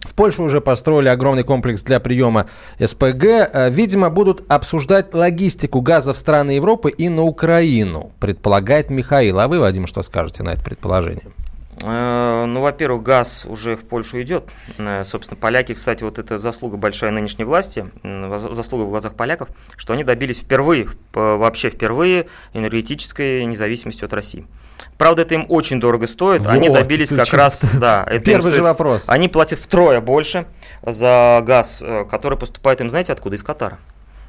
В 0.08 0.14
Польше 0.14 0.42
уже 0.42 0.62
построили 0.62 1.10
огромный 1.10 1.44
комплекс 1.44 1.84
для 1.84 2.00
приема 2.00 2.48
СПГ. 2.80 3.24
Э, 3.26 3.70
видимо, 3.70 4.10
будут 4.10 4.44
обсуждать 4.48 5.14
логистику 5.14 5.82
газа 5.82 6.14
в 6.14 6.18
страны 6.18 6.52
Европы 6.52 6.90
и 6.90 7.10
на 7.10 7.24
Украину, 7.24 8.12
предполагает 8.20 8.90
Михаил. 8.90 9.40
А 9.40 9.48
вы, 9.48 9.60
Вадим, 9.60 9.86
что 9.86 10.02
скажете 10.02 10.44
на 10.44 10.54
это 10.54 10.64
предположение? 10.64 11.26
Э, 11.84 12.46
ну, 12.46 12.62
во-первых, 12.62 13.04
газ 13.04 13.46
уже 13.48 13.76
в 13.76 13.84
Польшу 13.84 14.22
идет. 14.22 14.50
Э, 14.78 15.04
собственно, 15.04 15.40
поляки, 15.40 15.74
кстати, 15.74 16.04
вот 16.04 16.20
это 16.20 16.38
заслуга 16.38 16.78
большая 16.78 17.12
нынешней 17.12 17.46
власти, 17.46 17.90
заслуга 18.04 18.84
в 18.84 18.90
глазах 18.90 19.16
поляков, 19.16 19.50
что 19.76 19.94
они 19.94 20.04
добились 20.04 20.40
впервые, 20.40 20.88
вообще 21.14 21.70
впервые 21.70 22.28
энергетической 22.54 23.46
независимости 23.46 24.04
от 24.04 24.14
России. 24.14 24.46
Правда, 24.98 25.22
это 25.22 25.36
им 25.36 25.46
очень 25.50 25.80
дорого 25.80 26.08
стоит. 26.08 26.42
Вот, 26.42 26.50
они 26.50 26.70
добились 26.70 27.10
как 27.10 27.32
раз, 27.34 27.64
да, 27.80 28.04
это 28.10 28.24
Первый 28.24 28.52
же 28.52 28.64
вопрос. 28.64 29.06
Они 29.08 29.28
платят 29.28 29.60
втрое 29.60 30.02
больше 30.02 30.48
за 30.84 31.42
газ, 31.46 31.84
э, 31.86 32.06
который 32.10 32.38
поступает 32.38 32.82
им, 32.82 32.90
знаете, 32.90 33.14
откуда? 33.14 33.36
Из 33.36 33.44
Катара 33.44 33.78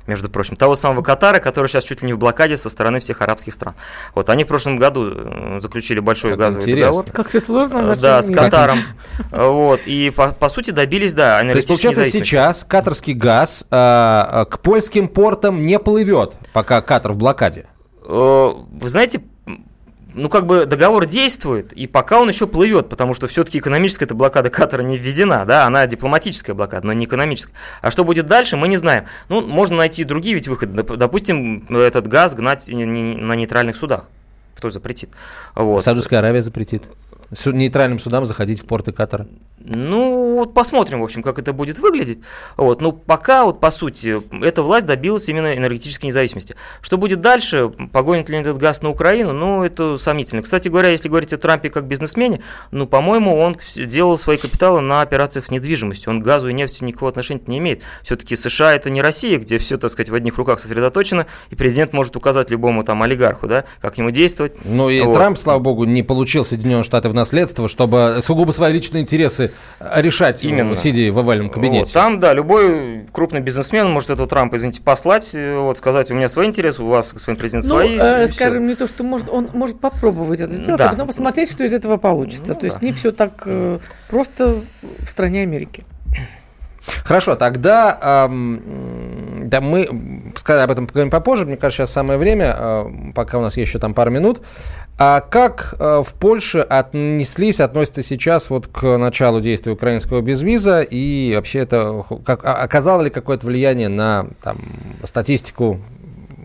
между 0.09 0.29
прочим, 0.29 0.57
того 0.57 0.75
самого 0.75 1.03
Катара, 1.03 1.39
который 1.39 1.69
сейчас 1.69 1.85
чуть 1.85 2.03
ли 2.03 2.07
не 2.07 2.13
в 2.15 2.19
блокаде 2.19 2.57
со 2.57 2.71
стороны 2.71 3.01
всех 3.01 3.23
арабских 3.23 3.55
стран. 3.55 3.75
Вот 4.15 4.29
они 4.31 4.45
в 4.45 4.49
прошлом 4.49 4.77
году 4.77 5.13
э, 5.15 5.61
заключили 5.61 6.01
большой 6.01 6.31
как 6.31 6.41
газовый 6.41 6.65
интересно. 6.65 6.87
договор. 6.87 7.05
Как 7.13 7.29
все 7.29 7.41
сложно. 7.41 7.93
Э, 7.93 7.97
да, 7.97 8.23
с 8.23 8.31
Катаром. 8.31 8.81
Вот, 9.31 9.83
и 9.85 10.11
по, 10.11 10.33
по 10.33 10.49
сути 10.49 10.71
добились, 10.71 11.13
да, 11.13 11.41
То 11.41 11.47
есть, 11.47 11.69
получается, 11.69 12.09
сейчас 12.11 12.65
катарский 12.65 13.13
газ 13.13 13.65
э, 13.71 14.45
к 14.51 14.59
польским 14.63 15.09
портам 15.09 15.63
не 15.63 15.79
плывет, 15.79 16.35
пока 16.53 16.81
Катар 16.81 17.13
в 17.13 17.19
блокаде? 17.19 17.67
Вы 18.09 18.89
знаете, 18.89 19.21
ну, 20.19 20.29
как 20.29 20.47
бы 20.47 20.67
договор 20.67 21.07
действует, 21.07 21.73
и 21.73 21.87
пока 21.87 22.21
он 22.21 22.29
еще 22.29 22.47
плывет, 22.47 22.89
потому 22.89 23.15
что 23.15 23.27
все-таки 23.29 23.59
экономическая 23.59 24.05
эта 24.05 24.15
блокада 24.15 24.51
Катара 24.51 24.83
не 24.83 24.97
введена, 24.97 25.45
да, 25.47 25.65
она 25.65 25.87
дипломатическая 25.87 26.55
блокада, 26.55 26.87
но 26.87 26.93
не 26.93 27.05
экономическая. 27.05 27.53
А 27.81 27.91
что 27.91 28.05
будет 28.05 28.27
дальше, 28.27 28.57
мы 28.57 28.69
не 28.69 28.77
знаем. 28.77 29.07
Ну, 29.29 29.41
можно 29.41 29.77
найти 29.77 30.05
другие 30.05 30.35
ведь 30.35 30.49
выходы. 30.49 30.83
Допустим, 30.83 31.67
этот 31.71 32.09
газ 32.09 32.35
гнать 32.35 32.69
на 32.69 33.35
нейтральных 33.35 33.77
судах. 33.77 34.07
Кто 34.57 34.71
запретит? 34.71 35.11
Вот. 35.55 35.85
Саудовская 35.85 36.19
Аравия 36.19 36.43
запретит 36.43 36.83
нейтральным 37.47 37.99
судам 37.99 38.25
заходить 38.27 38.61
в 38.61 38.67
порты 38.67 38.93
Катара? 38.93 39.27
Ну, 39.69 40.37
вот 40.37 40.55
посмотрим, 40.55 41.01
в 41.01 41.05
общем, 41.05 41.23
как 41.23 41.39
это 41.39 41.53
будет 41.53 41.79
выглядеть. 41.79 42.21
Вот. 42.57 42.81
Ну, 42.81 42.93
пока, 42.93 43.45
вот 43.45 43.61
по 43.61 43.71
сути, 43.71 44.21
эта 44.45 44.63
власть 44.63 44.87
добилась 44.87 45.29
именно 45.29 45.57
энергетической 45.57 46.07
независимости. 46.07 46.55
Что 46.81 46.97
будет 46.97 47.21
дальше? 47.21 47.71
Погонит 47.93 48.29
ли 48.29 48.39
этот 48.39 48.57
газ 48.57 48.83
на 48.83 48.89
Украину? 48.91 49.33
Ну, 49.33 49.63
это 49.63 49.99
сомнительно. 49.99 50.43
Кстати 50.43 50.69
говоря, 50.69 50.89
если 50.89 51.09
говорить 51.09 51.33
о 51.33 51.39
Трампе 51.39 51.69
как 51.69 51.85
бизнесмене, 51.85 52.41
ну, 52.71 52.87
по-моему, 52.87 53.37
он 53.37 53.57
делал 53.77 54.17
свои 54.17 54.39
капиталы 54.39 54.81
на 54.81 55.03
операциях 55.03 55.47
с 55.47 55.51
недвижимостью. 55.51 56.13
Он 56.13 56.23
к 56.23 56.25
газу 56.25 56.49
и 56.49 56.55
нефти 56.55 56.83
никакого 56.85 57.11
отношения 57.11 57.43
не 57.47 57.59
имеет. 57.59 57.83
Все-таки 58.03 58.37
США 58.37 58.75
это 58.75 58.89
не 58.91 59.03
Россия, 59.03 59.39
где 59.39 59.59
все, 59.59 59.77
так 59.77 59.91
сказать, 59.91 60.09
в 60.09 60.15
одних 60.15 60.39
руках 60.39 60.61
сосредоточено, 60.61 61.27
и 61.51 61.57
президент 61.57 61.93
может 61.93 62.17
указать 62.17 62.51
любому 62.51 62.85
там 62.85 63.03
олигарху, 63.03 63.47
да, 63.47 63.65
как 63.81 63.99
ему 63.99 64.11
действовать. 64.11 64.55
Ну, 64.65 64.89
и 64.89 65.01
вот. 65.01 65.15
Трамп, 65.15 65.39
слава 65.39 65.59
богу, 65.59 65.85
не 65.85 66.03
получил 66.03 66.45
Соединенные 66.45 66.85
Штаты 66.85 67.09
в 67.09 67.15
наследство, 67.15 67.69
чтобы 67.69 68.19
сугубо 68.23 68.53
свои 68.53 68.73
личные 68.73 69.03
интересы 69.03 69.53
решать, 69.81 70.45
Именно. 70.45 70.75
сидя 70.77 71.13
в 71.13 71.19
овальном 71.19 71.51
кабинете. 71.51 71.85
Вот, 71.85 71.93
там, 71.93 72.19
да, 72.21 72.33
любой 72.33 73.07
крупный 73.13 73.41
бизнесмен 73.41 73.91
может 73.91 74.11
этого 74.11 74.29
Трампа, 74.29 74.57
извините, 74.57 74.83
послать, 74.83 75.29
э, 75.35 75.57
вот, 75.59 75.79
сказать, 75.79 76.11
у 76.11 76.15
меня 76.15 76.29
свои 76.29 76.49
интересы, 76.49 76.83
у 76.83 76.89
вас, 76.89 77.13
господин 77.13 77.39
президент, 77.39 77.65
ну, 77.65 77.71
свои. 77.71 77.97
Э, 77.97 78.29
скажем, 78.29 78.65
все. 78.65 78.69
не 78.69 78.75
то, 78.75 78.87
что 78.87 79.05
может, 79.05 79.29
он 79.29 79.51
может 79.53 79.79
попробовать 79.79 80.41
это 80.41 80.53
сделать, 80.53 80.79
да. 80.79 80.89
а 80.89 80.91
потом 80.91 81.07
посмотреть, 81.07 81.51
что 81.51 81.65
из 81.65 81.73
этого 81.73 81.97
получится. 81.97 82.49
Ну, 82.49 82.55
то 82.55 82.61
да. 82.61 82.67
есть 82.67 82.83
не 82.83 82.93
все 82.93 83.13
так 83.13 83.43
э, 83.47 83.79
просто 84.11 84.57
в 85.01 85.09
стране 85.09 85.43
Америки. 85.43 85.85
Хорошо, 87.05 87.37
тогда 87.37 88.27
эм, 88.29 89.43
Да, 89.45 89.61
мы 89.61 89.85
об 89.85 90.71
этом 90.71 90.87
поговорим 90.87 91.11
попозже. 91.11 91.45
Мне 91.45 91.57
кажется, 91.59 91.83
сейчас 91.83 91.93
самое 91.93 92.19
время, 92.19 93.13
пока 93.15 93.39
у 93.39 93.43
нас 93.43 93.59
есть 93.59 93.69
еще 93.69 93.79
там 93.79 93.93
пару 93.93 94.11
минут. 94.11 94.41
А 95.01 95.21
как 95.21 95.77
в 95.79 96.13
Польше 96.19 96.59
отнеслись, 96.59 97.61
относятся 97.61 98.03
сейчас 98.03 98.51
вот 98.51 98.67
к 98.67 98.99
началу 98.99 99.41
действия 99.41 99.73
украинского 99.73 100.21
безвиза 100.23 100.83
и 100.83 101.33
вообще 101.37 101.61
это 101.61 102.05
как, 102.25 102.41
оказало 102.45 103.03
ли 103.03 103.11
какое-то 103.11 103.47
влияние 103.47 103.89
на 103.89 104.27
там, 104.43 104.59
статистику, 105.05 105.79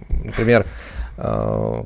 например, 0.10 0.68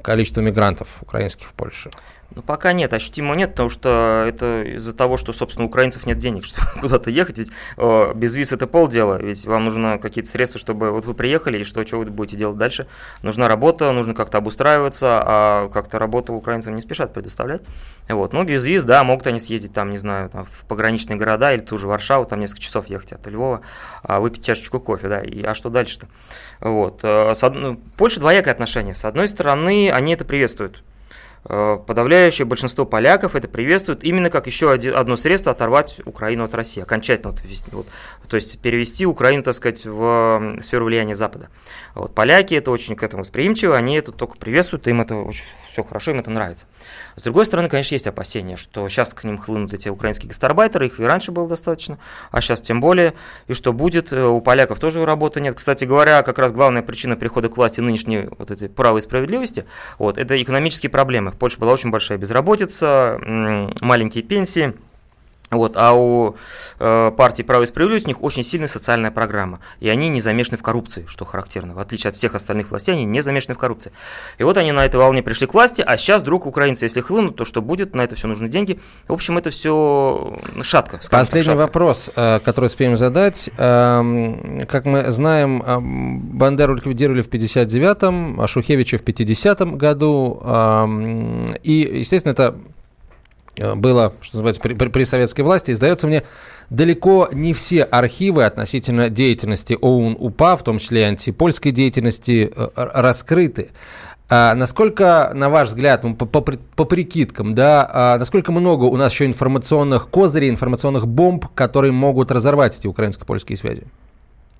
количество 0.03 0.41
мигрантов 0.41 0.97
украинских 1.01 1.47
в 1.47 1.53
Польше? 1.53 1.89
Ну, 2.35 2.41
пока 2.41 2.73
нет, 2.73 2.93
ощутимо 2.93 3.35
нет, 3.35 3.51
потому 3.51 3.69
что 3.69 4.25
это 4.27 4.63
из-за 4.75 4.95
того, 4.95 5.15
что, 5.15 5.31
собственно, 5.31 5.65
у 5.65 5.69
украинцев 5.69 6.05
нет 6.05 6.17
денег, 6.17 6.45
чтобы 6.45 6.67
куда-то 6.81 7.09
ехать, 7.09 7.37
ведь 7.37 7.51
о, 7.77 8.13
без 8.13 8.35
виз 8.35 8.51
это 8.51 8.67
полдела, 8.67 9.15
ведь 9.21 9.45
вам 9.45 9.65
нужно 9.65 9.97
какие-то 9.97 10.29
средства, 10.29 10.59
чтобы 10.59 10.91
вот 10.91 11.05
вы 11.05 11.13
приехали, 11.13 11.59
и 11.59 11.63
что, 11.63 11.85
что 11.85 11.97
вы 11.97 12.05
будете 12.05 12.37
делать 12.37 12.57
дальше? 12.57 12.87
Нужна 13.23 13.47
работа, 13.47 13.91
нужно 13.93 14.13
как-то 14.13 14.39
обустраиваться, 14.39 15.23
а 15.25 15.69
как-то 15.69 15.99
работу 15.99 16.33
украинцам 16.33 16.75
не 16.75 16.81
спешат 16.81 17.13
предоставлять. 17.13 17.61
Вот. 18.09 18.33
Ну, 18.33 18.43
без 18.43 18.65
виз, 18.65 18.83
да, 18.83 19.03
могут 19.03 19.25
они 19.27 19.39
съездить 19.39 19.73
там, 19.73 19.91
не 19.91 19.97
знаю, 19.97 20.29
там, 20.29 20.45
в 20.45 20.65
пограничные 20.67 21.17
города 21.17 21.53
или 21.53 21.61
ту 21.61 21.77
же 21.77 21.87
Варшаву, 21.87 22.25
там 22.25 22.41
несколько 22.41 22.61
часов 22.61 22.87
ехать 22.87 23.13
от 23.13 23.25
Львова, 23.25 23.61
а, 24.03 24.19
выпить 24.19 24.45
чашечку 24.45 24.79
кофе, 24.79 25.07
да, 25.07 25.21
и, 25.21 25.43
а 25.43 25.53
что 25.53 25.69
дальше-то? 25.69 26.07
Вот. 26.59 26.99
Э, 27.03 27.33
с 27.33 27.43
од... 27.43 27.55
Ну, 27.55 27.79
Польша 27.95 28.19
двоякое 28.19 28.53
отношение. 28.53 28.93
С 28.93 29.05
одной 29.05 29.27
стороны, 29.27 29.91
они 29.91 30.13
это 30.13 30.25
приветствуют, 30.25 30.83
Э, 30.87 30.96
подавляющее 31.47 32.45
большинство 32.45 32.85
поляков 32.85 33.35
это 33.35 33.47
приветствует 33.47 34.03
именно 34.03 34.29
как 34.29 34.47
еще 34.47 34.73
одно 34.73 35.15
средство 35.15 35.53
оторвать 35.53 36.01
Украину 36.05 36.43
от 36.43 36.53
России, 36.53 36.81
окончательно, 36.81 37.33
вот, 37.71 37.87
то 38.27 38.35
есть 38.35 38.59
перевести 38.59 39.05
Украину, 39.05 39.43
так 39.43 39.53
сказать, 39.53 39.85
в 39.85 40.59
сферу 40.61 40.85
влияния 40.85 41.15
Запада. 41.15 41.47
Вот, 41.95 42.13
поляки 42.13 42.53
это 42.53 42.69
очень 42.69 42.97
к 42.97 43.03
этому 43.03 43.23
восприимчивы, 43.23 43.75
они 43.75 43.95
это 43.95 44.11
только 44.11 44.37
приветствуют, 44.37 44.87
им 44.87 44.99
это 44.99 45.15
очень 45.15 45.45
все 45.77 45.83
хорошо, 45.83 46.09
им 46.11 46.19
это 46.19 46.31
нравится. 46.31 46.65
С 47.17 47.21
другой 47.21 47.45
стороны, 47.45 47.69
конечно, 47.69 47.93
есть 47.93 48.07
опасения, 48.07 48.55
что 48.57 48.89
сейчас 48.89 49.13
к 49.13 49.23
ним 49.23 49.37
хлынут 49.37 49.75
эти 49.75 49.89
украинские 49.89 50.29
гастарбайтеры, 50.29 50.87
их 50.87 50.99
и 50.99 51.03
раньше 51.03 51.31
было 51.31 51.47
достаточно, 51.47 51.99
а 52.31 52.41
сейчас 52.41 52.61
тем 52.61 52.81
более, 52.81 53.13
и 53.45 53.53
что 53.53 53.73
будет, 53.73 54.11
э, 54.11 54.25
у 54.25 54.41
поляков 54.41 54.79
тоже 54.79 55.05
работы 55.05 55.39
нет. 55.39 55.55
Кстати 55.55 55.85
говоря, 55.85 56.23
как 56.23 56.39
раз 56.39 56.51
главная 56.51 56.81
причина 56.81 57.15
прихода 57.15 57.49
к 57.49 57.57
власти 57.57 57.79
нынешней 57.79 58.27
вот 58.39 58.49
этой 58.49 58.69
правой 58.69 59.01
справедливости, 59.01 59.65
вот, 59.99 60.17
это 60.17 60.41
экономические 60.41 60.89
проблемы. 60.89 61.29
В 61.29 61.37
Польше 61.37 61.59
была 61.59 61.73
очень 61.73 61.91
большая 61.91 62.17
безработица, 62.17 63.19
маленькие 63.79 64.23
пенсии– 64.23 64.73
вот, 65.49 65.73
а 65.75 65.93
у 65.93 66.35
э, 66.79 67.11
партии 67.15 67.43
«Право 67.43 67.63
и 67.63 67.65
справедливость» 67.65 68.05
у 68.05 68.09
них 68.09 68.21
очень 68.21 68.43
сильная 68.43 68.67
социальная 68.67 69.11
программа, 69.11 69.61
и 69.79 69.87
они 69.87 70.09
не 70.09 70.19
замешаны 70.19 70.57
в 70.57 70.61
коррупции, 70.61 71.05
что 71.07 71.23
характерно. 71.23 71.73
В 71.73 71.79
отличие 71.79 72.09
от 72.09 72.17
всех 72.17 72.35
остальных 72.35 72.69
властей, 72.69 72.93
они 72.93 73.05
не 73.05 73.21
замешаны 73.21 73.55
в 73.55 73.57
коррупции. 73.57 73.93
И 74.39 74.43
вот 74.43 74.57
они 74.57 74.73
на 74.73 74.85
этой 74.85 74.97
волне 74.97 75.23
пришли 75.23 75.47
к 75.47 75.53
власти, 75.53 75.81
а 75.81 75.95
сейчас 75.95 76.21
вдруг 76.21 76.45
украинцы, 76.45 76.83
если 76.83 76.99
хлынут, 76.99 77.37
то 77.37 77.45
что 77.45 77.61
будет? 77.61 77.95
На 77.95 78.01
это 78.01 78.17
все 78.17 78.27
нужны 78.27 78.49
деньги. 78.49 78.79
В 79.07 79.13
общем, 79.13 79.37
это 79.37 79.49
все 79.49 80.37
шатко. 80.63 80.99
Последний 81.09 81.43
так, 81.43 81.57
шатко. 81.57 81.61
вопрос, 81.61 82.11
э, 82.13 82.39
который 82.43 82.65
успеем 82.65 82.97
задать. 82.97 83.49
Эм, 83.57 84.65
как 84.67 84.83
мы 84.83 85.11
знаем, 85.11 85.63
эм, 85.65 86.19
Бандеру 86.19 86.75
ликвидировали 86.75 87.21
в 87.21 87.29
59-м, 87.29 88.41
а 88.41 88.47
Шухевича 88.47 88.97
в 88.97 89.03
50-м 89.03 89.77
году. 89.77 90.41
Эм, 90.43 91.55
и, 91.63 91.99
естественно, 91.99 92.33
это 92.33 92.55
Э, 92.57 92.76
было, 93.57 94.13
что 94.21 94.37
называется, 94.37 94.61
при, 94.61 94.73
при, 94.73 94.87
при 94.89 95.03
советской 95.03 95.41
власти. 95.41 95.71
И, 95.71 95.73
сдается 95.73 96.07
мне, 96.07 96.23
далеко 96.69 97.29
не 97.31 97.53
все 97.53 97.83
архивы 97.83 98.45
относительно 98.45 99.09
деятельности 99.09 99.77
ОУН-УПА, 99.79 100.57
в 100.57 100.63
том 100.63 100.79
числе 100.79 101.01
и 101.01 101.05
антипольской 101.05 101.71
деятельности, 101.71 102.51
э, 102.55 102.69
раскрыты. 102.75 103.69
А 104.29 104.55
насколько, 104.55 105.31
на 105.33 105.49
ваш 105.49 105.69
взгляд, 105.69 106.01
по, 106.01 106.25
по, 106.25 106.41
по 106.41 106.85
прикидкам, 106.85 107.55
да, 107.55 107.89
а 107.91 108.17
насколько 108.17 108.51
много 108.51 108.83
у 108.85 108.97
нас 108.97 109.13
еще 109.13 109.25
информационных 109.25 110.09
козырей, 110.09 110.49
информационных 110.49 111.07
бомб, 111.07 111.45
которые 111.55 111.93
могут 111.93 112.31
разорвать 112.31 112.77
эти 112.77 112.87
украинско-польские 112.87 113.57
связи? 113.57 113.83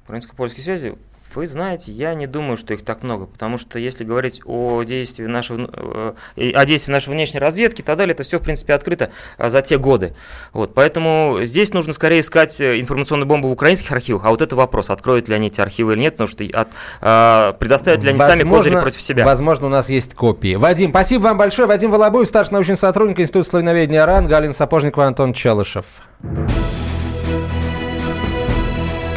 Украинско-польские 0.05 0.63
связи 0.63 0.95
вы 1.35 1.47
знаете, 1.47 1.91
я 1.91 2.13
не 2.13 2.27
думаю, 2.27 2.57
что 2.57 2.73
их 2.73 2.83
так 2.83 3.03
много, 3.03 3.25
потому 3.25 3.57
что 3.57 3.79
если 3.79 4.03
говорить 4.03 4.41
о 4.45 4.83
действии 4.83 5.25
нашего, 5.25 6.15
э, 6.35 6.51
о 6.51 6.65
действии 6.65 6.91
нашей 6.91 7.09
внешней 7.09 7.39
разведки 7.39 7.81
и 7.81 7.83
так 7.83 7.97
далее, 7.97 8.13
это 8.13 8.23
все, 8.23 8.39
в 8.39 8.43
принципе, 8.43 8.73
открыто 8.73 9.11
а, 9.37 9.49
за 9.49 9.61
те 9.61 9.77
годы. 9.77 10.13
Вот, 10.53 10.73
поэтому 10.73 11.39
здесь 11.43 11.73
нужно 11.73 11.93
скорее 11.93 12.21
искать 12.21 12.59
э, 12.59 12.79
информационную 12.79 13.27
бомбу 13.27 13.49
в 13.49 13.51
украинских 13.51 13.91
архивах, 13.91 14.25
а 14.25 14.29
вот 14.29 14.41
это 14.41 14.55
вопрос, 14.55 14.89
откроют 14.89 15.27
ли 15.27 15.35
они 15.35 15.47
эти 15.47 15.61
архивы 15.61 15.93
или 15.93 16.01
нет, 16.01 16.13
потому 16.13 16.27
что 16.27 16.43
от, 16.53 16.69
а, 17.01 17.53
предоставят 17.53 18.03
ли 18.03 18.09
они 18.09 18.19
возможно, 18.19 18.43
сами 18.43 18.49
козыри 18.49 18.81
против 18.81 19.01
себя. 19.01 19.25
Возможно, 19.25 19.67
у 19.67 19.69
нас 19.69 19.89
есть 19.89 20.15
копии. 20.15 20.55
Вадим, 20.55 20.91
спасибо 20.91 21.23
вам 21.23 21.37
большое. 21.37 21.67
Вадим 21.67 21.91
Волобуев, 21.91 22.27
старший 22.27 22.53
научный 22.53 22.77
сотрудник 22.77 23.19
Института 23.19 23.49
славяноведения 23.49 24.05
РАН, 24.05 24.27
Галин 24.27 24.53
Сапожникова, 24.53 25.05
Антон 25.05 25.33
Челышев. 25.33 25.85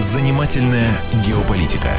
Занимательная 0.01 0.99
геополитика. 1.23 1.95